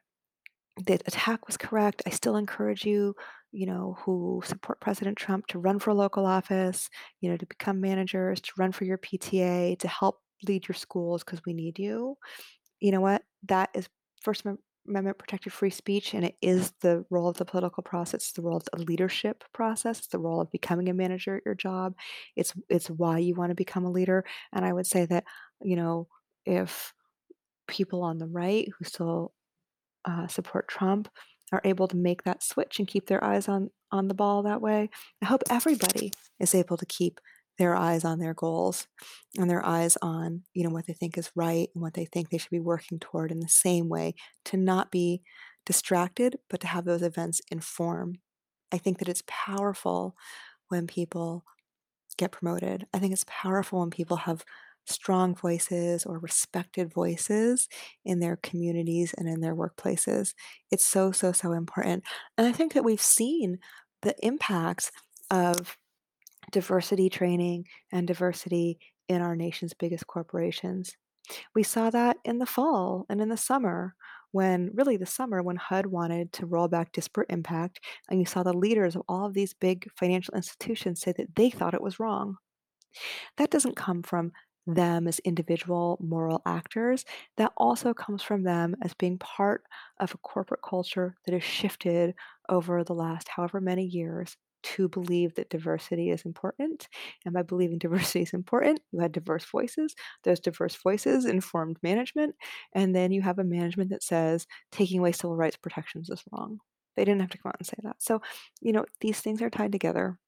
the 0.87 0.95
attack 0.95 1.47
was 1.47 1.57
correct. 1.57 2.03
I 2.07 2.11
still 2.11 2.37
encourage 2.37 2.85
you, 2.87 3.15
you 3.53 3.67
know, 3.67 3.97
who 4.01 4.43
support 4.47 4.81
President 4.81 5.19
Trump 5.19 5.47
to 5.49 5.59
run 5.59 5.79
for 5.81 5.95
local 5.95 6.27
office, 6.27 6.89
you 7.21 7.31
know, 7.31 7.37
to 7.37 7.47
become 7.47 7.81
managers, 7.81 8.41
to 8.43 8.53
run 8.59 8.73
for 8.73 8.85
your 8.85 8.99
PTA, 8.99 9.77
to 9.77 9.89
help 9.89 10.21
lead 10.47 10.69
your 10.69 10.77
schools 10.77 11.25
because 11.25 11.43
we 11.47 11.55
need 11.55 11.79
you." 11.79 12.17
You 12.81 12.93
know 12.93 13.01
what? 13.01 13.23
That 13.49 13.71
is 13.75 13.89
First 14.23 14.43
Amendment 14.45 14.65
Amendment 14.89 15.19
protected 15.19 15.53
free 15.53 15.71
speech, 15.71 16.15
and 16.15 16.25
it 16.25 16.37
is 16.43 16.73
the 16.81 17.05
role 17.11 17.29
of 17.29 17.37
the 17.37 17.45
political 17.45 17.83
process. 17.83 18.15
It's 18.15 18.33
the 18.33 18.43
role 18.43 18.57
of 18.57 18.65
the 18.73 18.85
leadership 18.85 19.45
process. 19.53 19.99
It's 19.99 20.09
the 20.09 20.19
role 20.19 20.41
of 20.41 20.51
becoming 20.51 20.89
a 20.89 20.95
manager 20.95 21.37
at 21.37 21.43
your 21.47 21.55
job. 21.55 21.95
It's 22.37 22.55
it's 22.71 22.89
why 22.89 23.19
you 23.19 23.35
want 23.35 23.51
to 23.51 23.55
become 23.55 23.85
a 23.85 23.91
leader. 23.91 24.25
And 24.53 24.65
I 24.65 24.73
would 24.73 24.87
say 24.87 25.05
that 25.07 25.25
you 25.63 25.77
know 25.77 26.09
if 26.47 26.95
people 27.69 28.03
on 28.03 28.19
the 28.19 28.27
right 28.27 28.69
who 28.79 28.85
still 28.85 29.33
uh, 30.05 30.27
support 30.27 30.69
Trump 30.69 31.09
are 31.53 31.61
able 31.65 31.89
to 31.89 31.97
make 31.97 32.25
that 32.25 32.43
switch 32.43 32.79
and 32.79 32.89
keep 32.89 33.07
their 33.07 33.23
eyes 33.23 33.49
on 33.49 33.71
on 33.91 34.09
the 34.09 34.15
ball 34.15 34.43
that 34.43 34.61
way, 34.61 34.91
I 35.23 35.27
hope 35.27 35.43
everybody 35.49 36.13
is 36.39 36.55
able 36.55 36.77
to 36.77 36.85
keep 36.85 37.21
their 37.57 37.75
eyes 37.75 38.05
on 38.05 38.19
their 38.19 38.35
goals 38.35 38.87
and 39.39 39.51
their 39.51 39.65
eyes 39.65 39.97
on 40.03 40.43
you 40.55 40.63
know 40.63 40.71
what 40.71 40.87
they 40.87 40.93
think 40.93 41.17
is 41.17 41.31
right 41.35 41.69
and 41.75 41.83
what 41.83 41.95
they 41.95 42.05
think 42.05 42.29
they 42.29 42.39
should 42.39 42.51
be 42.51 42.61
working 42.61 42.99
toward 42.99 43.33
in 43.33 43.41
the 43.41 43.49
same 43.49 43.89
way 43.89 44.15
to 44.45 44.57
not 44.57 44.91
be 44.91 45.23
distracted 45.67 46.39
but 46.51 46.61
to 46.61 46.67
have 46.67 46.85
those 46.85 47.03
events 47.03 47.41
inform. 47.51 48.17
I 48.73 48.79
think 48.79 48.99
that 48.99 49.09
it's 49.09 49.23
powerful 49.27 50.17
when 50.69 50.87
people 50.87 51.45
get 52.19 52.33
promoted. 52.33 52.87
I 52.93 52.99
think 52.99 53.13
it's 53.13 53.25
powerful 53.27 53.81
when 53.81 53.91
people 53.91 54.19
have 54.19 54.45
strong 54.89 55.35
voices 55.35 56.05
or 56.05 56.19
respected 56.19 56.93
voices 56.93 57.69
in 58.05 58.21
their 58.21 58.37
communities 58.37 59.15
and 59.17 59.29
in 59.29 59.41
their 59.41 59.55
workplaces 59.55 60.35
it's 60.71 60.85
so 60.85 61.13
so 61.13 61.33
so 61.33 61.53
important 61.53 62.03
and 62.37 62.47
i 62.47 62.53
think 62.53 62.73
that 62.73 62.85
we've 62.85 63.03
seen 63.03 63.59
the 64.03 64.15
impacts 64.25 64.91
of 65.31 65.77
diversity 66.51 67.09
training 67.09 67.67
and 67.93 68.07
diversity 68.07 68.79
in 69.09 69.23
our 69.23 69.37
nation's 69.37 69.75
biggest 69.75 70.07
corporations. 70.07 70.97
We 71.55 71.63
saw 71.63 71.91
that 71.91 72.17
in 72.25 72.39
the 72.39 72.47
fall 72.47 73.07
and 73.09 73.21
in 73.21 73.29
the 73.29 73.37
summer 73.37 73.95
when 74.33 74.71
really 74.75 74.97
the 74.97 75.07
summer 75.07 75.43
when 75.43 75.57
HUD 75.57 75.87
wanted 75.87 76.33
to 76.35 76.47
roll 76.47 76.69
back 76.69 76.93
disparate 76.93 77.31
impact 77.31 77.81
and 78.11 78.21
you 78.21 78.27
saw 78.27 78.43
the 78.43 78.53
leaders 78.53 78.95
of 78.95 79.03
all 79.09 79.27
of 79.27 79.35
these 79.35 79.55
big 79.55 79.89
financial 79.97 80.35
institutions 80.35 81.01
say 81.01 81.13
that 81.13 81.35
they 81.35 81.51
thought 81.51 81.75
it 81.75 81.83
was 81.83 81.99
wrong. 81.99 82.37
That 83.37 83.51
doesn't 83.51 83.77
come 83.77 84.03
from 84.03 84.33
them 84.75 85.09
as 85.09 85.19
individual 85.21 85.99
moral 86.01 86.43
actors. 86.47 87.05
That 87.37 87.53
also 87.57 87.95
comes 87.95 88.23
from 88.23 88.43
them 88.45 88.77
as 88.83 88.95
being 88.95 89.19
part 89.19 89.65
of 90.01 90.13
a 90.15 90.19
corporate 90.19 90.63
culture 90.63 91.15
that 91.25 91.33
has 91.35 91.45
shifted 91.45 92.15
over 92.49 92.85
the 92.85 92.95
last 92.95 93.29
however 93.29 93.61
many 93.61 93.85
years 93.85 94.37
to 94.61 94.89
believe 94.89 95.35
that 95.37 95.51
diversity 95.51 96.11
is 96.11 96.23
important. 96.25 96.89
And 97.25 97.33
by 97.35 97.43
believing 97.43 97.79
diversity 97.81 98.23
is 98.23 98.33
important, 98.35 98.81
you 98.93 99.01
had 99.01 99.13
diverse 99.13 99.45
voices. 99.45 99.95
Those 100.25 100.41
diverse 100.41 100.75
voices 100.77 101.25
informed 101.27 101.79
management. 101.83 102.35
And 102.75 102.95
then 102.95 103.13
you 103.13 103.23
have 103.23 103.39
a 103.39 103.45
management 103.45 103.91
that 103.91 104.03
says 104.03 104.47
taking 104.73 104.99
away 105.01 105.13
civil 105.13 105.37
rights 105.37 105.57
protections 105.57 106.11
is 106.11 106.23
wrong. 106.33 106.59
They 106.97 107.05
didn't 107.05 107.21
have 107.21 107.31
to 107.31 107.39
come 107.39 107.51
out 107.51 107.57
and 107.61 107.67
say 107.67 107.77
that. 107.85 107.97
So, 108.03 108.21
you 108.61 108.73
know, 108.73 108.85
these 109.01 109.21
things 109.21 109.41
are 109.43 109.51
tied 109.51 109.73
together. 109.73 110.19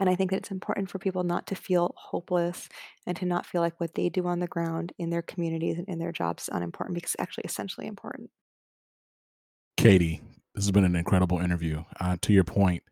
And 0.00 0.08
I 0.08 0.14
think 0.14 0.30
that 0.30 0.38
it's 0.38 0.50
important 0.50 0.90
for 0.90 0.98
people 0.98 1.24
not 1.24 1.46
to 1.48 1.54
feel 1.54 1.94
hopeless 1.96 2.68
and 3.06 3.16
to 3.18 3.26
not 3.26 3.46
feel 3.46 3.60
like 3.60 3.78
what 3.80 3.94
they 3.94 4.08
do 4.08 4.26
on 4.26 4.40
the 4.40 4.46
ground 4.46 4.92
in 4.98 5.10
their 5.10 5.22
communities 5.22 5.78
and 5.78 5.88
in 5.88 5.98
their 5.98 6.12
jobs 6.12 6.44
is 6.44 6.48
unimportant 6.52 6.94
because 6.94 7.14
it's 7.14 7.22
actually 7.22 7.44
essentially 7.44 7.86
important. 7.86 8.30
Katie, 9.76 10.22
this 10.54 10.64
has 10.64 10.72
been 10.72 10.84
an 10.84 10.96
incredible 10.96 11.38
interview. 11.38 11.84
Uh, 12.00 12.16
to 12.22 12.32
your 12.32 12.44
point, 12.44 12.82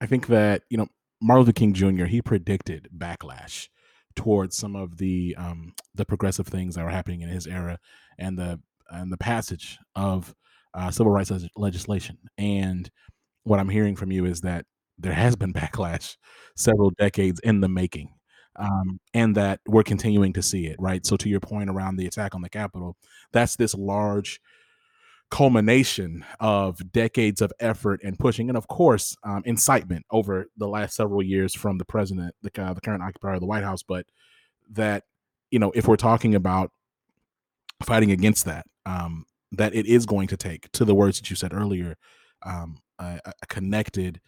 I 0.00 0.06
think 0.06 0.26
that 0.26 0.62
you 0.68 0.76
know 0.76 0.88
Martin 1.20 1.44
Luther 1.44 1.52
King 1.52 1.74
Jr. 1.74 2.06
he 2.06 2.20
predicted 2.20 2.88
backlash 2.96 3.68
towards 4.16 4.56
some 4.56 4.76
of 4.76 4.98
the 4.98 5.34
um, 5.38 5.74
the 5.94 6.04
progressive 6.04 6.46
things 6.46 6.74
that 6.74 6.84
were 6.84 6.90
happening 6.90 7.20
in 7.20 7.28
his 7.28 7.46
era 7.46 7.78
and 8.18 8.36
the 8.36 8.60
and 8.90 9.12
the 9.12 9.16
passage 9.16 9.78
of 9.94 10.34
uh, 10.74 10.90
civil 10.90 11.12
rights 11.12 11.32
legislation. 11.56 12.18
And 12.36 12.90
what 13.44 13.60
I'm 13.60 13.68
hearing 13.68 13.96
from 13.96 14.10
you 14.10 14.24
is 14.24 14.40
that 14.42 14.66
there 14.98 15.12
has 15.12 15.36
been 15.36 15.52
backlash 15.54 16.16
several 16.56 16.90
decades 16.90 17.40
in 17.40 17.60
the 17.60 17.68
making. 17.68 18.10
Um, 18.54 19.00
and 19.14 19.34
that 19.36 19.60
we're 19.66 19.82
continuing 19.82 20.34
to 20.34 20.42
see 20.42 20.66
it, 20.66 20.76
right? 20.78 21.06
So, 21.06 21.16
to 21.16 21.28
your 21.30 21.40
point 21.40 21.70
around 21.70 21.96
the 21.96 22.04
attack 22.06 22.34
on 22.34 22.42
the 22.42 22.50
Capitol, 22.50 22.98
that's 23.32 23.56
this 23.56 23.74
large 23.74 24.42
culmination 25.32 26.22
of 26.40 26.92
decades 26.92 27.40
of 27.40 27.50
effort 27.58 28.02
and 28.04 28.18
pushing, 28.18 28.50
and 28.50 28.58
of 28.58 28.68
course, 28.68 29.16
um, 29.24 29.42
incitement 29.46 30.04
over 30.10 30.44
the 30.58 30.68
last 30.68 30.94
several 30.94 31.22
years 31.22 31.54
from 31.54 31.78
the 31.78 31.86
president, 31.86 32.34
the, 32.42 32.62
uh, 32.62 32.74
the 32.74 32.82
current 32.82 33.02
occupier 33.02 33.32
of 33.32 33.40
the 33.40 33.46
White 33.46 33.64
House. 33.64 33.82
But 33.82 34.04
that, 34.72 35.04
you 35.50 35.58
know, 35.58 35.72
if 35.74 35.88
we're 35.88 35.96
talking 35.96 36.34
about 36.34 36.70
fighting 37.82 38.10
against 38.10 38.44
that, 38.44 38.66
um, 38.84 39.24
that 39.52 39.74
it 39.74 39.86
is 39.86 40.04
going 40.04 40.28
to 40.28 40.36
take, 40.36 40.70
to 40.72 40.84
the 40.84 40.94
words 40.94 41.18
that 41.18 41.30
you 41.30 41.36
said 41.36 41.54
earlier, 41.54 41.96
um, 42.44 42.76
a, 42.98 43.18
a, 43.24 43.46
connected 43.46 44.20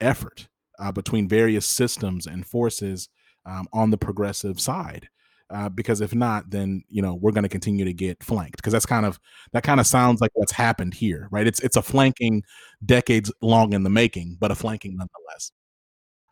effort 0.00 0.48
uh, 0.78 0.92
between 0.92 1.28
various 1.28 1.66
systems 1.66 2.26
and 2.26 2.46
forces 2.46 3.08
um, 3.46 3.66
on 3.72 3.90
the 3.90 3.98
progressive 3.98 4.60
side 4.60 5.08
uh, 5.50 5.68
because 5.68 6.00
if 6.00 6.14
not, 6.14 6.50
then 6.50 6.82
you 6.88 7.02
know 7.02 7.14
we're 7.14 7.32
going 7.32 7.42
to 7.44 7.48
continue 7.48 7.84
to 7.84 7.92
get 7.92 8.22
flanked 8.22 8.56
because 8.56 8.72
that's 8.72 8.86
kind 8.86 9.04
of 9.06 9.20
that 9.52 9.62
kind 9.62 9.78
of 9.78 9.86
sounds 9.86 10.20
like 10.20 10.30
what's 10.34 10.52
happened 10.52 10.94
here, 10.94 11.28
right? 11.30 11.46
It's 11.46 11.60
it's 11.60 11.76
a 11.76 11.82
flanking 11.82 12.42
decades 12.84 13.32
long 13.42 13.72
in 13.72 13.82
the 13.82 13.90
making, 13.90 14.38
but 14.40 14.50
a 14.50 14.54
flanking 14.54 14.96
nonetheless. 14.96 15.52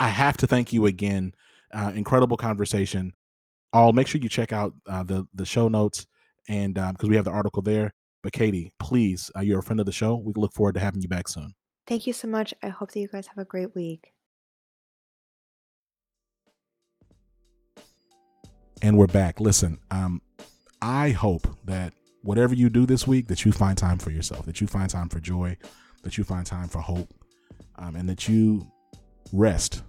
I 0.01 0.09
have 0.09 0.37
to 0.39 0.47
thank 0.47 0.73
you 0.73 0.87
again. 0.87 1.33
Uh, 1.73 1.93
incredible 1.95 2.37
conversation. 2.37 3.13
I'll 3.73 3.93
make 3.93 4.07
sure 4.09 4.21
you 4.21 4.29
check 4.29 4.53
out 4.53 4.75
uh, 4.89 5.03
the 5.05 5.27
the 5.35 5.47
show 5.47 5.69
notes 5.69 6.07
and 6.49 6.75
because 6.75 7.05
um, 7.05 7.11
we 7.11 7.17
have 7.17 7.27
the 7.27 7.31
article 7.31 7.63
there. 7.63 7.93
But 8.23 8.33
Katie, 8.33 8.73
please, 8.79 9.31
uh, 9.37 9.41
you're 9.41 9.61
a 9.61 9.63
friend 9.63 9.81
of 9.81 9.87
the 9.87 9.93
show. 9.93 10.17
We 10.17 10.33
look 10.37 10.53
forward 10.55 10.75
to 10.75 10.81
having 10.81 11.03
you 11.03 11.09
back 11.09 11.29
soon. 11.29 11.55
Thank 11.87 12.07
you 12.07 12.13
so 12.13 12.29
much. 12.29 12.55
I 12.63 12.69
hope 12.69 12.93
that 12.93 13.01
you 13.01 13.09
guys 13.09 13.27
have 13.27 13.39
a 13.39 13.45
great 13.45 13.75
week. 13.75 14.13
and 18.83 18.99
we're 18.99 19.07
back. 19.07 19.41
Listen, 19.41 19.79
um, 19.91 20.21
I 20.83 21.11
hope 21.11 21.47
that 21.65 21.95
whatever 22.23 22.55
you 22.55 22.69
do 22.69 22.85
this 22.85 23.07
week, 23.07 23.29
that 23.29 23.45
you 23.45 23.53
find 23.53 23.79
time 23.79 23.99
for 23.99 24.11
yourself, 24.11 24.45
that 24.47 24.61
you 24.61 24.67
find 24.67 24.91
time 24.91 25.09
for 25.09 25.21
joy, 25.21 25.57
that 26.03 26.19
you 26.19 26.25
find 26.25 26.45
time 26.45 26.69
for 26.69 26.81
hope, 26.81 27.15
um, 27.77 27.95
and 27.95 28.09
that 28.09 28.29
you 28.29 28.67
rest. 29.33 29.83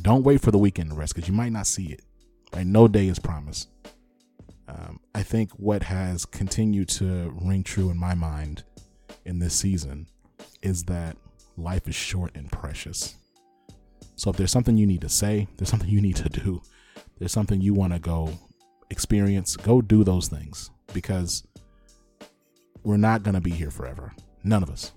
Don't 0.00 0.24
wait 0.24 0.40
for 0.40 0.50
the 0.50 0.58
weekend 0.58 0.90
to 0.90 0.96
rest 0.96 1.14
because 1.14 1.28
you 1.28 1.34
might 1.34 1.52
not 1.52 1.66
see 1.66 1.92
it. 1.92 2.02
Right? 2.54 2.66
No 2.66 2.88
day 2.88 3.06
is 3.06 3.18
promised. 3.18 3.68
Um, 4.66 4.98
I 5.14 5.22
think 5.22 5.52
what 5.52 5.82
has 5.82 6.24
continued 6.24 6.88
to 6.90 7.32
ring 7.42 7.62
true 7.62 7.90
in 7.90 7.98
my 7.98 8.14
mind 8.14 8.64
in 9.26 9.38
this 9.38 9.54
season 9.54 10.06
is 10.64 10.84
that 10.84 11.16
life 11.56 11.86
is 11.86 11.94
short 11.94 12.32
and 12.34 12.50
precious. 12.50 13.14
So 14.16 14.30
if 14.30 14.36
there's 14.36 14.52
something 14.52 14.76
you 14.76 14.86
need 14.86 15.02
to 15.02 15.08
say, 15.08 15.46
there's 15.56 15.68
something 15.68 15.88
you 15.88 16.00
need 16.00 16.16
to 16.16 16.28
do, 16.28 16.62
there's 17.18 17.32
something 17.32 17.60
you 17.60 17.74
want 17.74 17.92
to 17.92 17.98
go 17.98 18.30
experience, 18.90 19.56
go 19.56 19.80
do 19.80 20.04
those 20.04 20.28
things 20.28 20.70
because 20.92 21.44
we're 22.82 22.96
not 22.96 23.22
going 23.22 23.34
to 23.34 23.40
be 23.40 23.50
here 23.50 23.70
forever. 23.70 24.14
None 24.42 24.62
of 24.62 24.70
us. 24.70 24.92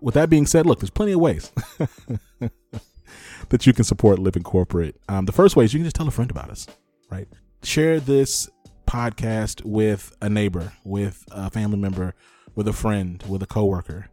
With 0.00 0.14
that 0.14 0.30
being 0.30 0.46
said, 0.46 0.66
look, 0.66 0.80
there's 0.80 0.90
plenty 0.90 1.12
of 1.12 1.20
ways 1.20 1.52
that 3.48 3.66
you 3.66 3.72
can 3.72 3.84
support 3.84 4.18
Living 4.18 4.42
Corporate. 4.42 4.96
Um, 5.08 5.26
the 5.26 5.32
first 5.32 5.54
way 5.54 5.64
is 5.64 5.72
you 5.72 5.78
can 5.78 5.84
just 5.84 5.96
tell 5.96 6.08
a 6.08 6.10
friend 6.10 6.30
about 6.30 6.50
us, 6.50 6.66
right? 7.08 7.28
Share 7.62 8.00
this 8.00 8.50
podcast 8.86 9.64
with 9.64 10.14
a 10.20 10.28
neighbor, 10.28 10.72
with 10.84 11.24
a 11.30 11.50
family 11.50 11.78
member, 11.78 12.14
with 12.56 12.66
a 12.66 12.72
friend, 12.72 13.22
with 13.28 13.42
a 13.42 13.46
coworker, 13.46 14.08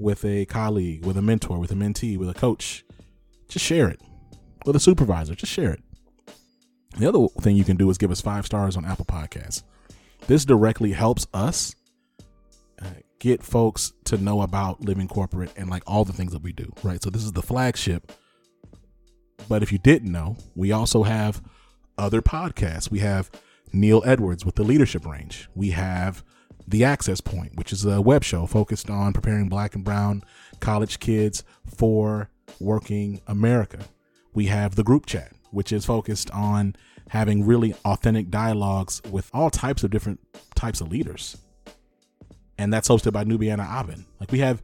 with 0.00 0.24
a 0.24 0.46
colleague, 0.46 1.04
with 1.04 1.16
a 1.16 1.22
mentor, 1.22 1.58
with 1.58 1.70
a 1.70 1.74
mentee, 1.74 2.16
with 2.16 2.28
a 2.28 2.34
coach. 2.34 2.84
Just 3.48 3.64
share 3.64 3.88
it. 3.88 4.00
With 4.64 4.76
a 4.76 4.80
supervisor, 4.80 5.34
just 5.34 5.52
share 5.52 5.72
it. 5.72 5.82
The 6.98 7.08
other 7.08 7.28
thing 7.40 7.56
you 7.56 7.64
can 7.64 7.76
do 7.76 7.88
is 7.90 7.98
give 7.98 8.10
us 8.10 8.20
five 8.20 8.46
stars 8.46 8.76
on 8.76 8.84
Apple 8.84 9.04
Podcasts. 9.04 9.62
This 10.26 10.44
directly 10.44 10.92
helps 10.92 11.26
us 11.32 11.74
uh, 12.82 12.86
get 13.18 13.42
folks 13.42 13.92
to 14.04 14.16
know 14.16 14.42
about 14.42 14.80
living 14.80 15.08
corporate 15.08 15.52
and 15.56 15.70
like 15.70 15.82
all 15.86 16.04
the 16.04 16.12
things 16.12 16.32
that 16.32 16.42
we 16.42 16.52
do, 16.52 16.72
right? 16.82 17.02
So 17.02 17.10
this 17.10 17.24
is 17.24 17.32
the 17.32 17.42
flagship. 17.42 18.12
But 19.48 19.62
if 19.62 19.72
you 19.72 19.78
didn't 19.78 20.10
know, 20.10 20.36
we 20.54 20.72
also 20.72 21.02
have 21.02 21.42
other 21.96 22.22
podcasts. 22.22 22.90
We 22.90 22.98
have 23.00 23.30
Neil 23.72 24.02
Edwards 24.04 24.44
with 24.44 24.56
the 24.56 24.64
Leadership 24.64 25.06
Range. 25.06 25.48
We 25.54 25.70
have 25.70 26.24
The 26.66 26.84
Access 26.84 27.20
Point, 27.20 27.56
which 27.56 27.72
is 27.72 27.84
a 27.84 28.00
web 28.00 28.24
show 28.24 28.46
focused 28.46 28.90
on 28.90 29.12
preparing 29.12 29.48
black 29.48 29.74
and 29.74 29.84
brown 29.84 30.22
college 30.60 31.00
kids 31.00 31.42
for 31.64 32.30
working 32.60 33.20
America. 33.26 33.78
We 34.34 34.46
have 34.46 34.74
the 34.74 34.84
group 34.84 35.06
chat, 35.06 35.32
which 35.50 35.72
is 35.72 35.84
focused 35.84 36.30
on 36.30 36.76
having 37.08 37.44
really 37.44 37.74
authentic 37.84 38.30
dialogues 38.30 39.02
with 39.10 39.28
all 39.34 39.50
types 39.50 39.82
of 39.82 39.90
different 39.90 40.20
types 40.54 40.80
of 40.80 40.90
leaders. 40.90 41.36
And 42.56 42.72
that's 42.72 42.88
hosted 42.88 43.12
by 43.12 43.24
Nubiana 43.24 43.66
Abin. 43.66 44.04
Like 44.20 44.30
we 44.30 44.40
have 44.40 44.62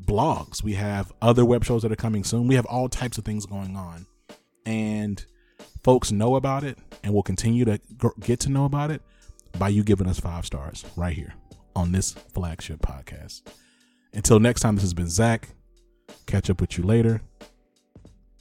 blogs, 0.00 0.62
we 0.62 0.74
have 0.74 1.12
other 1.22 1.44
web 1.44 1.64
shows 1.64 1.82
that 1.82 1.92
are 1.92 1.96
coming 1.96 2.24
soon. 2.24 2.48
We 2.48 2.54
have 2.54 2.66
all 2.66 2.88
types 2.88 3.18
of 3.18 3.24
things 3.24 3.46
going 3.46 3.76
on. 3.76 4.06
And 4.64 5.24
folks 5.84 6.10
know 6.10 6.34
about 6.34 6.64
it 6.64 6.78
and 7.04 7.14
will 7.14 7.22
continue 7.22 7.64
to 7.66 7.80
get 8.20 8.40
to 8.40 8.48
know 8.48 8.64
about 8.64 8.90
it 8.90 9.02
by 9.58 9.68
you 9.68 9.82
giving 9.82 10.06
us 10.06 10.20
five 10.20 10.46
stars 10.46 10.84
right 10.96 11.14
here 11.14 11.34
on 11.74 11.92
this 11.92 12.12
flagship 12.12 12.80
podcast. 12.80 13.42
Until 14.12 14.40
next 14.40 14.60
time, 14.60 14.76
this 14.76 14.82
has 14.82 14.94
been 14.94 15.10
Zach. 15.10 15.48
Catch 16.26 16.50
up 16.50 16.60
with 16.60 16.78
you 16.78 16.84
later. 16.84 17.20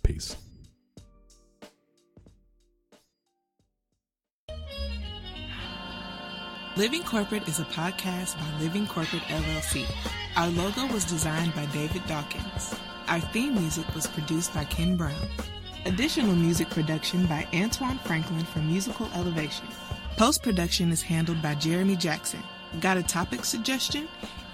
Peace. 0.03 0.37
Living 6.77 7.03
Corporate 7.03 7.47
is 7.47 7.59
a 7.59 7.65
podcast 7.65 8.37
by 8.37 8.59
Living 8.59 8.85
Corporate 8.85 9.21
LLC. 9.23 9.85
Our 10.35 10.49
logo 10.49 10.85
was 10.91 11.05
designed 11.05 11.55
by 11.55 11.65
David 11.67 12.05
Dawkins. 12.05 12.75
Our 13.07 13.21
theme 13.21 13.55
music 13.55 13.85
was 13.95 14.07
produced 14.07 14.53
by 14.53 14.65
Ken 14.65 14.97
Brown. 14.97 15.15
Additional 15.85 16.35
music 16.35 16.69
production 16.69 17.27
by 17.27 17.47
Antoine 17.53 17.97
Franklin 17.99 18.43
for 18.43 18.59
Musical 18.59 19.07
Elevation. 19.15 19.67
Post 20.17 20.43
production 20.43 20.91
is 20.91 21.01
handled 21.01 21.41
by 21.41 21.55
Jeremy 21.55 21.97
Jackson. 21.97 22.41
Got 22.79 22.97
a 22.97 23.03
topic 23.03 23.43
suggestion? 23.43 24.07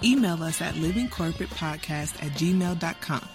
Email 0.04 0.42
us 0.42 0.62
at 0.62 0.74
livingcorporatepodcast 0.76 2.24
at 2.24 2.32
gmail.com. 2.32 3.30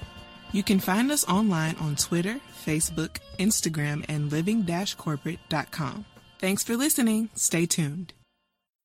You 0.53 0.63
can 0.63 0.81
find 0.81 1.13
us 1.13 1.29
online 1.29 1.77
on 1.77 1.95
Twitter, 1.97 2.41
Facebook, 2.65 3.19
Instagram, 3.39 4.05
and 4.09 4.33
living-corporate.com. 4.33 6.05
Thanks 6.39 6.65
for 6.65 6.77
listening. 6.77 7.31
Stay 7.35 7.67
tuned. 7.67 8.13